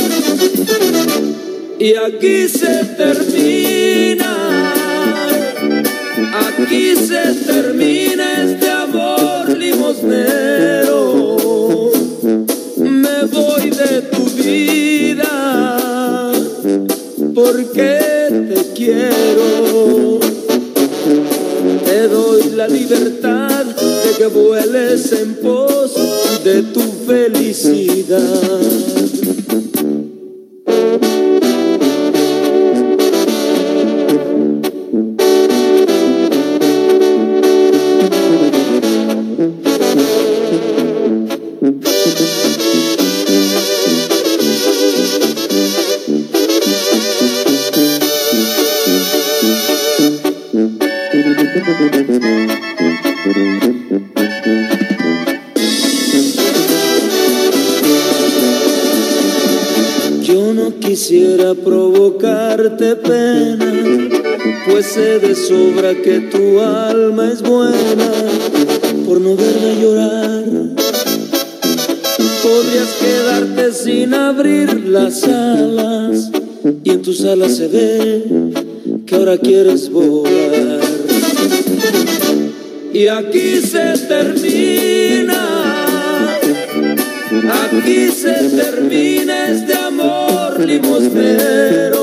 Y 1.78 1.94
aquí 1.94 2.48
se 2.48 2.82
termina, 2.96 4.32
aquí 6.46 6.96
se 6.96 7.34
termina 7.44 8.42
este 8.42 8.73
pena, 62.70 63.72
pues 64.66 64.86
sé 64.86 65.18
de 65.18 65.34
sobra 65.34 65.94
que 65.94 66.20
tu 66.20 66.60
alma 66.60 67.30
es 67.30 67.42
buena 67.42 68.10
por 69.06 69.20
no 69.20 69.36
verme 69.36 69.80
llorar. 69.80 70.44
Podrías 72.42 72.88
quedarte 73.00 73.72
sin 73.72 74.14
abrir 74.14 74.88
las 74.88 75.24
alas 75.24 76.30
y 76.82 76.90
en 76.90 77.02
tus 77.02 77.24
alas 77.24 77.56
se 77.56 77.68
ve 77.68 78.24
que 79.06 79.14
ahora 79.14 79.36
quieres 79.36 79.90
volar. 79.90 80.80
Y 82.92 83.08
aquí 83.08 83.60
se 83.60 83.98
termina, 84.08 85.40
aquí 87.64 88.08
se 88.10 88.32
termina 88.32 89.48
este 89.48 89.74
amor 89.74 90.60
limosnero. 90.60 91.93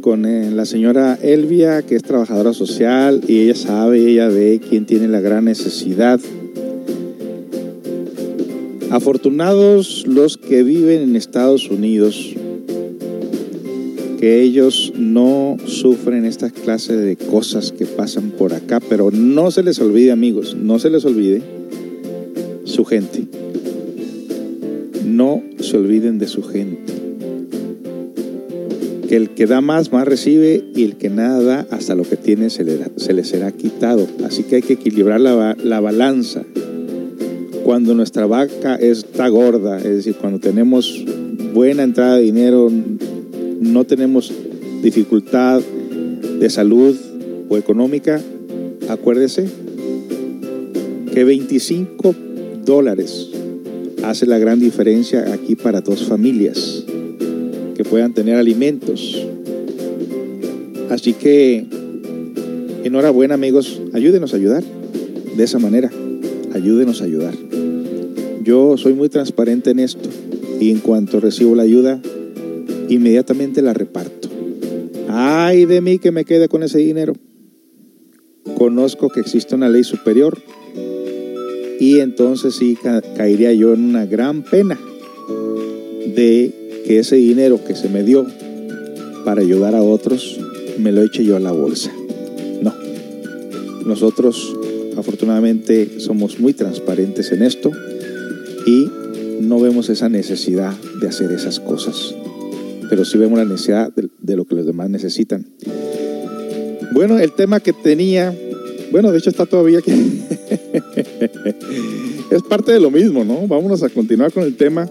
Con 0.00 0.24
eh, 0.24 0.50
la 0.50 0.64
señora 0.64 1.18
Elvia, 1.20 1.82
que 1.82 1.94
es 1.94 2.02
trabajadora 2.02 2.54
social 2.54 3.20
y 3.28 3.40
ella 3.40 3.54
sabe, 3.54 3.98
ella 3.98 4.28
ve 4.28 4.62
quién 4.66 4.86
tiene 4.86 5.08
la 5.08 5.20
gran 5.20 5.44
necesidad. 5.44 6.18
Afortunados 8.90 10.06
los 10.06 10.38
que 10.38 10.62
viven 10.62 11.02
en 11.02 11.16
Estados 11.16 11.68
Unidos, 11.70 12.34
que 14.18 14.40
ellos 14.40 14.94
no 14.96 15.58
sufren 15.66 16.24
esta 16.24 16.48
clase 16.50 16.96
de 16.96 17.16
cosas 17.16 17.72
que 17.72 17.84
pasan 17.84 18.30
por 18.30 18.54
acá, 18.54 18.80
pero 18.80 19.10
no 19.10 19.50
se 19.50 19.62
les 19.62 19.78
olvide 19.80 20.12
amigos, 20.12 20.56
no 20.56 20.78
se 20.78 20.88
les 20.88 21.04
olvide 21.04 21.42
su 22.64 22.86
gente. 22.86 23.24
No 25.04 25.42
se 25.60 25.76
olviden 25.76 26.18
de 26.18 26.26
su 26.26 26.42
gente 26.42 26.95
que 29.06 29.16
el 29.16 29.30
que 29.30 29.46
da 29.46 29.60
más, 29.60 29.92
más 29.92 30.06
recibe 30.06 30.64
y 30.74 30.84
el 30.84 30.96
que 30.96 31.10
nada 31.10 31.42
da, 31.42 31.66
hasta 31.70 31.94
lo 31.94 32.02
que 32.02 32.16
tiene 32.16 32.50
se 32.50 32.64
le, 32.64 32.78
se 32.96 33.12
le 33.12 33.24
será 33.24 33.52
quitado. 33.52 34.06
Así 34.24 34.42
que 34.42 34.56
hay 34.56 34.62
que 34.62 34.74
equilibrar 34.74 35.20
la, 35.20 35.56
la 35.62 35.80
balanza. 35.80 36.44
Cuando 37.64 37.94
nuestra 37.94 38.26
vaca 38.26 38.76
está 38.76 39.28
gorda, 39.28 39.78
es 39.78 39.96
decir, 39.96 40.14
cuando 40.20 40.38
tenemos 40.38 41.04
buena 41.54 41.82
entrada 41.82 42.16
de 42.16 42.22
dinero, 42.22 42.70
no 43.60 43.84
tenemos 43.84 44.32
dificultad 44.82 45.60
de 46.38 46.50
salud 46.50 46.96
o 47.48 47.56
económica, 47.56 48.20
acuérdese 48.88 49.48
que 51.12 51.24
25 51.24 52.14
dólares 52.64 53.30
hace 54.04 54.26
la 54.26 54.38
gran 54.38 54.60
diferencia 54.60 55.32
aquí 55.32 55.56
para 55.56 55.80
dos 55.80 56.04
familias 56.04 56.85
puedan 57.90 58.12
tener 58.14 58.36
alimentos. 58.36 59.26
Así 60.90 61.12
que, 61.14 61.66
enhorabuena 62.84 63.34
amigos, 63.34 63.80
ayúdenos 63.92 64.32
a 64.32 64.36
ayudar 64.36 64.64
de 65.36 65.44
esa 65.44 65.58
manera, 65.58 65.90
ayúdenos 66.54 67.02
a 67.02 67.04
ayudar. 67.04 67.34
Yo 68.42 68.76
soy 68.76 68.94
muy 68.94 69.08
transparente 69.08 69.70
en 69.70 69.80
esto 69.80 70.08
y 70.60 70.70
en 70.70 70.78
cuanto 70.78 71.20
recibo 71.20 71.54
la 71.54 71.64
ayuda, 71.64 72.00
inmediatamente 72.88 73.62
la 73.62 73.74
reparto. 73.74 74.28
Ay 75.08 75.64
de 75.64 75.80
mí 75.80 75.98
que 75.98 76.12
me 76.12 76.24
quede 76.24 76.48
con 76.48 76.62
ese 76.62 76.78
dinero. 76.78 77.14
Conozco 78.56 79.08
que 79.08 79.20
existe 79.20 79.54
una 79.54 79.68
ley 79.68 79.84
superior 79.84 80.38
y 81.80 81.98
entonces 81.98 82.54
sí 82.54 82.78
caería 83.16 83.52
yo 83.52 83.74
en 83.74 83.84
una 83.84 84.06
gran 84.06 84.42
pena 84.42 84.78
de 86.14 86.65
que 86.86 87.00
ese 87.00 87.16
dinero 87.16 87.62
que 87.64 87.74
se 87.74 87.88
me 87.88 88.04
dio 88.04 88.26
para 89.24 89.40
ayudar 89.40 89.74
a 89.74 89.82
otros, 89.82 90.38
me 90.78 90.92
lo 90.92 91.02
eche 91.02 91.24
yo 91.24 91.34
a 91.36 91.40
la 91.40 91.50
bolsa. 91.50 91.90
No. 92.62 92.72
Nosotros 93.84 94.54
afortunadamente 94.96 95.98
somos 95.98 96.38
muy 96.38 96.52
transparentes 96.54 97.32
en 97.32 97.42
esto 97.42 97.72
y 98.66 98.88
no 99.40 99.58
vemos 99.60 99.90
esa 99.90 100.08
necesidad 100.08 100.74
de 101.00 101.08
hacer 101.08 101.32
esas 101.32 101.58
cosas. 101.58 102.14
Pero 102.88 103.04
sí 103.04 103.18
vemos 103.18 103.38
la 103.38 103.44
necesidad 103.44 103.92
de, 103.92 104.36
lo 104.36 104.44
que 104.44 104.54
los 104.54 104.64
demás 104.64 104.88
necesitan. 104.88 105.44
Bueno, 106.92 107.18
el 107.18 107.32
tema 107.32 107.58
que 107.58 107.72
tenía, 107.72 108.32
bueno, 108.92 109.10
de 109.10 109.18
hecho 109.18 109.30
está 109.30 109.44
todavía 109.44 109.80
aquí. 109.80 109.90
es 112.30 112.42
parte 112.48 112.70
de 112.72 112.78
lo 112.78 112.92
mismo, 112.92 113.24
¿no? 113.24 113.48
Vámonos 113.48 113.82
a 113.82 113.88
continuar 113.88 114.32
con 114.32 114.44
el 114.44 114.54
tema 114.56 114.88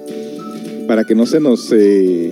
para 0.87 1.03
que 1.03 1.15
no 1.15 1.25
se 1.25 1.39
nos, 1.39 1.71
eh, 1.71 2.31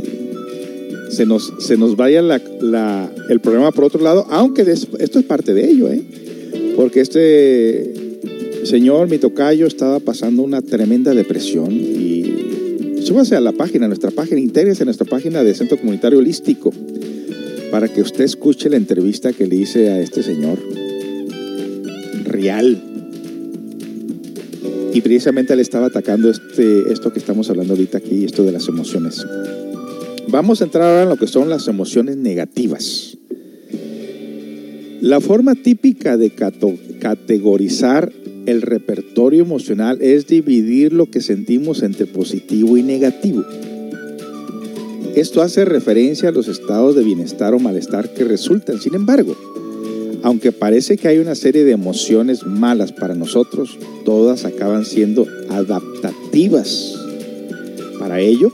se 1.10 1.26
nos, 1.26 1.54
se 1.60 1.78
nos 1.78 1.96
vaya 1.96 2.20
el 2.20 3.40
programa 3.40 3.72
por 3.72 3.86
otro 3.86 4.02
lado, 4.02 4.26
aunque 4.30 4.62
esto 4.64 5.20
es 5.20 5.26
parte 5.26 5.54
de 5.54 5.70
ello, 5.70 5.90
¿eh? 5.90 6.02
porque 6.76 7.02
este 7.02 7.94
señor, 8.64 9.10
mi 9.10 9.18
tocayo, 9.18 9.68
estaba 9.68 10.00
pasando 10.00 10.42
una 10.42 10.62
tremenda 10.62 11.14
depresión 11.14 11.72
y 11.72 13.04
súbase 13.04 13.36
a 13.36 13.42
la 13.42 13.52
página, 13.52 13.86
a 13.86 13.88
nuestra 13.88 14.12
página, 14.12 14.40
intégrese 14.40 14.84
a 14.84 14.86
nuestra 14.86 15.06
página 15.06 15.44
de 15.44 15.54
Centro 15.54 15.78
Comunitario 15.78 16.20
Holístico 16.20 16.72
para 17.72 17.88
que 17.88 18.02
usted 18.02 18.24
escuche 18.24 18.70
la 18.70 18.78
entrevista 18.78 19.34
que 19.34 19.48
le 19.48 19.56
hice 19.56 19.90
a 19.90 20.00
este 20.00 20.24
señor. 20.24 20.60
Real. 22.24 22.93
Y 24.94 25.02
precisamente 25.02 25.56
le 25.56 25.62
estaba 25.64 25.88
atacando 25.88 26.30
este, 26.30 26.92
esto 26.92 27.12
que 27.12 27.20
estamos 27.20 27.50
hablando 27.50 27.74
ahorita 27.74 27.98
aquí, 27.98 28.26
esto 28.26 28.44
de 28.44 28.52
las 28.52 28.68
emociones. 28.68 29.26
Vamos 30.28 30.62
a 30.62 30.66
entrar 30.66 30.84
ahora 30.84 31.04
en 31.04 31.10
lo 31.10 31.18
que 31.18 31.28
son 31.28 31.50
las 31.50 31.68
emociones 31.68 32.18
negativas. 32.18 33.18
La 35.02 35.20
forma 35.20 35.56
típica 35.56 36.16
de 36.16 36.32
categorizar 36.32 38.12
el 38.46 38.62
repertorio 38.62 39.44
emocional 39.44 40.02
es 40.02 40.28
dividir 40.28 40.94
lo 40.94 41.08
que 41.08 41.22
sentimos 41.22 41.82
entre 41.84 42.06
positivo 42.06 42.78
y 42.78 42.84
negativo. 42.84 43.44
Esto 45.16 45.42
hace 45.42 45.66
referencia 45.66 46.30
a 46.30 46.32
los 46.32 46.48
estados 46.48 46.96
de 46.96 47.04
bienestar 47.04 47.54
o 47.54 47.60
malestar 47.60 48.14
que 48.14 48.24
resultan. 48.24 48.80
Sin 48.80 48.96
embargo, 48.96 49.36
aunque 50.24 50.52
parece 50.52 50.98
que 50.98 51.08
hay 51.08 51.20
una 51.20 51.36
serie 51.36 51.64
de 51.64 51.72
emociones 51.72 52.46
malas 52.46 52.92
para 52.92 53.14
nosotros, 53.14 53.78
todas 54.06 54.46
acaban 54.46 54.86
siendo 54.86 55.28
adaptativas. 55.50 56.96
Para 58.00 58.20
ello, 58.20 58.52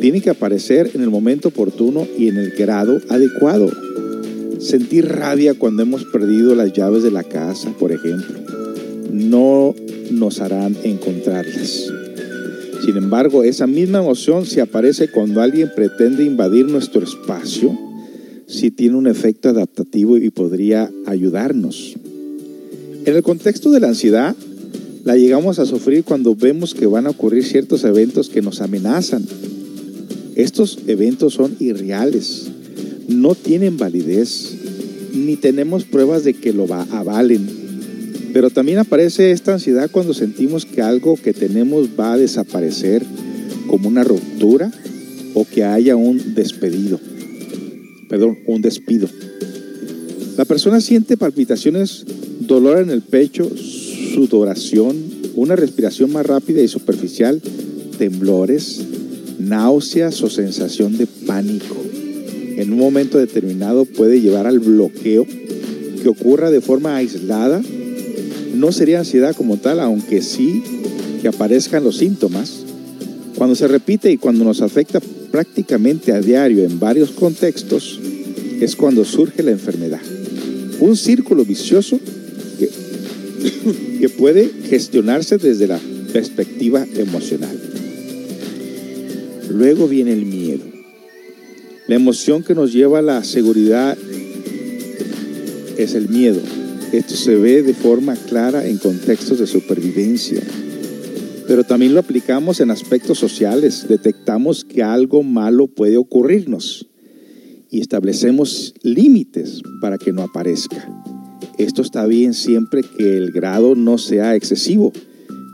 tiene 0.00 0.20
que 0.20 0.30
aparecer 0.30 0.90
en 0.94 1.02
el 1.02 1.10
momento 1.10 1.48
oportuno 1.48 2.06
y 2.18 2.28
en 2.28 2.36
el 2.36 2.50
grado 2.50 3.00
adecuado. 3.08 3.70
Sentir 4.58 5.08
rabia 5.08 5.54
cuando 5.54 5.82
hemos 5.82 6.04
perdido 6.04 6.54
las 6.54 6.72
llaves 6.72 7.02
de 7.02 7.10
la 7.10 7.24
casa, 7.24 7.70
por 7.78 7.92
ejemplo 7.92 8.46
no 9.16 9.74
nos 10.10 10.40
harán 10.40 10.76
encontrarlas. 10.84 11.90
Sin 12.84 12.96
embargo, 12.96 13.42
esa 13.42 13.66
misma 13.66 13.98
emoción 13.98 14.44
si 14.44 14.60
aparece 14.60 15.08
cuando 15.10 15.40
alguien 15.40 15.70
pretende 15.74 16.22
invadir 16.22 16.66
nuestro 16.66 17.02
espacio, 17.02 17.76
si 18.46 18.70
tiene 18.70 18.96
un 18.96 19.06
efecto 19.06 19.48
adaptativo 19.48 20.16
y 20.16 20.30
podría 20.30 20.90
ayudarnos. 21.06 21.96
En 23.04 23.14
el 23.14 23.22
contexto 23.22 23.70
de 23.70 23.80
la 23.80 23.88
ansiedad, 23.88 24.34
la 25.04 25.16
llegamos 25.16 25.58
a 25.58 25.66
sufrir 25.66 26.04
cuando 26.04 26.34
vemos 26.34 26.74
que 26.74 26.86
van 26.86 27.06
a 27.06 27.10
ocurrir 27.10 27.44
ciertos 27.44 27.84
eventos 27.84 28.28
que 28.28 28.42
nos 28.42 28.60
amenazan. 28.60 29.24
Estos 30.34 30.78
eventos 30.86 31.34
son 31.34 31.56
irreales, 31.60 32.48
no 33.08 33.34
tienen 33.34 33.78
validez, 33.78 34.54
ni 35.14 35.36
tenemos 35.36 35.84
pruebas 35.84 36.24
de 36.24 36.34
que 36.34 36.52
lo 36.52 36.72
avalen 36.72 37.66
pero 38.36 38.50
también 38.50 38.76
aparece 38.76 39.30
esta 39.30 39.54
ansiedad 39.54 39.88
cuando 39.90 40.12
sentimos 40.12 40.66
que 40.66 40.82
algo 40.82 41.16
que 41.16 41.32
tenemos 41.32 41.88
va 41.98 42.12
a 42.12 42.18
desaparecer, 42.18 43.02
como 43.66 43.88
una 43.88 44.04
ruptura 44.04 44.70
o 45.32 45.46
que 45.46 45.64
haya 45.64 45.96
un 45.96 46.34
despedido. 46.34 47.00
Perdón, 48.08 48.38
un 48.46 48.62
despido. 48.62 49.08
La 50.36 50.44
persona 50.44 50.80
siente 50.80 51.16
palpitaciones, 51.16 52.04
dolor 52.40 52.78
en 52.78 52.90
el 52.90 53.02
pecho, 53.02 53.50
sudoración, 53.56 54.96
una 55.34 55.56
respiración 55.56 56.12
más 56.12 56.26
rápida 56.26 56.62
y 56.62 56.68
superficial, 56.68 57.40
temblores, 57.98 58.82
náuseas 59.38 60.22
o 60.22 60.30
sensación 60.30 60.96
de 60.98 61.06
pánico. 61.06 61.76
En 62.56 62.72
un 62.72 62.78
momento 62.78 63.18
determinado 63.18 63.84
puede 63.84 64.20
llevar 64.20 64.46
al 64.46 64.60
bloqueo 64.60 65.26
que 65.26 66.08
ocurra 66.08 66.50
de 66.50 66.60
forma 66.60 66.96
aislada 66.96 67.62
no 68.56 68.72
sería 68.72 69.00
ansiedad 69.00 69.36
como 69.36 69.58
tal, 69.58 69.80
aunque 69.80 70.22
sí 70.22 70.62
que 71.20 71.28
aparezcan 71.28 71.84
los 71.84 71.98
síntomas. 71.98 72.64
Cuando 73.36 73.54
se 73.54 73.68
repite 73.68 74.10
y 74.10 74.16
cuando 74.16 74.44
nos 74.44 74.62
afecta 74.62 75.00
prácticamente 75.36 76.12
a 76.12 76.20
diario 76.22 76.64
en 76.64 76.80
varios 76.80 77.10
contextos, 77.10 78.00
es 78.58 78.74
cuando 78.74 79.04
surge 79.04 79.42
la 79.42 79.50
enfermedad. 79.50 80.00
Un 80.80 80.96
círculo 80.96 81.44
vicioso 81.44 82.00
que, 82.58 82.70
que 84.00 84.08
puede 84.08 84.50
gestionarse 84.66 85.36
desde 85.36 85.66
la 85.66 85.78
perspectiva 86.10 86.86
emocional. 86.96 87.54
Luego 89.50 89.86
viene 89.88 90.14
el 90.14 90.24
miedo. 90.24 90.64
La 91.86 91.96
emoción 91.96 92.42
que 92.42 92.54
nos 92.54 92.72
lleva 92.72 93.00
a 93.00 93.02
la 93.02 93.22
seguridad 93.22 93.94
es 95.76 95.92
el 95.92 96.08
miedo. 96.08 96.40
Esto 96.92 97.14
se 97.14 97.34
ve 97.36 97.62
de 97.62 97.74
forma 97.74 98.16
clara 98.16 98.66
en 98.66 98.78
contextos 98.78 99.38
de 99.38 99.46
supervivencia, 99.46 100.40
pero 101.46 101.64
también 101.64 101.94
lo 101.94 102.00
aplicamos 102.00 102.60
en 102.60 102.70
aspectos 102.70 103.18
sociales. 103.18 103.86
Detectamos 103.88 104.64
que 104.64 104.82
algo 104.82 105.22
malo 105.22 105.68
puede 105.68 105.96
ocurrirnos 105.96 106.88
y 107.70 107.80
establecemos 107.80 108.74
límites 108.82 109.62
para 109.80 109.98
que 109.98 110.12
no 110.12 110.22
aparezca. 110.22 110.88
Esto 111.58 111.82
está 111.82 112.06
bien 112.06 112.34
siempre 112.34 112.82
que 112.82 113.16
el 113.16 113.32
grado 113.32 113.74
no 113.74 113.98
sea 113.98 114.34
excesivo, 114.34 114.92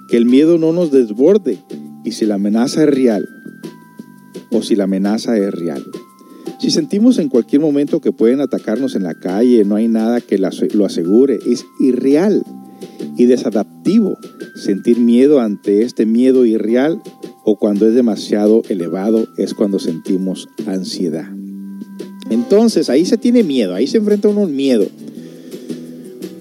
que 0.09 0.17
el 0.17 0.27
miedo 0.27 0.59
no 0.59 0.73
nos 0.73 0.91
desborde 0.91 1.59
y 2.05 2.13
si 2.13 2.27
la 2.27 2.35
amenaza 2.35 2.83
es 2.83 2.91
real 2.91 3.29
o 4.51 4.63
si 4.63 4.77
la 4.77 4.85
amenaza 4.85 5.37
es 5.37 5.53
real. 5.53 5.85
Si 6.59 6.71
sentimos 6.71 7.19
en 7.19 7.29
cualquier 7.29 7.61
momento 7.61 8.01
que 8.01 8.13
pueden 8.13 8.41
atacarnos 8.41 8.95
en 8.95 9.03
la 9.03 9.15
calle, 9.15 9.65
no 9.65 9.77
hay 9.77 9.89
nada 9.89 10.21
que 10.21 10.39
lo 10.39 10.87
asegure, 10.87 11.39
es 11.47 11.65
irreal 11.81 12.45
y 13.23 13.27
desadaptivo 13.27 14.19
sentir 14.55 14.99
miedo 14.99 15.41
ante 15.41 15.83
este 15.83 16.07
miedo 16.07 16.45
irreal 16.45 17.01
o 17.45 17.57
cuando 17.57 17.87
es 17.87 17.95
demasiado 17.95 18.63
elevado 18.69 19.27
es 19.37 19.55
cuando 19.55 19.79
sentimos 19.79 20.49
ansiedad. 20.67 21.29
Entonces 22.31 22.91
ahí 22.91 23.05
se 23.05 23.19
tiene 23.19 23.43
miedo, 23.43 23.75
ahí 23.75 23.87
se 23.87 23.99
enfrenta 23.99 24.29
uno 24.29 24.43
un 24.43 24.55
miedo. 24.55 24.87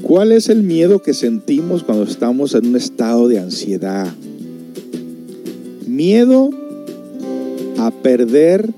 ¿Cuál 0.02 0.32
es 0.32 0.50
el 0.50 0.64
miedo 0.64 1.02
que 1.02 1.14
sentimos 1.14 1.84
cuando 1.84 2.04
estamos 2.04 2.54
en 2.56 2.68
un 2.68 2.76
estado 2.76 3.28
de 3.28 3.40
ansiedad? 3.40 4.14
Miedo 5.88 6.50
a 7.78 7.92
perder 7.92 8.74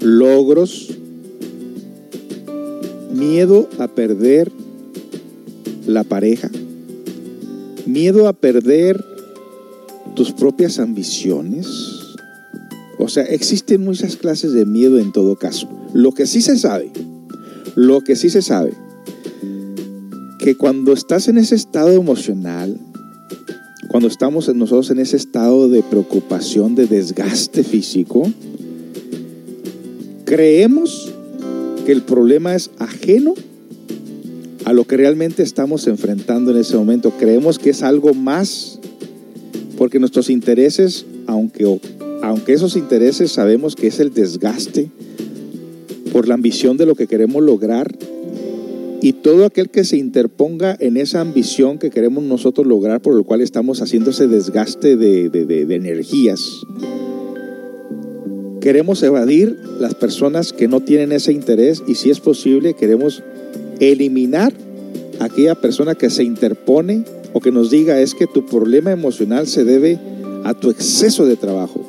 logros, 0.00 0.90
miedo 3.14 3.68
a 3.78 3.88
perder 3.88 4.50
la 5.86 6.04
pareja, 6.04 6.50
miedo 7.86 8.28
a 8.28 8.32
perder 8.32 9.04
tus 10.14 10.32
propias 10.32 10.78
ambiciones. 10.78 11.66
O 12.98 13.08
sea, 13.08 13.24
existen 13.24 13.84
muchas 13.84 14.16
clases 14.16 14.52
de 14.52 14.66
miedo 14.66 14.98
en 14.98 15.12
todo 15.12 15.36
caso. 15.36 15.68
Lo 15.92 16.12
que 16.12 16.26
sí 16.26 16.40
se 16.40 16.56
sabe, 16.56 16.90
lo 17.74 18.02
que 18.02 18.16
sí 18.16 18.30
se 18.30 18.42
sabe, 18.42 18.72
que 20.38 20.56
cuando 20.56 20.92
estás 20.92 21.28
en 21.28 21.38
ese 21.38 21.54
estado 21.54 21.90
emocional, 21.90 22.78
cuando 23.88 24.08
estamos 24.08 24.48
nosotros 24.54 24.90
en 24.90 25.00
ese 25.00 25.16
estado 25.16 25.68
de 25.68 25.82
preocupación, 25.82 26.74
de 26.74 26.86
desgaste 26.86 27.62
físico, 27.62 28.30
creemos 30.24 31.12
que 31.84 31.92
el 31.92 32.02
problema 32.02 32.54
es 32.54 32.70
ajeno 32.78 33.34
a 34.64 34.72
lo 34.72 34.84
que 34.84 34.96
realmente 34.96 35.42
estamos 35.42 35.86
enfrentando 35.86 36.50
en 36.50 36.58
ese 36.58 36.76
momento. 36.76 37.12
Creemos 37.18 37.58
que 37.58 37.70
es 37.70 37.82
algo 37.82 38.14
más 38.14 38.78
porque 39.76 39.98
nuestros 39.98 40.30
intereses, 40.30 41.06
aunque, 41.26 41.80
aunque 42.22 42.52
esos 42.52 42.76
intereses 42.76 43.32
sabemos 43.32 43.74
que 43.74 43.88
es 43.88 44.00
el 44.00 44.12
desgaste 44.12 44.90
por 46.12 46.28
la 46.28 46.34
ambición 46.34 46.76
de 46.76 46.86
lo 46.86 46.94
que 46.94 47.06
queremos 47.06 47.42
lograr, 47.42 47.94
y 49.04 49.14
todo 49.14 49.44
aquel 49.44 49.68
que 49.68 49.82
se 49.82 49.96
interponga 49.96 50.76
en 50.78 50.96
esa 50.96 51.20
ambición 51.20 51.78
que 51.78 51.90
queremos 51.90 52.22
nosotros 52.22 52.68
lograr, 52.68 53.02
por 53.02 53.16
el 53.18 53.24
cual 53.24 53.40
estamos 53.40 53.82
haciendo 53.82 54.10
ese 54.10 54.28
desgaste 54.28 54.96
de, 54.96 55.28
de 55.28 55.74
energías, 55.74 56.64
Queremos 58.62 59.02
evadir 59.02 59.58
las 59.80 59.96
personas 59.96 60.52
que 60.52 60.68
no 60.68 60.78
tienen 60.78 61.10
ese 61.10 61.32
interés 61.32 61.82
y 61.88 61.96
si 61.96 62.10
es 62.10 62.20
posible 62.20 62.74
queremos 62.74 63.24
eliminar 63.90 64.52
a 65.18 65.24
aquella 65.24 65.54
persona 65.54 65.94
que 65.94 66.10
se 66.10 66.22
interpone 66.22 67.04
o 67.32 67.40
que 67.40 67.50
nos 67.50 67.70
diga 67.70 68.00
es 68.00 68.14
que 68.14 68.26
tu 68.26 68.46
problema 68.46 68.92
emocional 68.92 69.46
se 69.46 69.64
debe 69.64 69.98
a 70.44 70.54
tu 70.54 70.70
exceso 70.70 71.26
de 71.26 71.36
trabajo, 71.36 71.80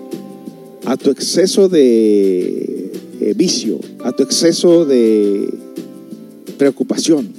a 0.85 0.97
tu 0.97 1.11
exceso 1.11 1.69
de 1.69 2.91
eh, 3.21 3.33
vicio, 3.35 3.79
a 4.03 4.11
tu 4.11 4.23
exceso 4.23 4.85
de 4.85 5.53
preocupación, 6.57 7.29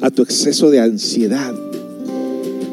a 0.00 0.10
tu 0.10 0.22
exceso 0.22 0.70
de 0.70 0.80
ansiedad. 0.80 1.54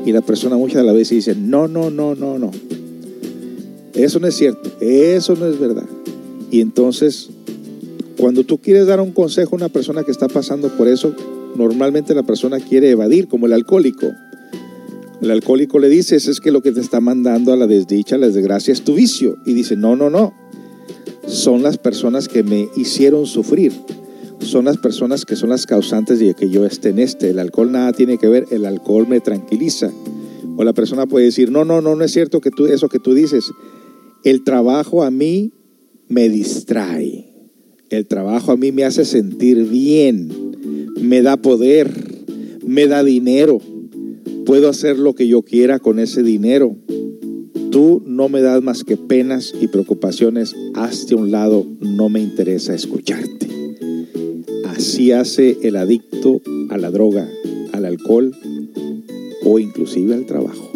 Y 0.05 0.11
la 0.11 0.21
persona 0.21 0.57
muchas 0.57 0.81
de 0.81 0.83
las 0.83 0.95
veces 0.95 1.25
dice, 1.25 1.35
no, 1.35 1.67
no, 1.67 1.89
no, 1.89 2.15
no, 2.15 2.37
no. 2.37 2.51
Eso 3.93 4.19
no 4.19 4.27
es 4.27 4.35
cierto, 4.35 4.71
eso 4.81 5.35
no 5.35 5.47
es 5.47 5.59
verdad. 5.59 5.85
Y 6.51 6.61
entonces, 6.61 7.29
cuando 8.23 8.45
tú 8.45 8.59
quieres 8.59 8.87
dar 8.87 9.01
un 9.01 9.11
consejo 9.11 9.53
a 9.53 9.57
una 9.57 9.67
persona 9.67 10.05
que 10.05 10.11
está 10.11 10.29
pasando 10.29 10.69
por 10.77 10.87
eso, 10.87 11.13
normalmente 11.57 12.15
la 12.15 12.23
persona 12.23 12.57
quiere 12.57 12.89
evadir, 12.89 13.27
como 13.27 13.47
el 13.47 13.51
alcohólico. 13.51 14.13
El 15.21 15.29
alcohólico 15.29 15.77
le 15.77 15.89
dice, 15.89 16.15
es 16.15 16.39
que 16.39 16.53
lo 16.53 16.61
que 16.61 16.71
te 16.71 16.79
está 16.79 17.01
mandando 17.01 17.51
a 17.51 17.57
la 17.57 17.67
desdicha, 17.67 18.15
a 18.15 18.19
la 18.19 18.29
desgracia, 18.29 18.71
es 18.71 18.83
tu 18.83 18.95
vicio. 18.95 19.35
Y 19.45 19.51
dice, 19.51 19.75
no, 19.75 19.97
no, 19.97 20.09
no. 20.09 20.33
Son 21.27 21.63
las 21.63 21.77
personas 21.77 22.29
que 22.29 22.43
me 22.43 22.69
hicieron 22.77 23.25
sufrir. 23.25 23.73
Son 24.39 24.63
las 24.63 24.77
personas 24.77 25.25
que 25.25 25.35
son 25.35 25.49
las 25.49 25.65
causantes 25.65 26.19
de 26.19 26.33
que 26.33 26.49
yo 26.49 26.65
esté 26.65 26.91
en 26.91 26.99
este. 26.99 27.31
El 27.31 27.39
alcohol 27.39 27.73
nada 27.73 27.91
tiene 27.91 28.17
que 28.17 28.29
ver, 28.29 28.45
el 28.51 28.65
alcohol 28.65 29.05
me 29.05 29.19
tranquiliza. 29.19 29.91
O 30.55 30.63
la 30.63 30.71
persona 30.71 31.07
puede 31.07 31.25
decir, 31.25 31.51
no, 31.51 31.65
no, 31.65 31.81
no, 31.81 31.97
no 31.97 32.05
es 32.05 32.13
cierto 32.13 32.39
que 32.39 32.51
tú, 32.51 32.67
eso 32.67 32.87
que 32.87 32.99
tú 32.99 33.13
dices. 33.13 33.51
El 34.23 34.45
trabajo 34.45 35.03
a 35.03 35.11
mí 35.11 35.51
me 36.07 36.29
distrae. 36.29 37.32
El 37.95 38.07
trabajo 38.07 38.51
a 38.51 38.57
mí 38.57 38.71
me 38.71 38.83
hace 38.83 39.05
sentir 39.05 39.65
bien. 39.65 40.29
Me 40.99 41.21
da 41.21 41.37
poder. 41.37 41.91
Me 42.65 42.87
da 42.87 43.03
dinero 43.03 43.59
Puedo 44.45 44.67
hacer 44.67 44.99
lo 44.99 45.15
que 45.15 45.27
yo 45.27 45.43
quiera 45.43 45.79
con 45.79 45.99
ese 45.99 46.21
dinero. 46.21 46.75
Tú 47.71 48.03
no 48.05 48.27
me 48.27 48.41
das 48.41 48.61
más 48.61 48.83
que 48.83 48.97
penas 48.97 49.53
y 49.59 49.67
preocupaciones. 49.67 50.53
Hazte 50.73 51.13
a 51.13 51.17
un 51.17 51.31
lado, 51.31 51.65
no 51.79 52.09
me 52.09 52.19
interesa 52.19 52.75
escucharte. 52.75 53.47
Así 54.67 55.13
hace 55.13 55.57
el 55.63 55.77
adicto 55.77 56.41
a 56.69 56.77
la 56.77 56.91
droga, 56.91 57.29
al 57.71 57.85
alcohol 57.85 58.35
o 59.45 59.59
inclusive 59.59 60.13
al 60.13 60.25
trabajo. 60.25 60.69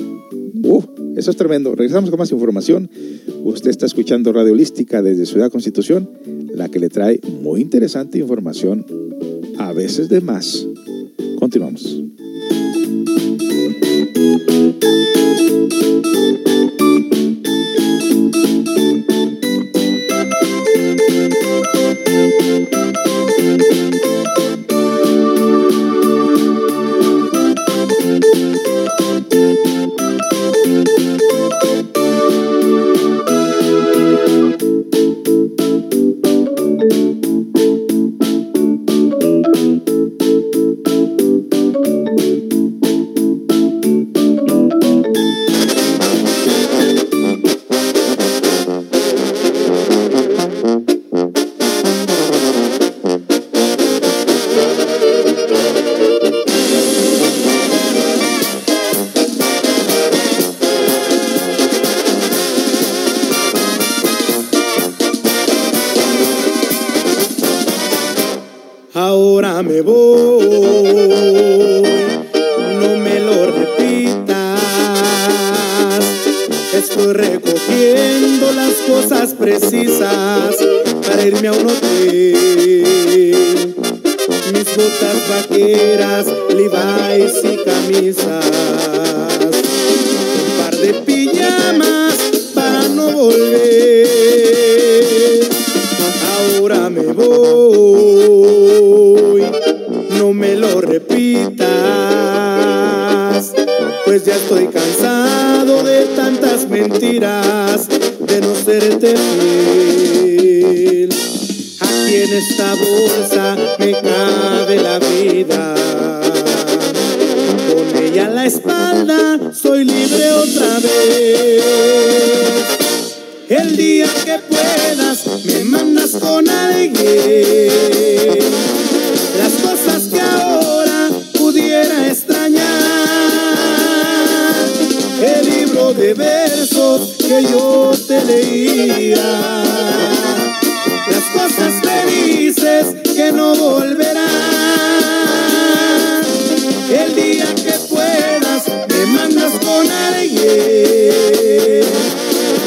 Uh, 0.64 0.84
eso 1.18 1.32
es 1.32 1.38
tremendo. 1.38 1.76
Regresamos 1.76 2.10
con 2.10 2.20
más 2.20 2.32
información. 2.32 2.90
Usted 3.44 3.70
está 3.70 3.86
escuchando 3.86 4.32
Radio 4.32 4.54
Holística 4.54 5.02
desde 5.02 5.26
Ciudad 5.26 5.52
Constitución, 5.52 6.10
la 6.58 6.70
que 6.70 6.80
le 6.80 6.90
trae 6.90 7.20
muy 7.42 7.62
interesante 7.62 8.18
información, 8.18 8.84
a 9.60 9.74
veces 9.74 10.10
de 10.10 10.22
más. 10.22 10.66
Continuamos. 11.40 12.02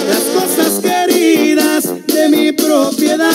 las 0.08 0.24
cosas 0.34 0.80
queridas 0.80 1.84
de 2.06 2.28
mi 2.28 2.52
propiedad, 2.52 3.30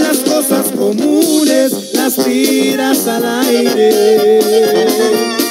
las 0.00 0.18
cosas 0.18 0.70
comunes 0.76 1.92
las 1.94 2.16
tiras 2.16 3.06
al 3.06 3.24
aire. 3.46 5.41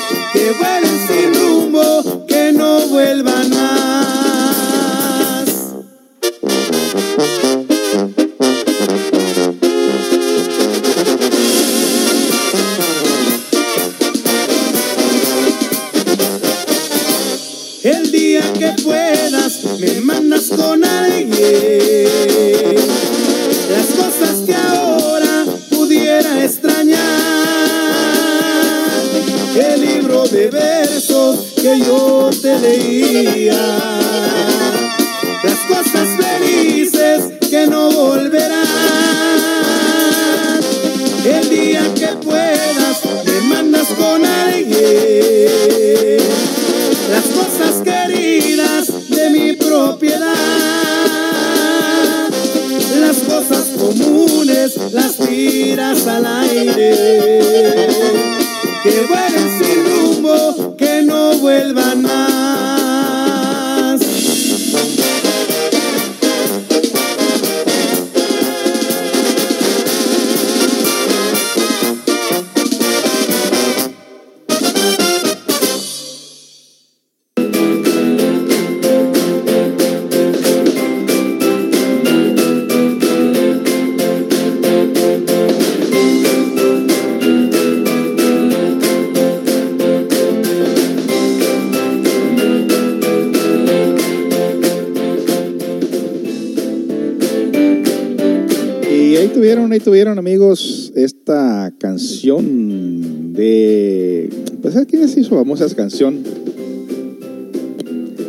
¿Sabes 105.32 105.32
quién 105.32 105.32
hizo 105.32 105.38
famosa 105.38 105.76
canción? 105.76 106.24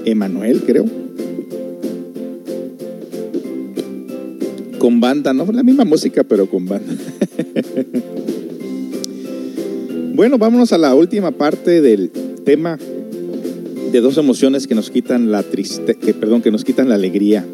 Emanuel, 0.04 0.62
creo. 0.62 0.84
Con 4.78 5.00
banda, 5.00 5.32
¿no? 5.32 5.50
La 5.52 5.62
misma 5.62 5.84
música, 5.84 6.24
pero 6.24 6.48
con 6.48 6.66
banda. 6.66 6.92
bueno, 10.14 10.38
vámonos 10.38 10.72
a 10.72 10.78
la 10.78 10.94
última 10.94 11.30
parte 11.30 11.80
del 11.80 12.10
tema 12.44 12.78
de 13.92 14.00
dos 14.00 14.16
emociones 14.16 14.66
que 14.66 14.74
nos 14.74 14.90
quitan 14.90 15.30
la 15.30 15.42
triste, 15.42 15.94
que 15.94 16.14
perdón, 16.14 16.42
que 16.42 16.50
nos 16.50 16.64
quitan 16.64 16.88
la 16.88 16.96
alegría. 16.96 17.46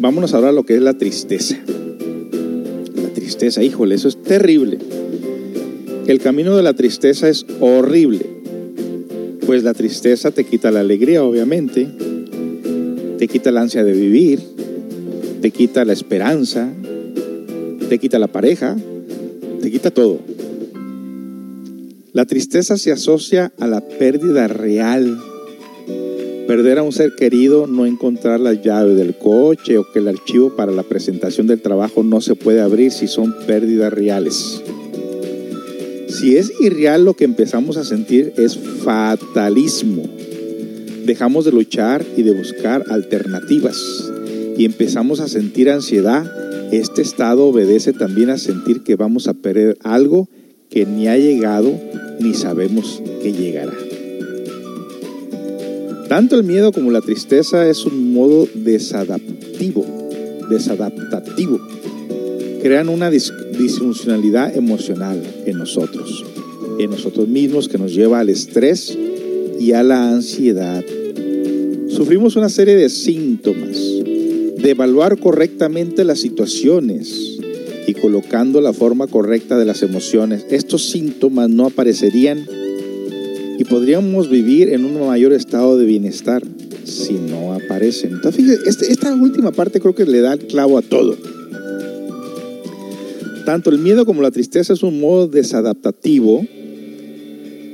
Vámonos 0.00 0.34
ahora 0.34 0.50
a 0.50 0.52
lo 0.52 0.64
que 0.64 0.74
es 0.74 0.82
la 0.82 0.94
tristeza. 0.94 1.56
La 2.94 3.08
tristeza, 3.14 3.62
híjole, 3.62 3.94
eso 3.94 4.08
es 4.08 4.22
terrible. 4.22 4.78
El 6.06 6.20
camino 6.20 6.56
de 6.56 6.62
la 6.62 6.74
tristeza 6.74 7.28
es 7.28 7.44
horrible. 7.58 8.24
Pues 9.44 9.64
la 9.64 9.74
tristeza 9.74 10.30
te 10.30 10.44
quita 10.44 10.70
la 10.70 10.78
alegría, 10.78 11.24
obviamente. 11.24 11.88
Te 13.18 13.26
quita 13.26 13.50
la 13.50 13.62
ansia 13.62 13.82
de 13.82 13.92
vivir. 13.92 14.40
Te 15.40 15.50
quita 15.50 15.84
la 15.84 15.92
esperanza. 15.92 16.72
Te 17.88 17.98
quita 17.98 18.20
la 18.20 18.28
pareja. 18.28 18.76
Te 19.60 19.68
quita 19.68 19.90
todo. 19.90 20.20
La 22.12 22.24
tristeza 22.24 22.78
se 22.78 22.92
asocia 22.92 23.52
a 23.58 23.66
la 23.66 23.80
pérdida 23.80 24.46
real. 24.46 25.18
Perder 26.46 26.78
a 26.78 26.84
un 26.84 26.92
ser 26.92 27.16
querido, 27.16 27.66
no 27.66 27.84
encontrar 27.84 28.38
la 28.38 28.52
llave 28.52 28.94
del 28.94 29.18
coche 29.18 29.76
o 29.76 29.90
que 29.92 29.98
el 29.98 30.06
archivo 30.06 30.54
para 30.54 30.70
la 30.70 30.84
presentación 30.84 31.48
del 31.48 31.60
trabajo 31.60 32.04
no 32.04 32.20
se 32.20 32.36
puede 32.36 32.60
abrir 32.60 32.92
si 32.92 33.08
son 33.08 33.34
pérdidas 33.48 33.92
reales. 33.92 34.62
Si 36.18 36.38
es 36.38 36.50
irreal 36.60 37.04
lo 37.04 37.12
que 37.12 37.24
empezamos 37.24 37.76
a 37.76 37.84
sentir 37.84 38.32
es 38.38 38.56
fatalismo. 38.56 40.04
Dejamos 41.04 41.44
de 41.44 41.52
luchar 41.52 42.06
y 42.16 42.22
de 42.22 42.32
buscar 42.32 42.84
alternativas 42.88 44.10
y 44.56 44.64
empezamos 44.64 45.20
a 45.20 45.28
sentir 45.28 45.68
ansiedad. 45.68 46.24
Este 46.72 47.02
estado 47.02 47.44
obedece 47.44 47.92
también 47.92 48.30
a 48.30 48.38
sentir 48.38 48.82
que 48.82 48.96
vamos 48.96 49.28
a 49.28 49.34
perder 49.34 49.76
algo 49.82 50.26
que 50.70 50.86
ni 50.86 51.06
ha 51.06 51.18
llegado 51.18 51.78
ni 52.18 52.32
sabemos 52.32 53.02
que 53.22 53.34
llegará. 53.34 53.74
Tanto 56.08 56.36
el 56.36 56.44
miedo 56.44 56.72
como 56.72 56.92
la 56.92 57.02
tristeza 57.02 57.68
es 57.68 57.84
un 57.84 58.14
modo 58.14 58.48
desadaptivo, 58.54 59.84
desadaptativo. 60.48 61.60
Crean 62.66 62.88
una 62.88 63.12
disfuncionalidad 63.12 64.56
emocional 64.56 65.22
en 65.46 65.56
nosotros, 65.56 66.24
en 66.80 66.90
nosotros 66.90 67.28
mismos 67.28 67.68
que 67.68 67.78
nos 67.78 67.94
lleva 67.94 68.18
al 68.18 68.28
estrés 68.28 68.98
y 69.60 69.70
a 69.70 69.84
la 69.84 70.10
ansiedad. 70.10 70.84
Sufrimos 71.86 72.34
una 72.34 72.48
serie 72.48 72.74
de 72.74 72.88
síntomas, 72.88 73.76
de 73.76 74.68
evaluar 74.68 75.16
correctamente 75.16 76.02
las 76.02 76.18
situaciones 76.18 77.38
y 77.86 77.94
colocando 77.94 78.60
la 78.60 78.72
forma 78.72 79.06
correcta 79.06 79.56
de 79.56 79.64
las 79.64 79.84
emociones. 79.84 80.44
Estos 80.50 80.90
síntomas 80.90 81.48
no 81.48 81.66
aparecerían 81.66 82.48
y 83.60 83.62
podríamos 83.62 84.28
vivir 84.28 84.70
en 84.70 84.84
un 84.84 85.06
mayor 85.06 85.32
estado 85.32 85.78
de 85.78 85.84
bienestar 85.84 86.42
si 86.82 87.12
no 87.12 87.52
aparecen. 87.52 88.14
Entonces, 88.14 88.44
fíjate, 88.44 88.68
este, 88.68 88.90
esta 88.90 89.14
última 89.14 89.52
parte 89.52 89.78
creo 89.78 89.94
que 89.94 90.04
le 90.04 90.20
da 90.20 90.32
el 90.32 90.48
clavo 90.48 90.78
a 90.78 90.82
todo. 90.82 91.16
Tanto 93.46 93.70
el 93.70 93.78
miedo 93.78 94.04
como 94.04 94.20
la 94.20 94.30
tristeza 94.30 94.74
es 94.74 94.82
un 94.82 95.00
modo 95.00 95.26
desadaptativo, 95.26 96.44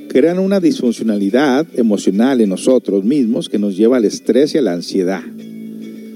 crean 0.09 0.39
una 0.39 0.61
disfuncionalidad 0.61 1.67
emocional 1.75 2.41
en 2.41 2.51
nosotros 2.51 3.03
mismos 3.03 3.49
que 3.49 3.59
nos 3.59 3.77
lleva 3.77 3.97
al 3.97 4.05
estrés 4.05 4.55
y 4.55 4.59
a 4.59 4.63
la 4.63 4.75
ansiedad. 4.75 5.23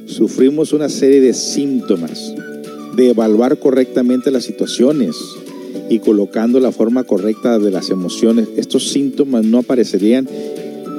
Sufrimos 0.07 0.73
una 0.73 0.89
serie 0.89 1.21
de 1.21 1.35
síntomas 1.35 2.33
de 2.95 3.11
evaluar 3.11 3.59
correctamente 3.59 4.31
las 4.31 4.45
situaciones, 4.45 5.17
y 5.89 6.01
colocando 6.01 6.61
la 6.61 6.73
forma 6.73 7.05
correcta 7.05 7.59
de 7.59 7.71
las 7.71 7.91
emociones, 7.91 8.49
estos 8.57 8.91
síntomas 8.91 9.45
no 9.45 9.59
aparecerían 9.59 10.29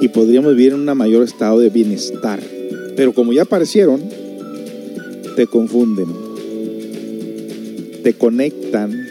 y 0.02 0.08
podríamos 0.10 0.56
vivir 0.56 0.74
en 0.74 0.88
un 0.88 0.98
mayor 0.98 1.24
estado 1.24 1.60
de 1.60 1.70
bienestar. 1.70 2.40
Pero 2.96 3.14
como 3.14 3.34
ya 3.34 3.44
aparecieron, 3.44 4.02
te 5.36 5.48
confunden, 5.48 6.08
te 8.08 8.14
conectan, 8.14 9.06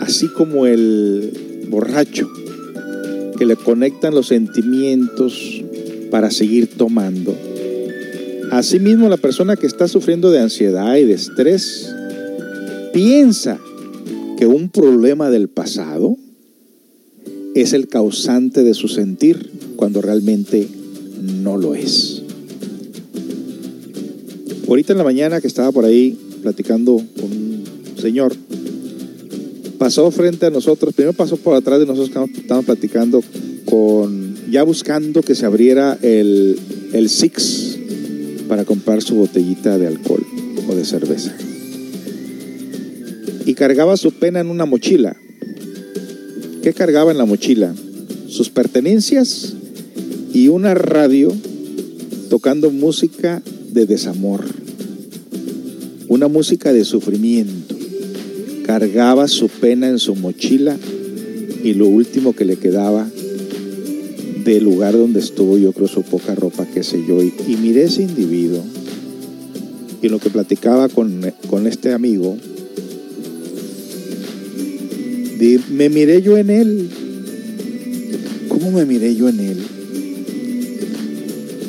así 0.00 0.28
como 0.28 0.66
el 0.66 1.66
borracho, 1.68 2.30
que 3.36 3.44
le 3.44 3.56
conectan 3.56 4.14
los 4.14 4.28
sentimientos 4.28 5.64
para 6.08 6.30
seguir 6.30 6.68
tomando. 6.68 7.34
Asimismo, 8.52 9.08
la 9.08 9.16
persona 9.16 9.56
que 9.56 9.66
está 9.66 9.88
sufriendo 9.88 10.30
de 10.30 10.38
ansiedad 10.38 10.94
y 10.94 11.06
de 11.06 11.14
estrés 11.14 11.92
piensa 12.92 13.58
que 14.36 14.46
un 14.46 14.68
problema 14.68 15.28
del 15.28 15.48
pasado 15.48 16.16
es 17.56 17.72
el 17.72 17.88
causante 17.88 18.62
de 18.62 18.74
su 18.74 18.86
sentir 18.86 19.50
cuando 19.74 20.00
realmente 20.02 20.68
no 21.20 21.56
lo 21.56 21.74
es. 21.74 22.22
Ahorita 24.68 24.92
en 24.92 24.98
la 24.98 25.04
mañana 25.04 25.40
que 25.40 25.48
estaba 25.48 25.72
por 25.72 25.84
ahí 25.84 26.16
platicando 26.44 27.02
con 27.20 27.57
señor, 28.00 28.34
pasó 29.78 30.10
frente 30.10 30.46
a 30.46 30.50
nosotros, 30.50 30.94
primero 30.94 31.12
pasó 31.12 31.36
por 31.36 31.54
atrás 31.54 31.78
de 31.80 31.86
nosotros, 31.86 32.28
estábamos 32.34 32.66
platicando 32.66 33.22
con, 33.64 34.36
ya 34.50 34.62
buscando 34.62 35.22
que 35.22 35.34
se 35.34 35.46
abriera 35.46 35.98
el, 36.02 36.58
el 36.92 37.08
Six 37.08 37.78
para 38.48 38.64
comprar 38.64 39.02
su 39.02 39.14
botellita 39.14 39.78
de 39.78 39.86
alcohol 39.86 40.24
o 40.68 40.74
de 40.74 40.84
cerveza 40.84 41.34
y 43.48 43.54
cargaba 43.54 43.96
su 43.96 44.12
pena 44.12 44.40
en 44.40 44.50
una 44.50 44.66
mochila. 44.66 45.16
¿Qué 46.62 46.74
cargaba 46.74 47.12
en 47.12 47.16
la 47.16 47.24
mochila? 47.24 47.74
Sus 48.28 48.50
pertenencias 48.50 49.54
y 50.34 50.48
una 50.48 50.74
radio 50.74 51.34
tocando 52.28 52.70
música 52.70 53.40
de 53.72 53.86
desamor, 53.86 54.44
una 56.08 56.28
música 56.28 56.74
de 56.74 56.84
sufrimiento. 56.84 57.67
Cargaba 58.68 59.28
su 59.28 59.48
pena 59.48 59.88
en 59.88 59.98
su 59.98 60.14
mochila 60.14 60.76
y 61.64 61.72
lo 61.72 61.86
último 61.86 62.36
que 62.36 62.44
le 62.44 62.56
quedaba 62.56 63.08
del 64.44 64.62
lugar 64.62 64.92
donde 64.92 65.20
estuvo, 65.20 65.56
yo 65.56 65.72
creo 65.72 65.88
su 65.88 66.02
poca 66.02 66.34
ropa, 66.34 66.66
qué 66.74 66.82
sé 66.82 67.02
yo, 67.08 67.22
y, 67.22 67.32
miré 67.56 67.84
ese 67.84 68.02
individuo 68.02 68.62
y 70.02 70.10
lo 70.10 70.18
que 70.18 70.28
platicaba 70.28 70.90
con, 70.90 71.32
con 71.48 71.66
este 71.66 71.94
amigo, 71.94 72.36
me 75.70 75.88
miré 75.88 76.20
yo 76.20 76.36
en 76.36 76.50
él. 76.50 76.90
¿Cómo 78.48 78.70
me 78.70 78.84
miré 78.84 79.16
yo 79.16 79.30
en 79.30 79.40
él? 79.40 79.58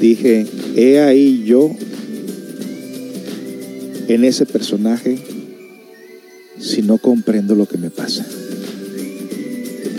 Dije, 0.02 0.46
he 0.76 1.00
ahí 1.00 1.46
yo 1.46 1.72
en 4.10 4.26
ese 4.26 4.46
personaje 4.46 5.29
si 6.60 6.82
no 6.82 6.98
comprendo 6.98 7.56
lo 7.56 7.66
que 7.66 7.78
me 7.78 7.90
pasa. 7.90 8.26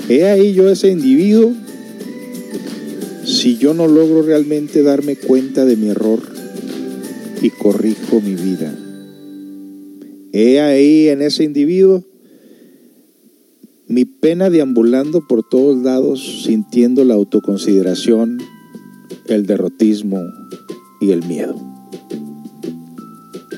He 0.09 0.25
ahí 0.25 0.53
yo 0.55 0.69
ese 0.69 0.91
individuo 0.91 1.55
si 3.25 3.57
yo 3.57 3.75
no 3.75 3.87
logro 3.87 4.23
realmente 4.23 4.83
darme 4.83 5.17
cuenta 5.17 5.65
de 5.65 5.77
mi 5.77 5.89
error 5.89 6.21
y 7.41 7.51
corrijo 7.51 8.21
mi 8.21 8.35
vida. 8.35 8.77
He 10.33 10.61
ahí 10.61 11.09
en 11.09 11.23
ese 11.23 11.45
individuo 11.45 12.05
mi 13.87 14.05
pena 14.05 14.51
deambulando 14.51 15.27
por 15.27 15.43
todos 15.49 15.77
lados, 15.83 16.45
sintiendo 16.45 17.05
la 17.05 17.15
autoconsideración, 17.15 18.39
el 19.27 19.47
derrotismo 19.47 20.23
y 21.01 21.11
el 21.11 21.25
miedo. 21.27 21.57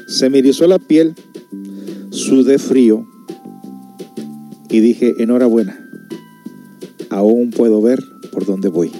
Se 0.08 0.30
me 0.30 0.38
erizó 0.38 0.66
la 0.66 0.78
piel, 0.78 1.14
sudé 2.12 2.58
frío 2.58 3.06
y 4.68 4.80
dije, 4.80 5.14
enhorabuena, 5.18 5.78
aún 7.08 7.50
puedo 7.50 7.80
ver 7.80 8.04
por 8.30 8.44
dónde 8.44 8.68
voy. 8.68 8.92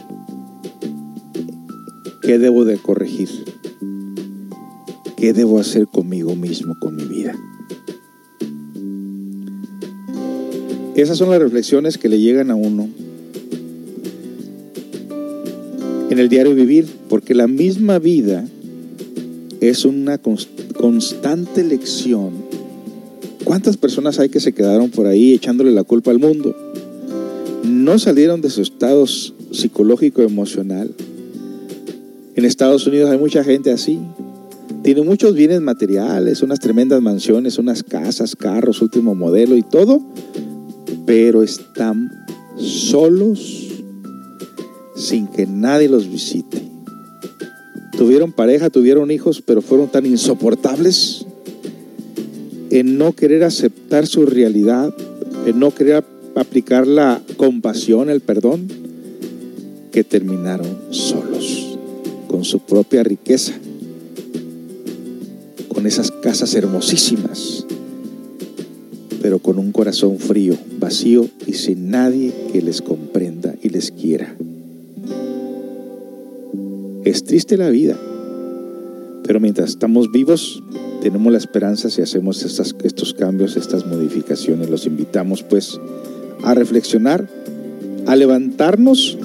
¿Qué 2.23 2.39
debo 2.39 2.65
de 2.65 2.79
corregir? 2.79 3.29
¿Qué 5.17 5.35
debo 5.35 5.61
hacer 5.61 5.87
conmigo 5.87 6.35
mismo, 6.35 6.79
con 6.79 6.97
mi 6.97 7.05
vida? 7.05 7.35
Esas 10.97 11.19
son 11.19 11.31
las 11.31 11.39
reflexiones 11.39 11.99
que 11.99 12.09
le 12.09 12.19
llegan 12.19 12.51
a 12.51 12.55
uno 12.55 12.89
en 16.11 16.19
el 16.19 16.29
diario 16.29 16.55
vivir, 16.55 16.87
porque 17.09 17.35
la 17.35 17.47
misma 17.47 17.99
vida 17.99 18.47
es 19.61 19.85
una 19.85 20.19
constante 20.19 21.63
lección 21.63 22.52
¿Cuántas 23.53 23.77
personas 23.77 24.19
hay 24.19 24.31
que 24.31 24.41
se 24.41 24.55
quedaron 24.55 24.89
por 24.89 25.07
ahí 25.07 25.35
echándole 25.35 25.73
la 25.73 25.85
culpa 25.85 26.11
al 26.11 26.19
mundo? 26.19 26.57
No 27.63 27.99
salieron 27.99 28.41
de 28.41 28.49
su 28.49 28.63
estado 28.63 29.07
psicológico 29.07 30.23
emocional. 30.23 30.91
En 32.35 32.47
Estados 32.47 32.87
Unidos 32.87 33.11
hay 33.11 33.19
mucha 33.19 33.45
gente 33.45 33.71
así. 33.71 34.01
Tiene 34.83 35.03
muchos 35.03 35.35
bienes 35.35 35.61
materiales, 35.61 36.41
unas 36.41 36.61
tremendas 36.61 37.03
mansiones, 37.03 37.59
unas 37.59 37.83
casas, 37.83 38.37
carros, 38.37 38.81
último 38.81 39.15
modelo 39.15 39.55
y 39.55 39.63
todo, 39.63 40.01
pero 41.05 41.43
están 41.43 42.11
solos 42.57 43.69
sin 44.97 45.27
que 45.27 45.45
nadie 45.45 45.91
los 45.91 46.11
visite. 46.11 46.63
Tuvieron 47.99 48.33
pareja, 48.33 48.71
tuvieron 48.71 49.11
hijos, 49.11 49.43
pero 49.43 49.61
fueron 49.61 49.89
tan 49.89 50.07
insoportables 50.07 51.27
en 52.73 52.97
no 52.97 53.13
querer 53.13 53.45
aceptar 53.45 54.07
su 54.07 54.25
realidad, 54.25 54.95
en 55.47 55.61
no 55.61 55.75
querer 55.75 56.03
aplicar 56.35 56.87
la 56.87 57.21
compasión, 57.37 58.09
el 58.09 58.23
perdón, 58.23 58.67
que 59.93 60.05
terminaron 60.05 60.79
solos, 60.89 61.79
con 62.29 62.45
su 62.45 62.61
propia 62.61 63.03
riqueza, 63.03 63.53
con 65.69 65.87
esas 65.87 66.11
casas 66.11 66.55
hermosísimas, 66.55 67.67
pero 69.21 69.39
con 69.39 69.59
un 69.59 69.71
corazón 69.71 70.19
frío, 70.19 70.57
vacío 70.81 71.29
y 71.47 71.53
sin 71.53 71.91
nadie 71.91 72.33
que 72.55 72.63
les 72.63 72.81
comprenda 72.81 73.55
y 73.63 73.69
les 73.69 73.91
quiera. 73.91 74.35
Es 77.05 77.23
triste 77.25 77.59
la 77.59 77.69
vida, 77.69 77.99
pero 79.33 79.41
mientras 79.41 79.71
estamos 79.71 80.13
vivos, 80.13 80.63
tenemos 81.01 81.33
la 81.33 81.39
esperanza 81.39 81.89
si 81.89 82.03
hacemos 82.03 82.45
estos 82.45 83.15
cambios, 83.15 83.57
estas 83.57 83.87
modificaciones. 83.87 84.69
Los 84.69 84.85
invitamos 84.85 85.43
pues 85.43 85.81
a 86.43 86.53
reflexionar, 86.53 87.27
a 88.05 88.15
levantarnos 88.15 89.17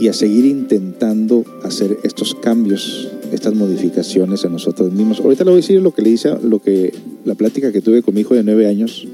y 0.00 0.08
a 0.08 0.14
seguir 0.14 0.46
intentando 0.46 1.44
hacer 1.62 1.98
estos 2.04 2.34
cambios, 2.34 3.10
estas 3.32 3.54
modificaciones 3.54 4.46
en 4.46 4.52
nosotros 4.52 4.90
mismos. 4.94 5.20
Ahorita 5.20 5.44
le 5.44 5.50
voy 5.50 5.58
a 5.58 5.60
decir 5.60 5.82
lo 5.82 5.92
que 5.92 6.00
le 6.00 6.08
hice, 6.08 6.34
lo 6.42 6.62
que, 6.62 6.94
la 7.26 7.34
plática 7.34 7.70
que 7.70 7.82
tuve 7.82 8.00
con 8.00 8.14
mi 8.14 8.22
hijo 8.22 8.32
de 8.32 8.44
nueve 8.44 8.66
años, 8.66 9.06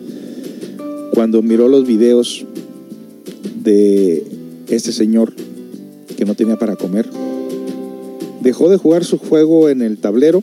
cuando 1.13 1.43
miró 1.43 1.67
los 1.67 1.89
videos 1.89 2.47
de 3.65 4.25
este 4.69 4.93
señor 4.93 5.33
que 6.17 6.25
no 6.25 6.37
tenía 6.37 6.57
para 6.57 6.77
comer. 6.77 7.09
Dejó 8.41 8.71
de 8.71 8.77
jugar 8.77 9.05
su 9.05 9.19
juego 9.19 9.69
en 9.69 9.83
el 9.83 9.99
tablero 9.99 10.43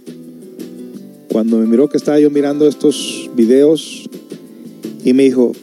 cuando 1.31 1.57
me 1.57 1.67
miró 1.67 1.89
que 1.89 1.97
estaba 1.97 2.19
yo 2.19 2.29
mirando 2.29 2.67
estos 2.67 3.29
videos 3.35 4.09
y 5.03 5.13
me 5.13 5.23
dijo, 5.23 5.53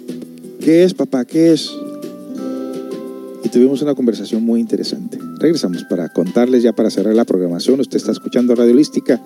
¿qué 0.60 0.84
es 0.84 0.94
papá? 0.94 1.24
¿Qué 1.24 1.52
es? 1.52 1.70
Y 3.42 3.48
tuvimos 3.48 3.82
una 3.82 3.94
conversación 3.94 4.44
muy 4.44 4.60
interesante. 4.60 5.18
Regresamos 5.38 5.84
para 5.84 6.08
contarles 6.08 6.62
ya 6.62 6.72
para 6.72 6.90
cerrar 6.90 7.14
la 7.14 7.24
programación. 7.24 7.80
Usted 7.80 7.96
está 7.96 8.12
escuchando 8.12 8.54
Radio 8.54 8.72
Holística 8.72 9.20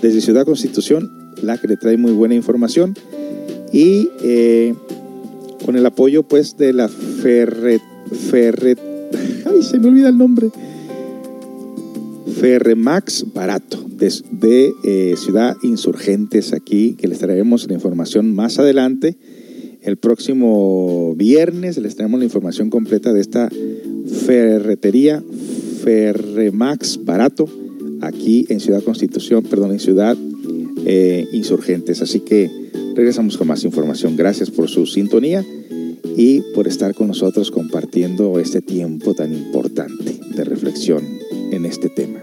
desde 0.00 0.20
Ciudad 0.20 0.44
Constitución, 0.44 1.10
la 1.42 1.58
que 1.58 1.68
le 1.68 1.76
trae 1.76 1.96
muy 1.96 2.12
buena 2.12 2.34
información 2.34 2.94
y 3.72 4.08
eh, 4.22 4.74
con 5.64 5.76
el 5.76 5.84
apoyo 5.86 6.22
pues 6.22 6.56
de 6.56 6.72
la 6.72 6.88
Ferret, 6.88 7.82
Ferret, 8.30 8.78
ay 9.46 9.62
se 9.62 9.78
me 9.78 9.88
olvida 9.88 10.08
el 10.08 10.18
nombre, 10.18 10.50
Ferremax 12.30 13.26
Barato 13.34 13.84
de, 13.88 14.72
eh, 14.84 15.14
Ciudad 15.16 15.56
Insurgentes 15.62 16.52
aquí, 16.52 16.94
que 16.94 17.08
les 17.08 17.18
traeremos 17.18 17.66
la 17.68 17.74
información 17.74 18.34
más 18.34 18.58
adelante. 18.58 19.16
El 19.82 19.96
próximo 19.96 21.14
viernes 21.16 21.78
les 21.78 21.96
traemos 21.96 22.18
la 22.18 22.24
información 22.24 22.70
completa 22.70 23.12
de 23.12 23.20
esta 23.20 23.48
ferretería 24.26 25.22
Ferremax 25.82 27.04
Barato 27.04 27.48
aquí 28.00 28.46
en 28.48 28.60
Ciudad 28.60 28.82
Constitución, 28.82 29.44
perdón, 29.44 29.72
en 29.72 29.80
Ciudad 29.80 30.16
eh, 30.86 31.26
Insurgentes. 31.32 32.02
Así 32.02 32.20
que 32.20 32.50
regresamos 32.94 33.36
con 33.36 33.48
más 33.48 33.64
información. 33.64 34.16
Gracias 34.16 34.50
por 34.50 34.68
su 34.68 34.86
sintonía 34.86 35.44
y 36.16 36.42
por 36.54 36.66
estar 36.66 36.94
con 36.94 37.08
nosotros 37.08 37.50
compartiendo 37.50 38.38
este 38.38 38.60
tiempo 38.60 39.14
tan 39.14 39.32
importante 39.32 40.18
de 40.34 40.44
reflexión 40.44 41.02
en 41.50 41.64
este 41.66 41.88
tema. 41.88 42.22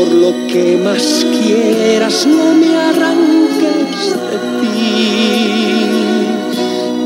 Por 0.00 0.12
lo 0.12 0.32
que 0.46 0.78
más 0.78 1.26
quieras, 1.42 2.26
no 2.26 2.54
me 2.54 2.74
arranques 2.74 4.16
de 4.30 4.38
ti. 4.62 5.10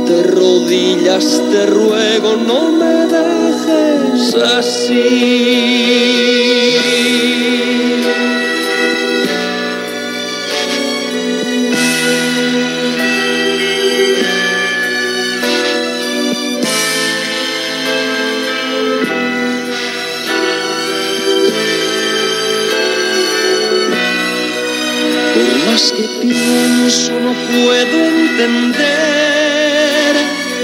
De 0.07 0.23
rodillas 0.23 1.43
te 1.51 1.67
ruego, 1.67 2.37
no 2.37 2.71
me 2.71 3.07
dejes 3.07 4.37
así. 4.37 4.95
Puedo 27.53 27.97
entender 28.07 28.85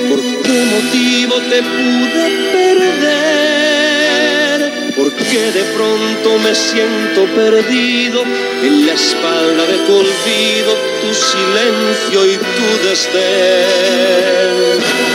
por 0.09 0.20
qué 0.42 0.56
motivo 0.74 1.34
te 1.51 1.60
pude 1.62 2.24
perder, 2.52 4.59
porque 4.97 5.40
de 5.52 5.64
pronto 5.76 6.28
me 6.38 6.55
siento 6.55 7.20
perdido 7.34 8.24
en 8.62 8.86
la 8.86 8.94
espalda 8.94 9.66
de 9.66 9.78
tu 9.86 9.94
olvido, 9.94 10.72
tu 11.02 11.14
silencio 11.14 12.26
y 12.26 12.36
tu 12.36 12.88
desdén. 12.88 15.09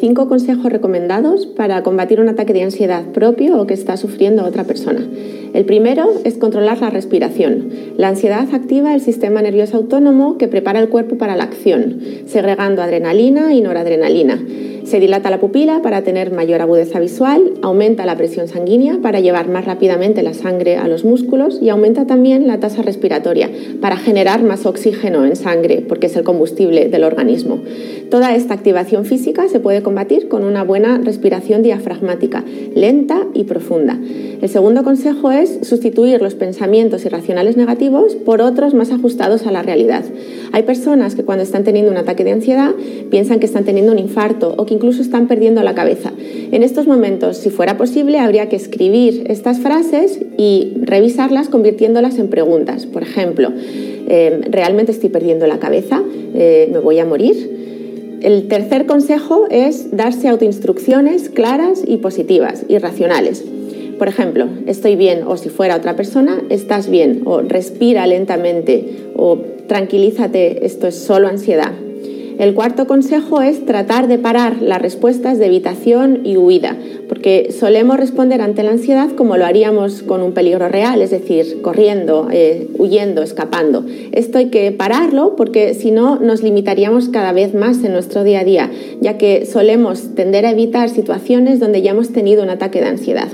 Cinco 0.00 0.28
consejos 0.28 0.72
recomendados 0.72 1.46
para 1.46 1.82
combatir 1.82 2.20
un 2.20 2.28
ataque 2.30 2.54
de 2.54 2.62
ansiedad 2.62 3.04
propio 3.12 3.60
o 3.60 3.66
que 3.66 3.74
está 3.74 3.98
sufriendo 3.98 4.44
otra 4.44 4.64
persona. 4.64 5.06
El 5.52 5.66
primero 5.66 6.08
es 6.24 6.38
controlar 6.38 6.80
la 6.80 6.90
respiración. 6.90 7.68
La 7.96 8.08
ansiedad 8.08 8.48
activa 8.52 8.94
el 8.94 9.02
sistema 9.02 9.42
nervioso 9.42 9.76
autónomo 9.76 10.38
que 10.38 10.48
prepara 10.48 10.80
el 10.80 10.88
cuerpo 10.88 11.18
para 11.18 11.36
la 11.36 11.44
acción, 11.44 12.00
segregando 12.26 12.82
adrenalina 12.82 13.52
y 13.52 13.60
noradrenalina. 13.60 14.40
Se 14.90 14.98
dilata 14.98 15.30
la 15.30 15.38
pupila 15.38 15.82
para 15.82 16.02
tener 16.02 16.32
mayor 16.32 16.60
agudeza 16.60 16.98
visual, 16.98 17.52
aumenta 17.62 18.04
la 18.06 18.16
presión 18.16 18.48
sanguínea 18.48 18.98
para 19.00 19.20
llevar 19.20 19.48
más 19.48 19.64
rápidamente 19.64 20.24
la 20.24 20.34
sangre 20.34 20.78
a 20.78 20.88
los 20.88 21.04
músculos 21.04 21.60
y 21.62 21.68
aumenta 21.68 22.08
también 22.08 22.48
la 22.48 22.58
tasa 22.58 22.82
respiratoria 22.82 23.48
para 23.80 23.96
generar 23.96 24.42
más 24.42 24.66
oxígeno 24.66 25.24
en 25.24 25.36
sangre, 25.36 25.84
porque 25.88 26.08
es 26.08 26.16
el 26.16 26.24
combustible 26.24 26.88
del 26.88 27.04
organismo. 27.04 27.60
Toda 28.10 28.34
esta 28.34 28.54
activación 28.54 29.04
física 29.04 29.46
se 29.48 29.60
puede 29.60 29.84
combatir 29.84 30.26
con 30.26 30.42
una 30.42 30.64
buena 30.64 30.98
respiración 30.98 31.62
diafragmática, 31.62 32.44
lenta 32.74 33.28
y 33.32 33.44
profunda. 33.44 33.96
El 34.42 34.48
segundo 34.48 34.82
consejo 34.82 35.30
es 35.30 35.60
sustituir 35.62 36.20
los 36.20 36.34
pensamientos 36.34 37.04
irracionales 37.04 37.56
negativos 37.56 38.16
por 38.16 38.42
otros 38.42 38.74
más 38.74 38.90
ajustados 38.90 39.46
a 39.46 39.52
la 39.52 39.62
realidad. 39.62 40.04
Hay 40.50 40.64
personas 40.64 41.14
que 41.14 41.22
cuando 41.22 41.44
están 41.44 41.62
teniendo 41.62 41.92
un 41.92 41.98
ataque 41.98 42.24
de 42.24 42.32
ansiedad 42.32 42.72
piensan 43.08 43.38
que 43.38 43.46
están 43.46 43.64
teniendo 43.64 43.92
un 43.92 44.00
infarto 44.00 44.54
o 44.56 44.66
que 44.66 44.79
incluso 44.80 45.02
están 45.02 45.28
perdiendo 45.28 45.62
la 45.62 45.74
cabeza. 45.74 46.10
En 46.52 46.62
estos 46.62 46.86
momentos, 46.86 47.36
si 47.36 47.50
fuera 47.50 47.76
posible, 47.76 48.18
habría 48.18 48.48
que 48.48 48.56
escribir 48.56 49.24
estas 49.26 49.58
frases 49.58 50.20
y 50.38 50.72
revisarlas 50.80 51.50
convirtiéndolas 51.50 52.18
en 52.18 52.28
preguntas. 52.28 52.86
Por 52.86 53.02
ejemplo, 53.02 53.52
eh, 53.54 54.40
¿realmente 54.48 54.90
estoy 54.90 55.10
perdiendo 55.10 55.46
la 55.46 55.58
cabeza? 55.58 56.02
Eh, 56.34 56.70
¿Me 56.72 56.78
voy 56.78 56.98
a 56.98 57.04
morir? 57.04 58.18
El 58.22 58.48
tercer 58.48 58.86
consejo 58.86 59.46
es 59.50 59.94
darse 59.94 60.28
autoinstrucciones 60.28 61.28
claras 61.28 61.82
y 61.86 61.98
positivas 61.98 62.64
y 62.66 62.78
racionales. 62.78 63.44
Por 63.98 64.08
ejemplo, 64.08 64.48
estoy 64.66 64.96
bien 64.96 65.24
o 65.26 65.36
si 65.36 65.50
fuera 65.50 65.76
otra 65.76 65.94
persona, 65.94 66.40
estás 66.48 66.88
bien 66.88 67.20
o 67.26 67.42
respira 67.42 68.06
lentamente 68.06 69.10
o 69.14 69.36
tranquilízate, 69.66 70.64
esto 70.64 70.86
es 70.86 70.94
solo 70.94 71.28
ansiedad. 71.28 71.72
El 72.40 72.54
cuarto 72.54 72.86
consejo 72.86 73.42
es 73.42 73.66
tratar 73.66 74.08
de 74.08 74.16
parar 74.16 74.62
las 74.62 74.80
respuestas 74.80 75.38
de 75.38 75.44
evitación 75.44 76.22
y 76.24 76.38
huida, 76.38 76.74
porque 77.06 77.52
solemos 77.52 77.98
responder 77.98 78.40
ante 78.40 78.62
la 78.62 78.70
ansiedad 78.70 79.10
como 79.10 79.36
lo 79.36 79.44
haríamos 79.44 80.02
con 80.02 80.22
un 80.22 80.32
peligro 80.32 80.66
real, 80.70 81.02
es 81.02 81.10
decir, 81.10 81.60
corriendo, 81.60 82.28
eh, 82.32 82.66
huyendo, 82.78 83.22
escapando. 83.22 83.84
Esto 84.12 84.38
hay 84.38 84.46
que 84.46 84.72
pararlo 84.72 85.36
porque 85.36 85.74
si 85.74 85.90
no 85.90 86.18
nos 86.18 86.42
limitaríamos 86.42 87.10
cada 87.10 87.32
vez 87.32 87.52
más 87.52 87.84
en 87.84 87.92
nuestro 87.92 88.24
día 88.24 88.40
a 88.40 88.44
día, 88.44 88.70
ya 89.02 89.18
que 89.18 89.44
solemos 89.44 90.14
tender 90.14 90.46
a 90.46 90.52
evitar 90.52 90.88
situaciones 90.88 91.60
donde 91.60 91.82
ya 91.82 91.90
hemos 91.90 92.10
tenido 92.10 92.42
un 92.42 92.48
ataque 92.48 92.80
de 92.80 92.86
ansiedad. 92.86 93.28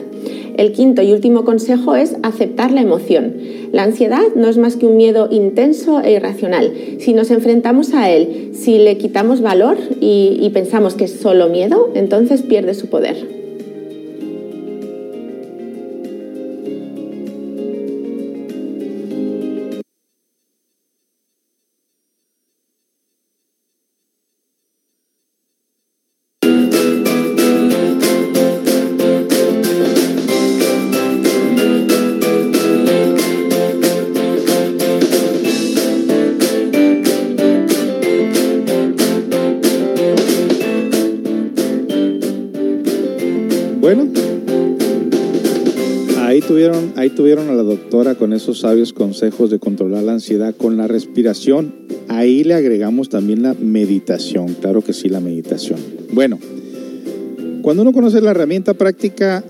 El 0.57 0.73
quinto 0.73 1.03
y 1.03 1.13
último 1.13 1.45
consejo 1.45 1.97
es 1.97 2.17
aceptar 2.23 2.71
la 2.71 2.81
emoción. 2.81 3.35
La 3.73 3.83
ansiedad 3.83 4.23
no 4.35 4.49
es 4.49 4.57
más 4.57 4.77
que 4.77 4.87
un 4.87 4.97
miedo 4.97 5.29
intenso 5.31 6.01
e 6.01 6.13
irracional. 6.13 6.73
Si 6.99 7.13
nos 7.13 7.31
enfrentamos 7.31 7.93
a 7.93 8.11
él, 8.11 8.53
si 8.55 8.79
le 8.79 8.97
quitamos 8.97 9.43
valor 9.43 9.77
y, 10.01 10.51
pensamos 10.55 10.95
que 10.95 11.05
es 11.05 11.13
solo 11.13 11.49
miedo, 11.49 11.91
entonces 11.95 12.41
pierde 12.41 12.73
su 12.73 12.87
poder. 12.87 13.36
Ahí 47.07 47.11
tuvieron 47.11 47.49
a 47.49 47.55
la 47.55 47.63
doctora 47.63 48.17
con 48.17 48.33
esos 48.33 48.61
sabios 48.61 48.93
consejos 48.93 49.49
de 49.49 49.61
controlar 49.61 50.03
la 50.03 50.15
ansiedad 50.15 50.57
con 50.57 50.77
la 50.77 50.89
respiración. 50.89 51.73
Ahí 52.09 52.43
le 52.43 52.55
agregamos 52.55 53.09
también 53.09 53.43
la 53.43 53.55
meditación, 53.55 54.55
claro 54.61 54.83
que 54.83 54.93
sí, 54.93 55.09
la 55.09 55.21
meditación. 55.21 55.79
Bueno, 56.13 56.41
cuando 57.63 57.83
uno 57.83 57.93
conoce 57.93 58.21
la 58.21 58.33
herramienta 58.33 58.75
práctica, 58.75 59.45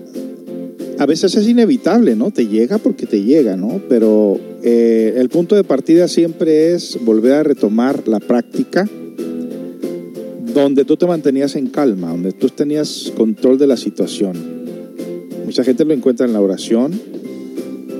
a 0.99 1.05
veces 1.07 1.33
es 1.35 1.47
inevitable, 1.47 2.15
¿no? 2.15 2.29
Te 2.29 2.45
llega 2.45 2.77
porque 2.77 3.07
te 3.07 3.23
llega, 3.23 3.57
¿no? 3.57 3.81
Pero 3.89 4.39
eh, 4.61 5.15
el 5.17 5.29
punto 5.29 5.55
de 5.55 5.63
partida 5.63 6.07
siempre 6.07 6.75
es 6.75 6.99
volver 7.03 7.33
a 7.33 7.43
retomar 7.43 8.07
la 8.07 8.19
práctica 8.19 8.87
donde 10.53 10.85
tú 10.85 10.95
te 10.95 11.07
mantenías 11.07 11.55
en 11.55 11.67
calma, 11.67 12.11
donde 12.11 12.33
tú 12.33 12.49
tenías 12.49 13.11
control 13.17 13.57
de 13.57 13.65
la 13.65 13.77
situación. 13.77 14.35
Mucha 15.43 15.63
gente 15.63 15.85
lo 15.85 15.93
encuentra 15.93 16.27
en 16.27 16.33
la 16.33 16.41
oración, 16.41 17.17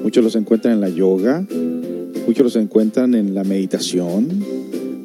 muchos 0.08 0.24
los 0.24 0.38
encuentran 0.38 0.76
en 0.76 0.80
la 0.80 0.88
yoga, 0.88 1.46
muchos 2.26 2.42
los 2.42 2.56
encuentran 2.56 3.14
en 3.14 3.36
la 3.36 3.44
meditación, 3.44 4.42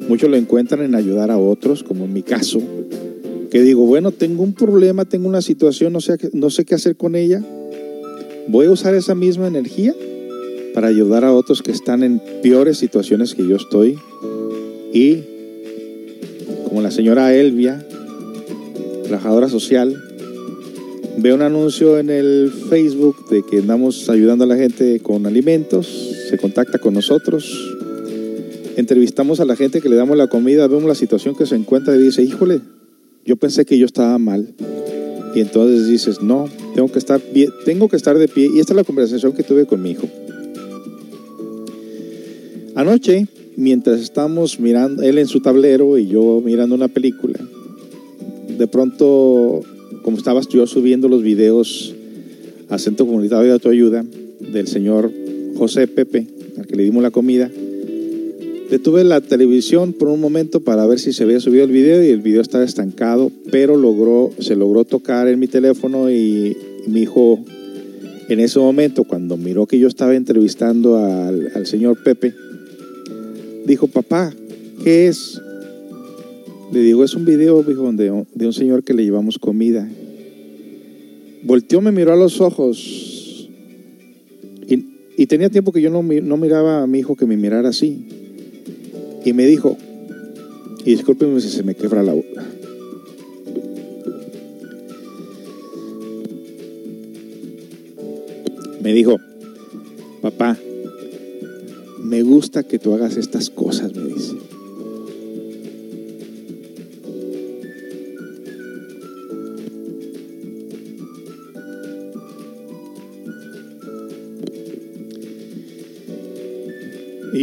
muchos 0.07 0.29
lo 0.29 0.37
encuentran 0.37 0.81
en 0.81 0.95
ayudar 0.95 1.29
a 1.29 1.37
otros, 1.37 1.83
como 1.83 2.05
en 2.05 2.13
mi 2.13 2.23
caso, 2.23 2.61
que 3.51 3.61
digo, 3.63 3.85
bueno, 3.85 4.11
tengo 4.13 4.43
un 4.43 4.53
problema, 4.53 5.03
tengo 5.03 5.27
una 5.27 5.41
situación, 5.41 5.91
no 5.91 5.99
sé, 5.99 6.15
no 6.31 6.49
sé 6.49 6.63
qué 6.63 6.75
hacer 6.75 6.95
con 6.95 7.17
ella, 7.17 7.43
voy 8.47 8.67
a 8.67 8.71
usar 8.71 8.95
esa 8.95 9.13
misma 9.13 9.45
energía 9.45 9.93
para 10.73 10.87
ayudar 10.87 11.25
a 11.25 11.33
otros 11.33 11.61
que 11.61 11.73
están 11.73 12.01
en 12.01 12.21
peores 12.41 12.77
situaciones 12.77 13.35
que 13.35 13.45
yo 13.45 13.57
estoy 13.57 13.97
y 14.93 15.17
como 16.63 16.81
la 16.81 16.91
señora 16.91 17.35
Elvia, 17.35 17.85
trabajadora 19.03 19.49
social, 19.49 20.01
ve 21.17 21.33
un 21.33 21.41
anuncio 21.41 21.99
en 21.99 22.09
el 22.09 22.51
Facebook 22.69 23.29
de 23.29 23.43
que 23.43 23.59
andamos 23.59 24.09
ayudando 24.09 24.43
a 24.43 24.47
la 24.47 24.55
gente 24.55 24.99
con 24.99 25.25
alimentos, 25.25 25.87
se 26.29 26.37
contacta 26.37 26.79
con 26.79 26.93
nosotros, 26.93 27.75
entrevistamos 28.75 29.39
a 29.39 29.45
la 29.45 29.55
gente 29.55 29.81
que 29.81 29.89
le 29.89 29.95
damos 29.95 30.17
la 30.17 30.27
comida, 30.27 30.67
vemos 30.67 30.85
la 30.85 30.95
situación 30.95 31.35
que 31.35 31.45
se 31.45 31.55
encuentra 31.55 31.95
y 31.95 31.99
dice, 31.99 32.23
híjole, 32.23 32.61
yo 33.25 33.35
pensé 33.35 33.65
que 33.65 33.77
yo 33.77 33.85
estaba 33.85 34.17
mal. 34.17 34.53
Y 35.35 35.41
entonces 35.41 35.87
dices, 35.87 36.21
no, 36.21 36.47
tengo 36.75 36.91
que 36.91 36.99
estar, 36.99 37.21
tengo 37.65 37.89
que 37.89 37.95
estar 37.95 38.17
de 38.17 38.27
pie. 38.27 38.49
Y 38.53 38.59
esta 38.59 38.73
es 38.73 38.77
la 38.77 38.83
conversación 38.83 39.33
que 39.33 39.43
tuve 39.43 39.65
con 39.65 39.81
mi 39.81 39.91
hijo. 39.91 40.07
Anoche 42.75 43.27
mientras 43.55 44.01
estamos 44.01 44.59
mirando, 44.59 45.03
él 45.03 45.17
en 45.17 45.27
su 45.27 45.41
tablero 45.41 45.97
y 45.97 46.07
yo 46.07 46.41
mirando 46.43 46.75
una 46.75 46.87
película, 46.87 47.39
de 48.57 48.67
pronto, 48.67 49.61
como 50.03 50.17
estabas 50.17 50.47
yo 50.49 50.67
subiendo 50.67 51.07
los 51.07 51.23
videos 51.23 51.95
a 52.69 52.77
Centro 52.77 53.05
Comunitario 53.05 53.45
de 53.45 53.53
Autoayuda 53.53 54.05
del 54.39 54.67
señor 54.67 55.11
José 55.55 55.87
Pepe, 55.87 56.27
al 56.57 56.67
que 56.67 56.75
le 56.75 56.83
dimos 56.83 57.01
la 57.01 57.11
comida, 57.11 57.49
detuve 58.69 59.03
la 59.03 59.21
televisión 59.21 59.93
por 59.93 60.09
un 60.09 60.19
momento 60.19 60.59
para 60.59 60.85
ver 60.85 60.99
si 60.99 61.13
se 61.13 61.23
había 61.23 61.39
subido 61.39 61.63
el 61.63 61.71
video 61.71 62.03
y 62.03 62.09
el 62.09 62.21
video 62.21 62.41
estaba 62.41 62.63
estancado, 62.63 63.31
pero 63.51 63.77
logró, 63.77 64.31
se 64.39 64.55
logró 64.55 64.83
tocar 64.83 65.27
en 65.27 65.39
mi 65.39 65.47
teléfono 65.47 66.11
y, 66.11 66.57
mi 66.87 67.03
hijo 67.03 67.39
en 68.27 68.39
ese 68.39 68.59
momento, 68.59 69.03
cuando 69.05 69.37
miró 69.37 69.67
que 69.67 69.79
yo 69.79 69.87
estaba 69.87 70.15
entrevistando 70.15 70.97
al, 70.97 71.51
al 71.55 71.65
señor 71.65 72.01
Pepe, 72.03 72.33
dijo, 73.65 73.87
papá, 73.87 74.33
¿qué 74.83 75.07
es? 75.07 75.39
Le 76.73 76.79
digo, 76.79 77.03
es 77.03 77.13
un 77.13 77.23
video 77.23 77.61
de, 77.61 78.25
de 78.33 78.47
un 78.47 78.53
señor 78.53 78.83
que 78.83 78.95
le 78.95 79.03
llevamos 79.03 79.37
comida. 79.37 79.87
Volteó, 81.43 81.81
me 81.81 81.91
miró 81.91 82.13
a 82.13 82.15
los 82.15 82.41
ojos 82.41 83.47
y, 85.15 85.27
tenía 85.27 85.51
tiempo 85.51 85.71
que 85.71 85.81
yo 85.81 85.91
no, 85.91 86.01
no, 86.01 86.37
miraba 86.37 86.81
a 86.81 86.87
mi 86.87 86.97
hijo 86.97 87.15
que 87.15 87.27
me 87.27 87.37
mirara 87.37 87.69
así. 87.69 88.07
Y 89.23 89.33
me 89.33 89.45
dijo, 89.45 89.77
y 90.83 90.89
discúlpeme 90.89 91.39
si 91.41 91.49
se 91.49 91.61
me 91.61 91.75
quebra 91.75 92.01
la 92.01 92.13
boca. 92.13 92.43
Me 98.81 98.93
dijo, 98.93 99.17
papá, 100.23 100.57
me 102.01 102.23
gusta 102.23 102.63
que 102.63 102.79
tú 102.79 102.95
hagas 102.95 103.15
estas 103.15 103.51
cosas, 103.51 103.95
me 103.95 104.11
dice. 104.11 104.42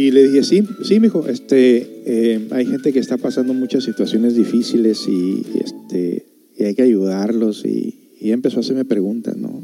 Y 0.01 0.09
le 0.09 0.27
dije, 0.27 0.43
sí, 0.43 0.63
sí, 0.83 0.99
mijo, 0.99 1.27
este, 1.27 1.87
eh, 2.07 2.47
hay 2.49 2.65
gente 2.65 2.91
que 2.91 2.97
está 2.97 3.17
pasando 3.17 3.53
muchas 3.53 3.83
situaciones 3.83 4.35
difíciles 4.35 5.07
y, 5.07 5.43
este, 5.63 6.25
y 6.57 6.63
hay 6.63 6.73
que 6.73 6.81
ayudarlos. 6.81 7.63
Y, 7.65 8.15
y 8.19 8.31
empezó 8.31 8.57
a 8.57 8.59
hacerme 8.61 8.83
preguntas, 8.83 9.37
¿no? 9.37 9.63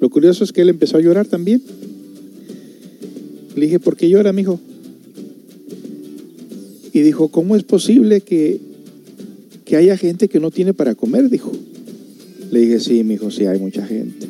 Lo 0.00 0.08
curioso 0.08 0.42
es 0.42 0.52
que 0.54 0.62
él 0.62 0.70
empezó 0.70 0.96
a 0.96 1.02
llorar 1.02 1.26
también. 1.26 1.60
Le 3.54 3.66
dije, 3.66 3.78
¿por 3.78 3.94
qué 3.94 4.08
llora, 4.08 4.32
mijo? 4.32 4.58
Y 6.94 7.00
dijo, 7.00 7.28
¿cómo 7.28 7.54
es 7.54 7.62
posible 7.62 8.22
que, 8.22 8.62
que 9.66 9.76
haya 9.76 9.98
gente 9.98 10.28
que 10.28 10.40
no 10.40 10.50
tiene 10.50 10.72
para 10.72 10.94
comer? 10.94 11.28
Dijo. 11.28 11.52
Le 12.50 12.60
dije, 12.60 12.80
sí, 12.80 13.04
mijo, 13.04 13.30
sí, 13.30 13.44
hay 13.44 13.58
mucha 13.58 13.86
gente. 13.86 14.28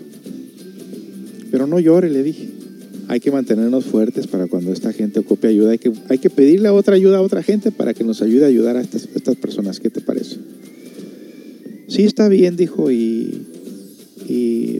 Pero 1.52 1.68
no 1.68 1.78
llore, 1.78 2.10
le 2.10 2.24
dije. 2.24 2.53
Hay 3.08 3.20
que 3.20 3.30
mantenernos 3.30 3.84
fuertes 3.84 4.26
para 4.26 4.46
cuando 4.46 4.72
esta 4.72 4.92
gente 4.92 5.20
ocupe 5.20 5.48
ayuda. 5.48 5.72
Hay 5.72 5.78
que, 5.78 5.92
hay 6.08 6.18
que 6.18 6.30
pedirle 6.30 6.68
otra 6.70 6.94
ayuda 6.94 7.18
a 7.18 7.22
otra 7.22 7.42
gente 7.42 7.70
para 7.70 7.94
que 7.94 8.04
nos 8.04 8.22
ayude 8.22 8.44
a 8.44 8.48
ayudar 8.48 8.76
a 8.76 8.80
estas, 8.80 9.08
estas 9.14 9.36
personas. 9.36 9.80
¿Qué 9.80 9.90
te 9.90 10.00
parece? 10.00 10.36
Sí, 11.86 12.02
está 12.04 12.28
bien, 12.28 12.56
dijo, 12.56 12.90
y, 12.90 13.42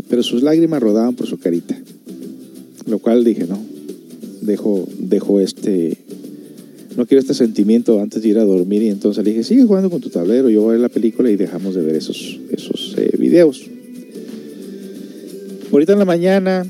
pero 0.09 0.23
sus 0.23 0.43
lágrimas 0.43 0.83
rodaban 0.83 1.15
por 1.15 1.27
su 1.27 1.39
carita. 1.39 1.79
Lo 2.87 2.99
cual 2.99 3.25
dije, 3.25 3.47
no, 3.47 3.59
dejo, 4.43 4.87
dejo 4.99 5.41
este, 5.41 5.97
no 6.97 7.07
quiero 7.07 7.21
este 7.21 7.35
sentimiento 7.35 8.01
antes 8.01 8.23
de 8.23 8.31
ir 8.31 8.39
a 8.39 8.45
dormir 8.45 8.83
y 8.83 8.89
entonces 8.89 9.25
le 9.25 9.31
dije, 9.31 9.45
sigue 9.45 9.65
jugando 9.65 9.91
con 9.91 10.01
tu 10.01 10.11
tablero, 10.11 10.49
yo 10.51 10.63
voy 10.63 10.71
a 10.71 10.73
ver 10.73 10.81
la 10.81 10.89
película 10.89 11.31
y 11.31 11.37
dejamos 11.37 11.75
de 11.75 11.83
ver 11.83 11.97
esos, 11.97 12.41
esos 12.51 12.95
eh, 12.99 13.17
videos. 13.19 13.71
Ahorita 15.73 15.93
en 15.93 15.99
la 15.99 16.05
mañana 16.05 16.67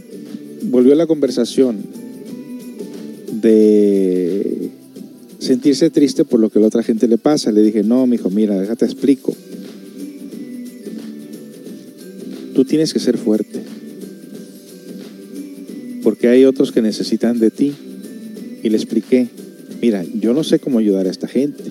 volvió 0.74 0.96
la 0.96 1.06
conversación 1.06 1.84
de 3.30 4.70
sentirse 5.38 5.88
triste 5.90 6.24
por 6.24 6.40
lo 6.40 6.50
que 6.50 6.58
a 6.58 6.62
la 6.62 6.66
otra 6.66 6.82
gente 6.82 7.06
le 7.06 7.16
pasa. 7.16 7.52
Le 7.52 7.62
dije, 7.62 7.84
no, 7.84 8.08
mi 8.08 8.16
hijo, 8.16 8.28
mira, 8.28 8.58
déjate 8.58 8.84
explico. 8.84 9.36
Tú 12.56 12.64
tienes 12.64 12.92
que 12.92 12.98
ser 12.98 13.18
fuerte 13.18 13.62
porque 16.02 16.26
hay 16.26 16.44
otros 16.44 16.72
que 16.72 16.82
necesitan 16.82 17.38
de 17.38 17.52
ti. 17.52 17.72
Y 18.64 18.68
le 18.68 18.76
expliqué, 18.76 19.28
mira, 19.80 20.02
yo 20.02 20.34
no 20.34 20.42
sé 20.42 20.58
cómo 20.58 20.80
ayudar 20.80 21.06
a 21.06 21.10
esta 21.10 21.28
gente, 21.28 21.62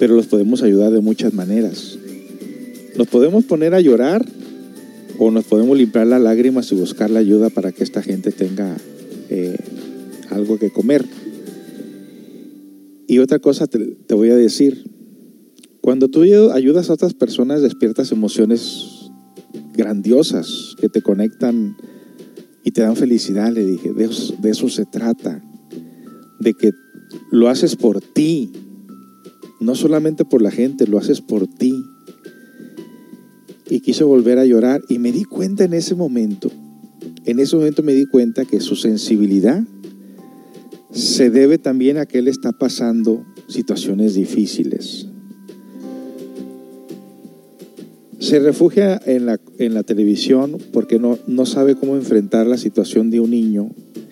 pero 0.00 0.16
los 0.16 0.26
podemos 0.26 0.60
ayudar 0.64 0.90
de 0.90 1.00
muchas 1.00 1.34
maneras. 1.34 1.98
Nos 2.98 3.06
podemos 3.06 3.44
poner 3.44 3.74
a 3.74 3.80
llorar 3.80 4.26
o 5.18 5.30
nos 5.30 5.44
podemos 5.44 5.76
limpiar 5.76 6.06
las 6.06 6.20
lágrimas 6.20 6.70
y 6.72 6.74
buscar 6.74 7.10
la 7.10 7.20
ayuda 7.20 7.50
para 7.50 7.72
que 7.72 7.84
esta 7.84 8.02
gente 8.02 8.32
tenga 8.32 8.76
eh, 9.30 9.56
algo 10.30 10.58
que 10.58 10.70
comer. 10.70 11.04
Y 13.06 13.18
otra 13.18 13.38
cosa 13.38 13.66
te, 13.66 13.78
te 13.78 14.14
voy 14.14 14.30
a 14.30 14.36
decir, 14.36 14.90
cuando 15.80 16.08
tú 16.08 16.22
ayudas 16.22 16.88
a 16.88 16.94
otras 16.94 17.12
personas 17.12 17.60
despiertas 17.60 18.10
emociones 18.10 19.10
grandiosas 19.74 20.74
que 20.80 20.88
te 20.88 21.02
conectan 21.02 21.76
y 22.64 22.70
te 22.70 22.80
dan 22.80 22.96
felicidad, 22.96 23.52
le 23.52 23.66
dije, 23.66 23.92
de 23.92 24.50
eso, 24.50 24.68
se 24.70 24.86
trata, 24.86 25.42
de 26.40 26.54
que 26.54 26.72
lo 27.30 27.48
haces 27.48 27.76
por 27.76 28.00
ti, 28.00 28.50
no 29.60 29.74
solamente 29.74 30.24
por 30.24 30.40
la 30.40 30.50
gente, 30.50 30.86
lo 30.86 30.96
haces 30.96 31.20
por 31.20 31.46
ti. 31.46 31.84
Y 33.68 33.80
quiso 33.80 34.06
volver 34.06 34.38
a 34.38 34.44
llorar 34.44 34.82
y 34.88 34.98
me 34.98 35.12
di 35.12 35.24
cuenta 35.24 35.64
en 35.64 35.72
ese 35.72 35.94
momento, 35.94 36.50
en 37.24 37.38
ese 37.38 37.56
momento 37.56 37.82
me 37.82 37.94
di 37.94 38.06
cuenta 38.06 38.44
que 38.44 38.60
su 38.60 38.76
sensibilidad 38.76 39.64
se 40.90 41.30
debe 41.30 41.58
también 41.58 41.96
a 41.98 42.06
que 42.06 42.18
él 42.18 42.28
está 42.28 42.52
pasando 42.52 43.24
situaciones 43.48 44.14
difíciles. 44.14 45.06
Se 48.18 48.38
refugia 48.38 49.00
en 49.04 49.26
la, 49.26 49.40
en 49.58 49.74
la 49.74 49.82
televisión 49.82 50.58
porque 50.72 50.98
no, 50.98 51.18
no 51.26 51.46
sabe 51.46 51.74
cómo 51.74 51.96
enfrentar 51.96 52.46
la 52.46 52.56
situación 52.56 53.10
de 53.10 53.20
un 53.20 53.30
niño 53.30 53.70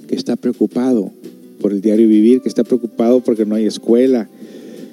que 0.08 0.16
está 0.16 0.36
preocupado 0.36 1.12
por 1.60 1.72
el 1.72 1.80
diario 1.80 2.08
vivir, 2.08 2.42
que 2.42 2.48
está 2.48 2.64
preocupado 2.64 3.20
porque 3.20 3.46
no 3.46 3.54
hay 3.54 3.64
escuela, 3.64 4.28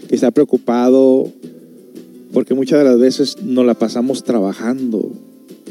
que 0.08 0.16
está 0.16 0.32
preocupado 0.32 1.32
porque 2.34 2.54
muchas 2.54 2.80
de 2.80 2.86
las 2.86 3.00
veces 3.00 3.42
nos 3.42 3.66
la 3.66 3.74
pasamos 3.74 4.24
trabajando 4.24 5.12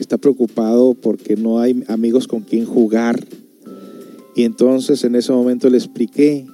está 0.00 0.18
preocupado 0.18 0.94
porque 0.94 1.36
no 1.36 1.60
hay 1.60 1.84
amigos 1.88 2.26
con 2.28 2.42
quien 2.42 2.64
jugar. 2.64 3.24
Y 4.34 4.44
entonces 4.44 5.04
en 5.04 5.16
ese 5.16 5.32
momento 5.32 5.68
le 5.68 5.78
expliqué 5.78 6.46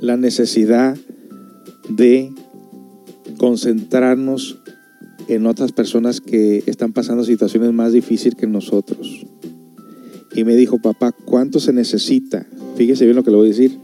la 0.00 0.16
necesidad 0.16 0.96
de 1.88 2.32
concentrarnos 3.36 4.58
en 5.28 5.46
otras 5.46 5.72
personas 5.72 6.20
que 6.20 6.62
están 6.66 6.92
pasando 6.92 7.24
situaciones 7.24 7.72
más 7.72 7.92
difíciles 7.92 8.34
que 8.34 8.46
nosotros. 8.46 9.26
Y 10.34 10.44
me 10.44 10.54
dijo, 10.54 10.78
papá, 10.80 11.12
¿cuánto 11.12 11.58
se 11.58 11.72
necesita? 11.72 12.46
Fíjese 12.76 13.04
bien 13.04 13.16
lo 13.16 13.24
que 13.24 13.30
le 13.30 13.36
voy 13.36 13.46
a 13.46 13.50
decir. 13.50 13.78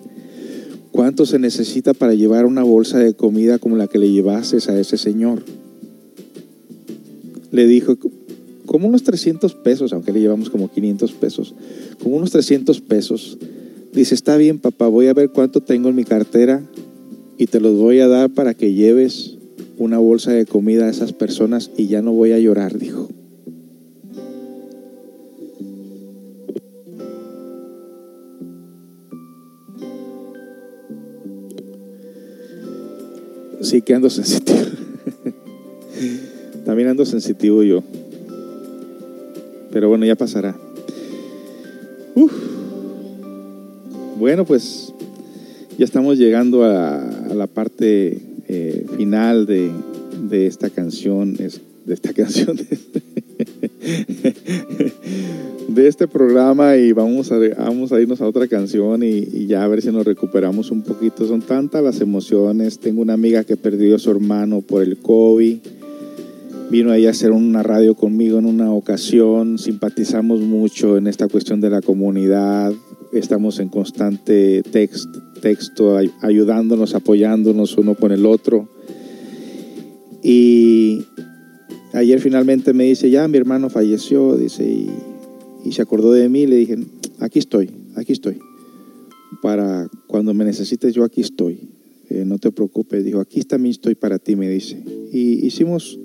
¿Cuánto 1.04 1.26
se 1.26 1.38
necesita 1.38 1.92
para 1.92 2.14
llevar 2.14 2.46
una 2.46 2.62
bolsa 2.62 2.98
de 2.98 3.12
comida 3.12 3.58
como 3.58 3.76
la 3.76 3.88
que 3.88 3.98
le 3.98 4.10
llevases 4.10 4.70
a 4.70 4.80
ese 4.80 4.96
señor? 4.96 5.42
Le 7.50 7.66
dijo, 7.66 7.98
como 8.64 8.88
unos 8.88 9.02
300 9.02 9.54
pesos, 9.54 9.92
aunque 9.92 10.12
le 10.12 10.22
llevamos 10.22 10.48
como 10.48 10.72
500 10.72 11.12
pesos, 11.12 11.54
como 12.02 12.16
unos 12.16 12.30
300 12.30 12.80
pesos. 12.80 13.36
Dice, 13.92 14.14
está 14.14 14.38
bien, 14.38 14.58
papá, 14.58 14.88
voy 14.88 15.08
a 15.08 15.12
ver 15.12 15.28
cuánto 15.28 15.60
tengo 15.60 15.90
en 15.90 15.94
mi 15.94 16.04
cartera 16.04 16.62
y 17.36 17.48
te 17.48 17.60
los 17.60 17.76
voy 17.76 18.00
a 18.00 18.08
dar 18.08 18.30
para 18.30 18.54
que 18.54 18.72
lleves 18.72 19.36
una 19.76 19.98
bolsa 19.98 20.32
de 20.32 20.46
comida 20.46 20.86
a 20.86 20.90
esas 20.90 21.12
personas 21.12 21.70
y 21.76 21.86
ya 21.88 22.00
no 22.00 22.12
voy 22.12 22.32
a 22.32 22.38
llorar, 22.38 22.78
dijo. 22.78 23.10
Sí 33.74 33.82
que 33.82 33.92
ando 33.92 34.08
sensitivo. 34.08 34.60
También 36.64 36.90
ando 36.90 37.04
sensitivo 37.04 37.64
yo. 37.64 37.82
Pero 39.72 39.88
bueno, 39.88 40.06
ya 40.06 40.14
pasará. 40.14 40.56
Uf. 42.14 42.32
Bueno, 44.16 44.44
pues 44.44 44.92
ya 45.76 45.84
estamos 45.84 46.18
llegando 46.18 46.62
a, 46.62 47.00
la 47.34 47.48
parte 47.48 48.20
eh, 48.46 48.86
final 48.96 49.44
de, 49.44 49.72
de, 50.30 50.46
esta 50.46 50.70
canción, 50.70 51.34
de 51.34 51.50
esta 51.88 52.12
canción, 52.14 52.56
de 55.74 55.88
este 55.88 56.06
programa 56.06 56.76
y 56.76 56.92
vamos 56.92 57.32
a, 57.32 57.38
vamos 57.58 57.92
a 57.92 58.00
irnos 58.00 58.20
a 58.20 58.28
otra 58.28 58.46
canción 58.46 59.02
y, 59.02 59.18
y, 59.32 59.46
ya 59.46 59.64
a 59.64 59.68
ver 59.68 59.82
si 59.82 59.90
nos 59.90 60.04
recuperamos 60.04 60.70
un 60.70 60.82
poquito. 60.82 61.26
Son 61.26 61.42
tantas 61.42 61.82
las 61.82 62.00
emociones. 62.00 62.78
Tengo 62.78 63.02
una 63.02 63.14
amiga 63.14 63.42
que 63.42 63.56
perdió 63.56 63.96
a 63.96 63.98
su 63.98 64.10
hermano 64.10 64.60
por 64.60 64.82
el 64.82 64.98
COVID. 64.98 65.58
Vino 66.70 66.92
ahí 66.92 67.06
a 67.06 67.10
hacer 67.10 67.32
una 67.32 67.62
radio 67.62 67.96
conmigo 67.96 68.38
en 68.38 68.46
una 68.46 68.72
ocasión. 68.72 69.58
Simpatizamos 69.58 70.40
mucho 70.40 70.96
en 70.96 71.08
esta 71.08 71.26
cuestión 71.26 71.60
de 71.60 71.70
la 71.70 71.82
comunidad. 71.82 72.72
Estamos 73.12 73.58
en 73.58 73.68
constante 73.68 74.62
text, 74.62 75.08
texto, 75.40 75.98
ayudándonos, 76.20 76.94
apoyándonos 76.94 77.76
uno 77.76 77.96
con 77.96 78.12
el 78.12 78.26
otro. 78.26 78.68
Y 80.22 81.04
ayer 81.92 82.20
finalmente 82.20 82.72
me 82.72 82.84
dice, 82.84 83.10
ya 83.10 83.26
mi 83.28 83.38
hermano 83.38 83.70
falleció, 83.70 84.36
dice, 84.36 84.64
y, 84.64 84.90
y 85.64 85.72
se 85.72 85.82
acordó 85.82 86.12
de 86.12 86.28
mí. 86.28 86.46
Le 86.46 86.56
dije, 86.56 86.78
aquí 87.18 87.38
estoy, 87.38 87.70
aquí 87.96 88.12
estoy. 88.12 88.38
Para 89.42 89.88
cuando 90.06 90.34
me 90.34 90.44
necesites, 90.44 90.94
yo 90.94 91.04
aquí 91.04 91.20
estoy. 91.20 91.58
Eh, 92.10 92.24
no 92.24 92.38
te 92.38 92.52
preocupes. 92.52 93.04
Dijo, 93.04 93.20
aquí 93.20 93.42
también 93.42 93.70
estoy 93.72 93.94
para 93.94 94.18
ti, 94.18 94.36
me 94.36 94.48
dice. 94.48 94.82
Y 95.12 95.44
hicimos, 95.46 95.98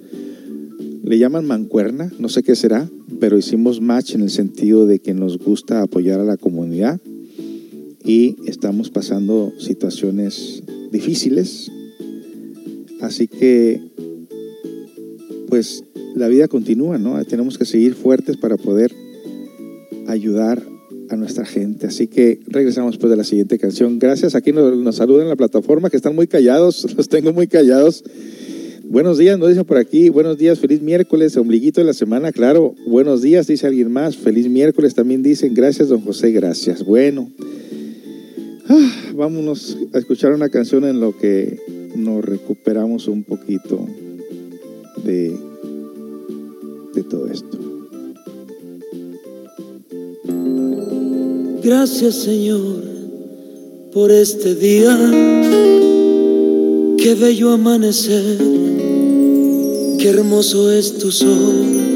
le 1.04 1.18
llaman 1.18 1.46
mancuerna, 1.46 2.12
no 2.20 2.30
sé 2.30 2.44
qué 2.44 2.56
será, 2.56 2.90
pero 3.20 3.38
hicimos 3.38 3.82
match 3.82 4.16
en 4.16 4.22
el 4.22 4.30
sentido 4.30 4.86
de 4.86 5.00
que 5.00 5.14
nos 5.14 5.38
gusta 5.38 5.82
apoyar 5.82 6.20
a 6.20 6.24
la 6.24 6.38
comunidad 6.38 7.00
y 8.04 8.38
estamos 8.46 8.90
pasando 8.90 9.54
situaciones 9.60 10.64
difíciles. 10.92 11.72
Así 13.02 13.28
que, 13.28 13.82
pues 15.48 15.84
la 16.16 16.28
vida 16.28 16.48
continúa, 16.48 16.98
¿no? 16.98 17.24
Tenemos 17.26 17.58
que 17.58 17.66
seguir 17.66 17.94
fuertes 17.94 18.38
para 18.38 18.58
poder 18.58 18.94
ayudar 20.10 20.62
a 21.10 21.16
nuestra 21.16 21.46
gente. 21.46 21.88
Así 21.88 22.08
que 22.08 22.40
regresamos 22.48 22.94
después 22.94 23.10
de 23.10 23.18
la 23.18 23.24
siguiente 23.24 23.58
canción. 23.58 24.00
Gracias, 24.00 24.36
aquí 24.36 24.52
nos, 24.52 24.76
nos 24.78 24.96
saludan 24.96 25.24
en 25.24 25.30
la 25.30 25.36
plataforma, 25.36 25.90
que 25.90 25.98
están 25.98 26.16
muy 26.16 26.28
callados, 26.28 26.94
los 26.98 27.10
tengo 27.10 27.34
muy 27.34 27.48
callados. 27.48 28.04
Buenos 28.84 29.20
días, 29.20 29.38
nos 29.38 29.50
dicen 29.50 29.66
por 29.66 29.78
aquí. 29.78 30.10
Buenos 30.10 30.40
días, 30.40 30.60
feliz 30.60 30.82
miércoles, 30.82 31.38
ombliguito 31.38 31.80
de 31.80 31.86
la 31.86 31.94
semana, 31.94 32.32
claro. 32.32 32.74
Buenos 32.88 33.22
días, 33.22 33.46
dice 33.46 33.68
alguien 33.68 33.92
más. 33.92 34.18
Feliz 34.18 34.50
miércoles 34.50 34.96
también 34.96 35.22
dicen. 35.22 35.54
Gracias, 35.54 35.90
don 35.90 36.02
José, 36.02 36.32
gracias. 36.32 36.84
Bueno, 36.84 37.30
ah, 38.68 38.92
vámonos 39.16 39.78
a 39.94 40.00
escuchar 40.00 40.34
una 40.34 40.50
canción 40.50 40.86
en 40.86 41.00
lo 41.00 41.16
que 41.16 41.60
nos 41.96 42.26
recuperamos 42.26 43.08
un 43.08 43.24
poquito 43.24 43.88
de, 45.04 45.38
de 46.96 47.04
todo 47.04 47.28
esto. 47.28 47.69
Gracias, 51.64 52.16
Señor, 52.16 52.84
por 53.94 54.12
este 54.12 54.56
día. 54.56 54.98
Qué 56.98 57.16
bello 57.16 57.52
amanecer, 57.52 58.38
qué 59.98 60.10
hermoso 60.10 60.72
es 60.72 60.98
tu 60.98 61.12
sol. 61.12 61.90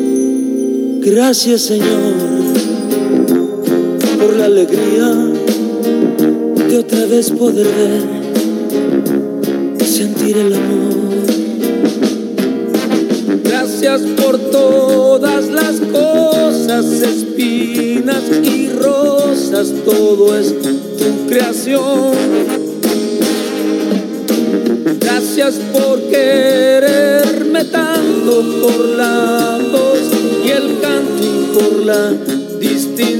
Gracias 1.06 1.64
Señor 1.64 2.14
por 4.18 4.38
la 4.38 4.46
alegría 4.46 5.14
de 6.70 6.78
otra 6.78 7.06
vez 7.08 7.30
poder 7.30 7.68
ver, 7.68 8.02
sentir 9.86 10.38
el 10.38 10.54
amor. 10.54 10.93
Gracias 13.84 14.12
por 14.12 14.38
todas 14.38 15.50
las 15.50 15.82
cosas, 15.92 16.86
espinas 16.86 18.24
y 18.42 18.70
rosas, 18.70 19.74
todo 19.84 20.40
es 20.40 20.56
tu 20.62 21.28
creación. 21.28 22.14
Gracias 25.02 25.56
por 25.74 26.02
quererme 26.04 27.66
tanto, 27.66 28.42
por 28.62 28.86
la 28.96 29.60
voz 29.70 30.00
y 30.46 30.50
el 30.50 30.80
canto 30.80 31.22
y 31.22 31.54
por 31.54 31.86
la 31.86 32.14
distinción 32.62 33.13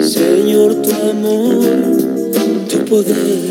Señor, 0.00 0.76
tu 0.76 0.90
amor, 1.10 1.62
tu 2.70 2.78
poder. 2.86 3.42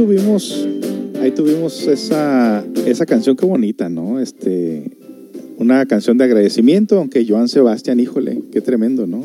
Tuvimos, 0.00 0.66
ahí 1.20 1.30
tuvimos 1.30 1.86
esa, 1.86 2.64
esa 2.86 3.04
canción 3.04 3.36
qué 3.36 3.44
bonita, 3.44 3.90
¿no? 3.90 4.18
Este, 4.18 4.92
una 5.58 5.84
canción 5.84 6.16
de 6.16 6.24
agradecimiento, 6.24 6.96
aunque 6.96 7.26
Joan 7.28 7.48
Sebastián, 7.48 8.00
híjole, 8.00 8.40
qué 8.50 8.62
tremendo, 8.62 9.06
¿no? 9.06 9.22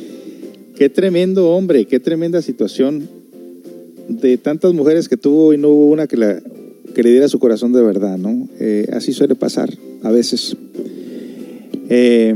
qué 0.76 0.88
tremendo 0.88 1.50
hombre, 1.50 1.84
qué 1.84 2.00
tremenda 2.00 2.40
situación 2.40 3.06
de 4.08 4.38
tantas 4.38 4.72
mujeres 4.72 5.10
que 5.10 5.18
tuvo 5.18 5.52
y 5.52 5.58
no 5.58 5.68
hubo 5.68 5.84
una 5.88 6.06
que, 6.06 6.16
la, 6.16 6.42
que 6.94 7.02
le 7.02 7.10
diera 7.10 7.28
su 7.28 7.38
corazón 7.38 7.74
de 7.74 7.82
verdad, 7.82 8.16
¿no? 8.16 8.48
Eh, 8.60 8.88
así 8.94 9.12
suele 9.12 9.34
pasar 9.34 9.68
a 10.02 10.10
veces. 10.10 10.56
Eh, 11.90 12.34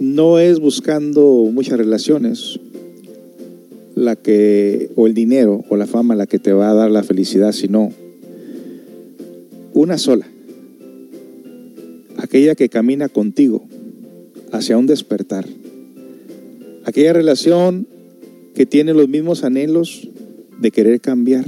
no 0.00 0.40
es 0.40 0.58
buscando 0.58 1.48
muchas 1.52 1.78
relaciones 1.78 2.58
la 4.02 4.16
que 4.16 4.90
o 4.96 5.06
el 5.06 5.14
dinero 5.14 5.64
o 5.68 5.76
la 5.76 5.86
fama 5.86 6.14
la 6.14 6.26
que 6.26 6.38
te 6.38 6.52
va 6.52 6.70
a 6.70 6.74
dar 6.74 6.90
la 6.90 7.02
felicidad, 7.02 7.52
sino 7.52 7.92
una 9.72 9.98
sola. 9.98 10.26
Aquella 12.18 12.54
que 12.54 12.68
camina 12.68 13.08
contigo 13.08 13.64
hacia 14.52 14.76
un 14.76 14.86
despertar. 14.86 15.46
Aquella 16.84 17.12
relación 17.12 17.86
que 18.54 18.66
tiene 18.66 18.92
los 18.92 19.08
mismos 19.08 19.44
anhelos 19.44 20.08
de 20.60 20.70
querer 20.70 21.00
cambiar. 21.00 21.46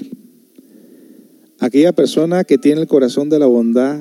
Aquella 1.60 1.92
persona 1.92 2.44
que 2.44 2.58
tiene 2.58 2.80
el 2.80 2.86
corazón 2.86 3.28
de 3.28 3.38
la 3.38 3.46
bondad 3.46 4.00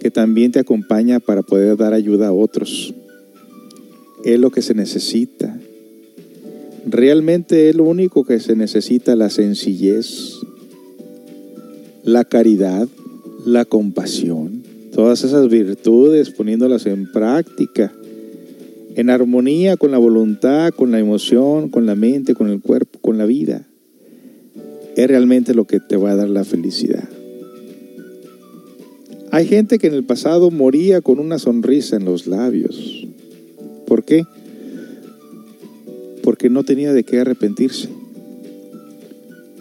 que 0.00 0.10
también 0.10 0.50
te 0.50 0.58
acompaña 0.58 1.20
para 1.20 1.42
poder 1.42 1.76
dar 1.76 1.94
ayuda 1.94 2.28
a 2.28 2.32
otros. 2.32 2.92
Es 4.24 4.38
lo 4.38 4.50
que 4.50 4.60
se 4.60 4.74
necesita. 4.74 5.56
Realmente 6.84 7.68
es 7.68 7.76
lo 7.76 7.84
único 7.84 8.24
que 8.24 8.40
se 8.40 8.56
necesita, 8.56 9.14
la 9.14 9.30
sencillez, 9.30 10.40
la 12.02 12.24
caridad, 12.24 12.88
la 13.46 13.64
compasión, 13.64 14.62
todas 14.92 15.22
esas 15.22 15.48
virtudes 15.48 16.30
poniéndolas 16.30 16.86
en 16.86 17.10
práctica, 17.12 17.92
en 18.96 19.10
armonía 19.10 19.76
con 19.76 19.92
la 19.92 19.98
voluntad, 19.98 20.70
con 20.70 20.90
la 20.90 20.98
emoción, 20.98 21.68
con 21.68 21.86
la 21.86 21.94
mente, 21.94 22.34
con 22.34 22.50
el 22.50 22.60
cuerpo, 22.60 22.98
con 23.00 23.16
la 23.16 23.26
vida. 23.26 23.66
Es 24.96 25.06
realmente 25.06 25.54
lo 25.54 25.66
que 25.66 25.78
te 25.80 25.96
va 25.96 26.10
a 26.10 26.16
dar 26.16 26.28
la 26.28 26.44
felicidad. 26.44 27.08
Hay 29.30 29.46
gente 29.46 29.78
que 29.78 29.86
en 29.86 29.94
el 29.94 30.04
pasado 30.04 30.50
moría 30.50 31.00
con 31.00 31.18
una 31.18 31.38
sonrisa 31.38 31.96
en 31.96 32.04
los 32.04 32.26
labios. 32.26 33.06
¿Por 33.86 34.04
qué? 34.04 34.24
Porque 36.22 36.50
no 36.50 36.64
tenía 36.64 36.92
de 36.92 37.04
qué 37.04 37.18
arrepentirse. 37.20 37.88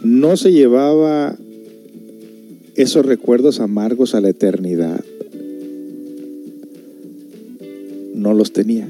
No 0.04 0.38
se 0.38 0.52
llevaba 0.52 1.38
esos 2.76 3.06
recuerdos 3.06 3.60
amargos 3.60 4.16
a 4.16 4.22
la 4.22 4.30
eternidad. 4.30 5.04
No 8.16 8.34
los 8.34 8.54
tenía. 8.54 8.90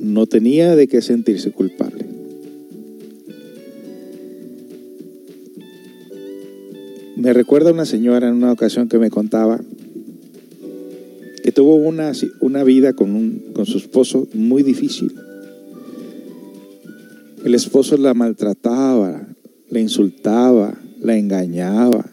No 0.00 0.26
tenía 0.26 0.76
de 0.76 0.88
qué 0.88 1.02
sentirse 1.02 1.50
culpable. 1.50 2.06
Me 7.16 7.32
recuerda 7.32 7.72
una 7.72 7.84
señora 7.84 8.28
en 8.28 8.34
una 8.34 8.52
ocasión 8.52 8.88
que 8.88 8.98
me 8.98 9.10
contaba 9.10 9.60
que 11.42 11.52
tuvo 11.52 11.74
una, 11.74 12.12
una 12.40 12.62
vida 12.62 12.92
con, 12.92 13.10
un, 13.16 13.42
con 13.54 13.66
su 13.66 13.78
esposo 13.78 14.28
muy 14.34 14.62
difícil. 14.62 15.14
El 17.44 17.54
esposo 17.54 17.96
la 17.96 18.14
maltrataba, 18.14 19.28
la 19.70 19.80
insultaba, 19.80 20.78
la 21.00 21.16
engañaba. 21.16 22.04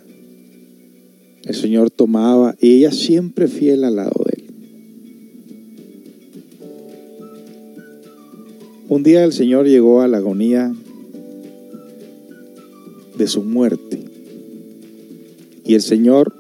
El 1.44 1.56
Señor 1.56 1.90
tomaba 1.90 2.56
y 2.60 2.78
ella 2.78 2.92
siempre 2.92 3.48
fiel 3.48 3.84
al 3.84 3.96
lado 3.96 4.24
de 4.26 4.34
él. 4.38 4.46
Un 8.88 9.04
día 9.04 9.24
el 9.24 9.34
Señor 9.34 9.66
llegó 9.66 10.02
a 10.02 10.08
la 10.08 10.18
agonía 10.18 10.74
de 13.18 13.28
su 13.28 13.44
muerte. 13.44 14.00
Y 15.66 15.74
el 15.74 15.82
Señor, 15.82 16.36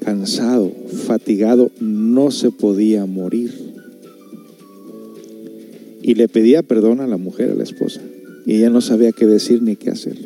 cansado, 0.00 0.70
fatigado, 1.06 1.72
no 1.80 2.30
se 2.30 2.52
podía 2.52 3.06
morir. 3.06 3.65
Y 6.06 6.14
le 6.14 6.28
pedía 6.28 6.62
perdón 6.62 7.00
a 7.00 7.08
la 7.08 7.16
mujer, 7.16 7.50
a 7.50 7.54
la 7.56 7.64
esposa. 7.64 8.00
Y 8.46 8.54
ella 8.54 8.70
no 8.70 8.80
sabía 8.80 9.10
qué 9.10 9.26
decir 9.26 9.60
ni 9.60 9.74
qué 9.74 9.90
hacer. 9.90 10.16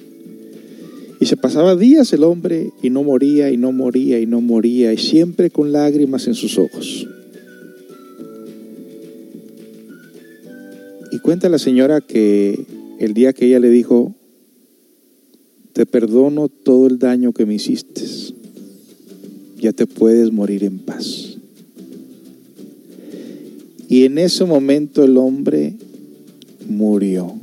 Y 1.18 1.24
se 1.24 1.38
pasaba 1.38 1.74
días 1.74 2.12
el 2.12 2.22
hombre 2.22 2.70
y 2.82 2.90
no 2.90 3.02
moría 3.02 3.50
y 3.50 3.56
no 3.56 3.72
moría 3.72 4.20
y 4.20 4.26
no 4.26 4.42
moría 4.42 4.92
y 4.92 4.98
siempre 4.98 5.48
con 5.48 5.72
lágrimas 5.72 6.26
en 6.26 6.34
sus 6.34 6.58
ojos. 6.58 7.08
Y 11.10 11.18
cuenta 11.20 11.48
la 11.48 11.58
señora 11.58 12.02
que 12.02 12.66
el 12.98 13.14
día 13.14 13.32
que 13.32 13.46
ella 13.46 13.58
le 13.58 13.70
dijo, 13.70 14.14
te 15.72 15.86
perdono 15.86 16.50
todo 16.50 16.88
el 16.88 16.98
daño 16.98 17.32
que 17.32 17.46
me 17.46 17.54
hiciste, 17.54 18.02
ya 19.58 19.72
te 19.72 19.86
puedes 19.86 20.30
morir 20.30 20.62
en 20.62 20.78
paz. 20.78 21.29
Y 23.90 24.04
en 24.04 24.18
ese 24.18 24.44
momento 24.44 25.02
el 25.02 25.16
hombre 25.16 25.74
murió. 26.68 27.34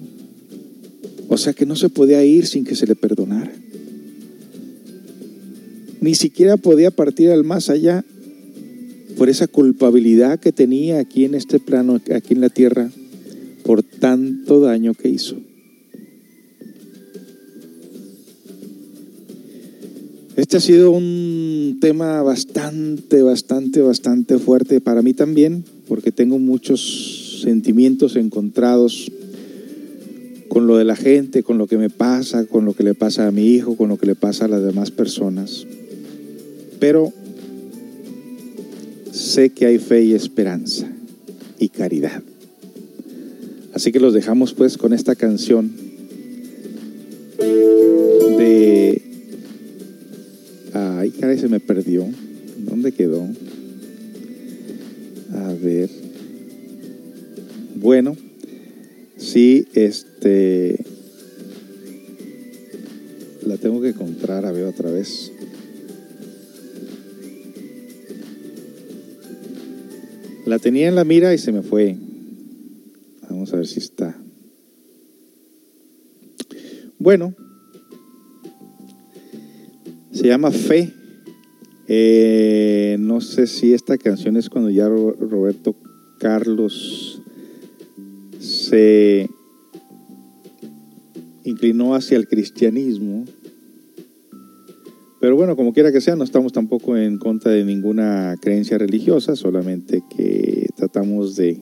O 1.28 1.38
sea 1.38 1.52
que 1.52 1.66
no 1.66 1.76
se 1.76 1.90
podía 1.90 2.24
ir 2.24 2.48
sin 2.48 2.64
que 2.64 2.76
se 2.76 2.88
le 2.88 2.96
perdonara. 2.96 3.52
Ni 6.00 6.16
siquiera 6.16 6.56
podía 6.56 6.90
partir 6.90 7.32
al 7.32 7.44
más 7.44 7.70
allá 7.70 8.06
por 9.18 9.30
esa 9.30 9.48
culpabilidad 9.48 10.40
que 10.40 10.54
tenía 10.54 11.00
aquí 11.00 11.26
en 11.26 11.36
este 11.36 11.60
plano, 11.60 12.00
aquí 12.16 12.34
en 12.34 12.40
la 12.40 12.50
tierra, 12.50 12.90
por 13.64 13.84
tanto 13.84 14.62
daño 14.62 14.94
que 14.94 15.10
hizo. 15.10 15.36
Este 20.48 20.56
ha 20.56 20.62
sido 20.62 20.92
un 20.92 21.80
tema 21.82 22.22
bastante, 22.22 23.22
bastante, 23.22 23.82
bastante 23.82 24.38
fuerte 24.38 24.80
para 24.80 25.02
mí 25.02 25.14
también, 25.14 25.66
porque 25.90 26.14
tengo 26.14 26.40
muchos 26.40 27.42
sentimientos 27.44 28.16
encontrados 28.16 29.12
con 30.48 30.66
lo 30.66 30.78
de 30.78 30.86
la 30.86 30.96
gente, 30.96 31.44
con 31.44 31.58
lo 31.58 31.68
que 31.68 31.78
me 31.78 31.90
pasa, 31.90 32.46
con 32.46 32.64
lo 32.64 32.72
que 32.72 32.84
le 32.84 32.94
pasa 32.94 33.28
a 33.28 33.32
mi 33.34 33.46
hijo, 33.46 33.76
con 33.76 33.90
lo 33.90 33.98
que 33.98 34.06
le 34.06 34.16
pasa 34.16 34.46
a 34.46 34.48
las 34.48 34.64
demás 34.64 34.90
personas. 34.90 35.68
Pero 36.80 37.12
sé 39.12 39.50
que 39.50 39.66
hay 39.66 39.80
fe 39.80 40.06
y 40.06 40.14
esperanza 40.14 40.88
y 41.60 41.68
caridad. 41.68 42.24
Así 43.74 43.92
que 43.92 44.00
los 44.00 44.14
dejamos 44.14 44.54
pues 44.54 44.78
con 44.78 44.94
esta 44.94 45.16
canción 45.16 45.87
Ay, 51.18 51.22
caray, 51.22 51.40
se 51.40 51.48
me 51.48 51.60
perdió. 51.60 52.08
¿Dónde 52.60 52.92
quedó? 52.92 53.28
A 55.34 55.54
ver. 55.54 55.90
Bueno, 57.74 58.16
sí, 59.18 59.66
este... 59.74 60.86
La 63.48 63.58
tengo 63.58 63.82
que 63.82 63.90
encontrar, 63.90 64.46
a 64.46 64.52
ver 64.52 64.66
otra 64.66 64.92
vez. 64.92 65.32
La 70.46 70.60
tenía 70.60 70.88
en 70.88 70.94
la 70.94 71.04
mira 71.04 71.34
y 71.34 71.40
se 71.40 71.52
me 71.52 71.64
fue. 71.64 71.98
Vamos 73.28 73.52
a 73.54 73.58
ver 73.58 73.66
si 73.66 73.80
está. 73.80 74.16
Bueno, 77.00 77.34
se 80.12 80.28
llama 80.28 80.52
Fe. 80.52 80.97
Eh, 81.88 82.98
no 83.00 83.22
sé 83.22 83.48
si 83.48 83.74
esta 83.74 83.98
canción 83.98 84.36
es 84.36 84.50
cuando 84.50 84.70
ya 84.70 84.90
Roberto 84.90 85.76
Carlos 86.20 87.22
se 88.40 89.30
inclinó 91.44 91.96
hacia 91.96 92.18
el 92.18 92.28
cristianismo 92.28 93.26
pero 95.20 95.36
bueno, 95.36 95.56
como 95.56 95.74
quiera 95.74 95.92
que 95.92 96.00
sea, 96.00 96.16
no 96.16 96.24
estamos 96.24 96.54
tampoco 96.54 96.96
en 96.96 97.18
contra 97.18 97.52
de 97.52 97.66
ninguna 97.66 98.36
creencia 98.40 98.78
religiosa, 98.78 99.36
solamente 99.36 100.04
que 100.16 100.70
tratamos 100.76 101.36
de, 101.36 101.60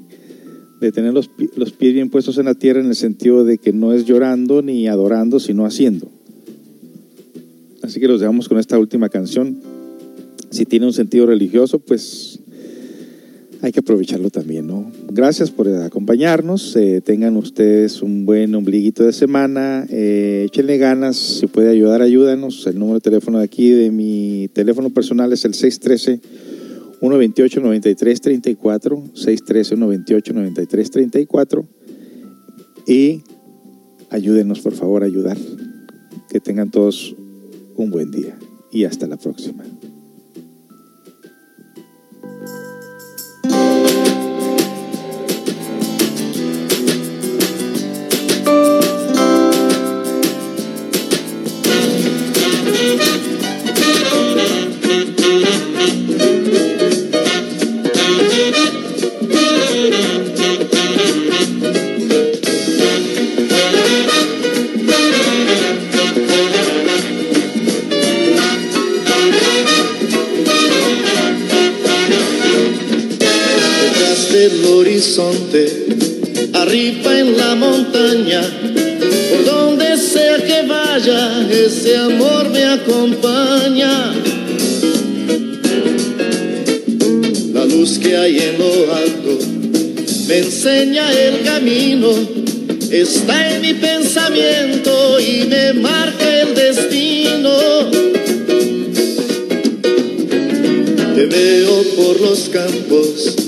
tener 0.94 1.14
los, 1.14 1.32
los, 1.56 1.72
pies 1.72 1.94
bien 1.94 2.10
puestos 2.10 2.38
en 2.38 2.46
la 2.46 2.54
tierra 2.54 2.82
en 2.82 2.88
el 2.88 2.96
sentido 2.96 3.46
de 3.46 3.58
que 3.58 3.72
no 3.72 3.94
es 3.94 4.06
llorando 4.06 4.62
ni 4.62 4.88
adorando, 4.88 5.40
sino 5.40 5.66
haciendo. 5.66 6.08
Así 7.82 8.00
que 8.00 8.08
los 8.08 8.20
dejamos 8.20 8.50
con 8.50 8.60
esta 8.60 8.78
última 8.78 9.10
canción. 9.10 9.58
Si 10.56 10.66
tiene 10.66 10.86
un 10.86 10.94
sentido 10.94 11.26
religioso, 11.26 11.80
pues 11.80 12.40
hay 13.62 13.74
que 13.74 13.82
aprovecharlo 13.82 14.30
también, 14.30 14.66
¿no? 14.66 14.90
Gracias 15.10 15.52
por 15.52 15.68
acompañarnos. 15.68 16.78
Eh, 16.78 17.02
tengan 17.04 17.36
ustedes 17.36 18.02
un 18.02 18.26
buen 18.26 18.56
ombliguito 18.56 19.04
de 19.04 19.12
semana. 19.12 19.86
Eh, 19.90 20.46
échenle 20.46 20.78
ganas. 20.78 21.18
Si 21.18 21.48
puede 21.48 21.72
ayudar, 21.72 22.02
ayúdanos. 22.02 22.66
El 22.68 22.80
número 22.80 23.00
de 23.00 23.02
teléfono 23.02 23.40
de 23.40 23.44
aquí, 23.44 23.70
de 23.72 23.92
mi 23.92 24.50
teléfono 24.54 24.92
personal, 24.92 25.34
es 25.34 25.44
el 25.44 25.56
613 25.56 26.22
128 27.02 27.60
9334 27.60 29.04
613 29.14 29.76
128 29.76 30.34
9334 30.34 31.66
y 32.88 33.24
ayúdenos 34.10 34.62
por 34.62 34.74
favor 34.74 35.04
a 35.04 35.06
ayudar 35.06 35.38
que 36.30 36.40
tengan 36.40 36.72
todos 36.72 37.14
un 37.76 37.92
buen 37.92 38.10
día 38.10 38.38
y 38.72 38.86
hasta 38.86 39.06
la 39.06 39.18
próxima 39.18 39.66
arriba 76.54 77.20
en 77.20 77.38
la 77.38 77.56
montaña, 77.56 78.42
por 79.30 79.46
donde 79.46 79.96
sea 79.96 80.38
que 80.44 80.68
vaya, 80.68 81.48
ese 81.50 81.96
amor 81.96 82.50
me 82.50 82.66
acompaña. 82.66 84.14
La 87.54 87.66
luz 87.66 87.98
que 87.98 88.18
hay 88.18 88.40
en 88.40 88.58
lo 88.58 88.94
alto 88.94 89.40
me 90.28 90.38
enseña 90.40 91.10
el 91.14 91.44
camino, 91.44 92.10
está 92.92 93.56
en 93.56 93.62
mi 93.62 93.74
pensamiento 93.74 95.18
y 95.22 95.46
me 95.46 95.74
marca 95.74 96.42
el 96.42 96.56
destino. 96.56 97.58
Te 101.16 101.26
veo 101.26 101.84
por 101.96 102.20
los 102.20 102.50
campos 102.50 103.45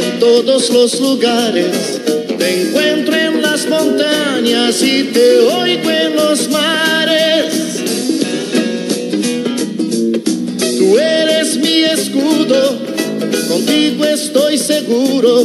en 0.00 0.18
todos 0.18 0.70
los 0.70 0.98
lugares. 1.00 2.00
Te 2.38 2.62
encuentro 2.62 3.14
en 3.14 3.42
las 3.42 3.66
montañas 3.68 4.82
y 4.82 5.04
te 5.04 5.38
oigo 5.40 5.90
en 5.90 6.16
los 6.16 6.48
mares. 6.48 7.54
Tú 10.78 10.98
eres 10.98 11.56
mi 11.58 11.84
escudo, 11.84 12.78
contigo 13.48 14.04
estoy 14.04 14.58
seguro 14.58 15.44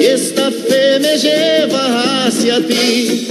y 0.00 0.04
esta 0.04 0.50
fe 0.50 0.98
me 1.00 1.18
lleva 1.18 2.26
hacia 2.26 2.66
ti. 2.66 3.28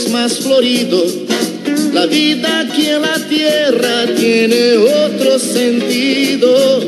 Es 0.00 0.10
más 0.10 0.38
florido. 0.38 1.04
La 1.92 2.06
vida 2.06 2.60
aquí 2.60 2.86
en 2.86 3.02
la 3.02 3.18
tierra 3.28 4.06
tiene 4.16 4.76
otro 4.76 5.38
sentido. 5.38 6.80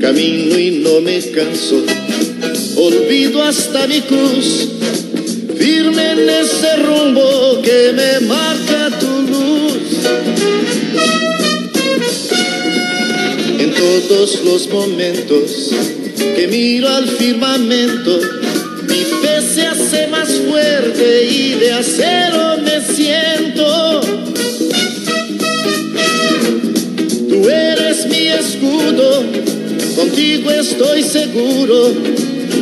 Camino 0.00 0.58
y 0.58 0.82
no 0.82 1.00
me 1.00 1.18
canso, 1.30 1.82
olvido 2.76 3.42
hasta 3.42 3.86
mi 3.86 4.00
cruz, 4.02 4.68
firme 5.56 6.12
en 6.12 6.28
ese 6.28 6.76
rumbo 6.76 7.60
que 7.62 7.92
me 7.94 8.26
marca 8.26 8.90
tu 9.00 9.22
luz. 9.32 9.82
En 13.58 13.72
todos 13.72 14.44
los 14.44 14.68
momentos 14.68 15.70
que 16.36 16.46
miro 16.48 16.88
al 16.88 17.08
firmamento, 17.08 18.20
y 20.96 21.54
de 21.54 21.72
acero 21.72 22.56
me 22.58 22.80
siento. 22.80 24.00
Tú 27.28 27.48
eres 27.48 28.06
mi 28.06 28.28
escudo, 28.28 29.24
contigo 29.96 30.50
estoy 30.50 31.02
seguro 31.02 31.92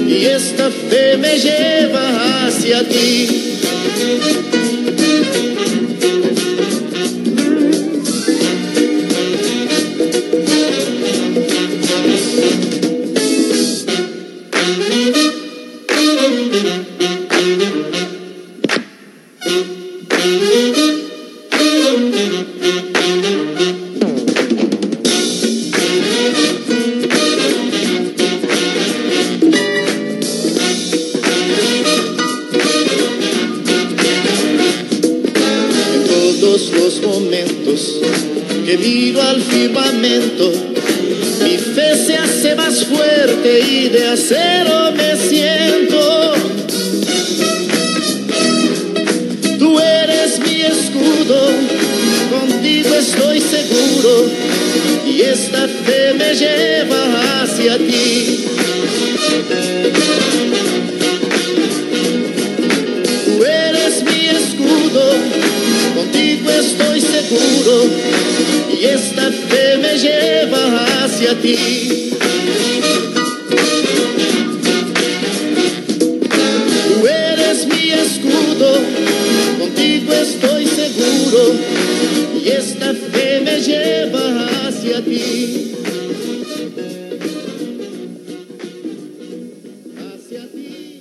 y 0.09 0.25
esta 0.25 0.71
fe 0.71 1.17
me 1.19 1.39
lleva 1.39 2.47
hacia 2.47 2.83
ti. 2.89 3.59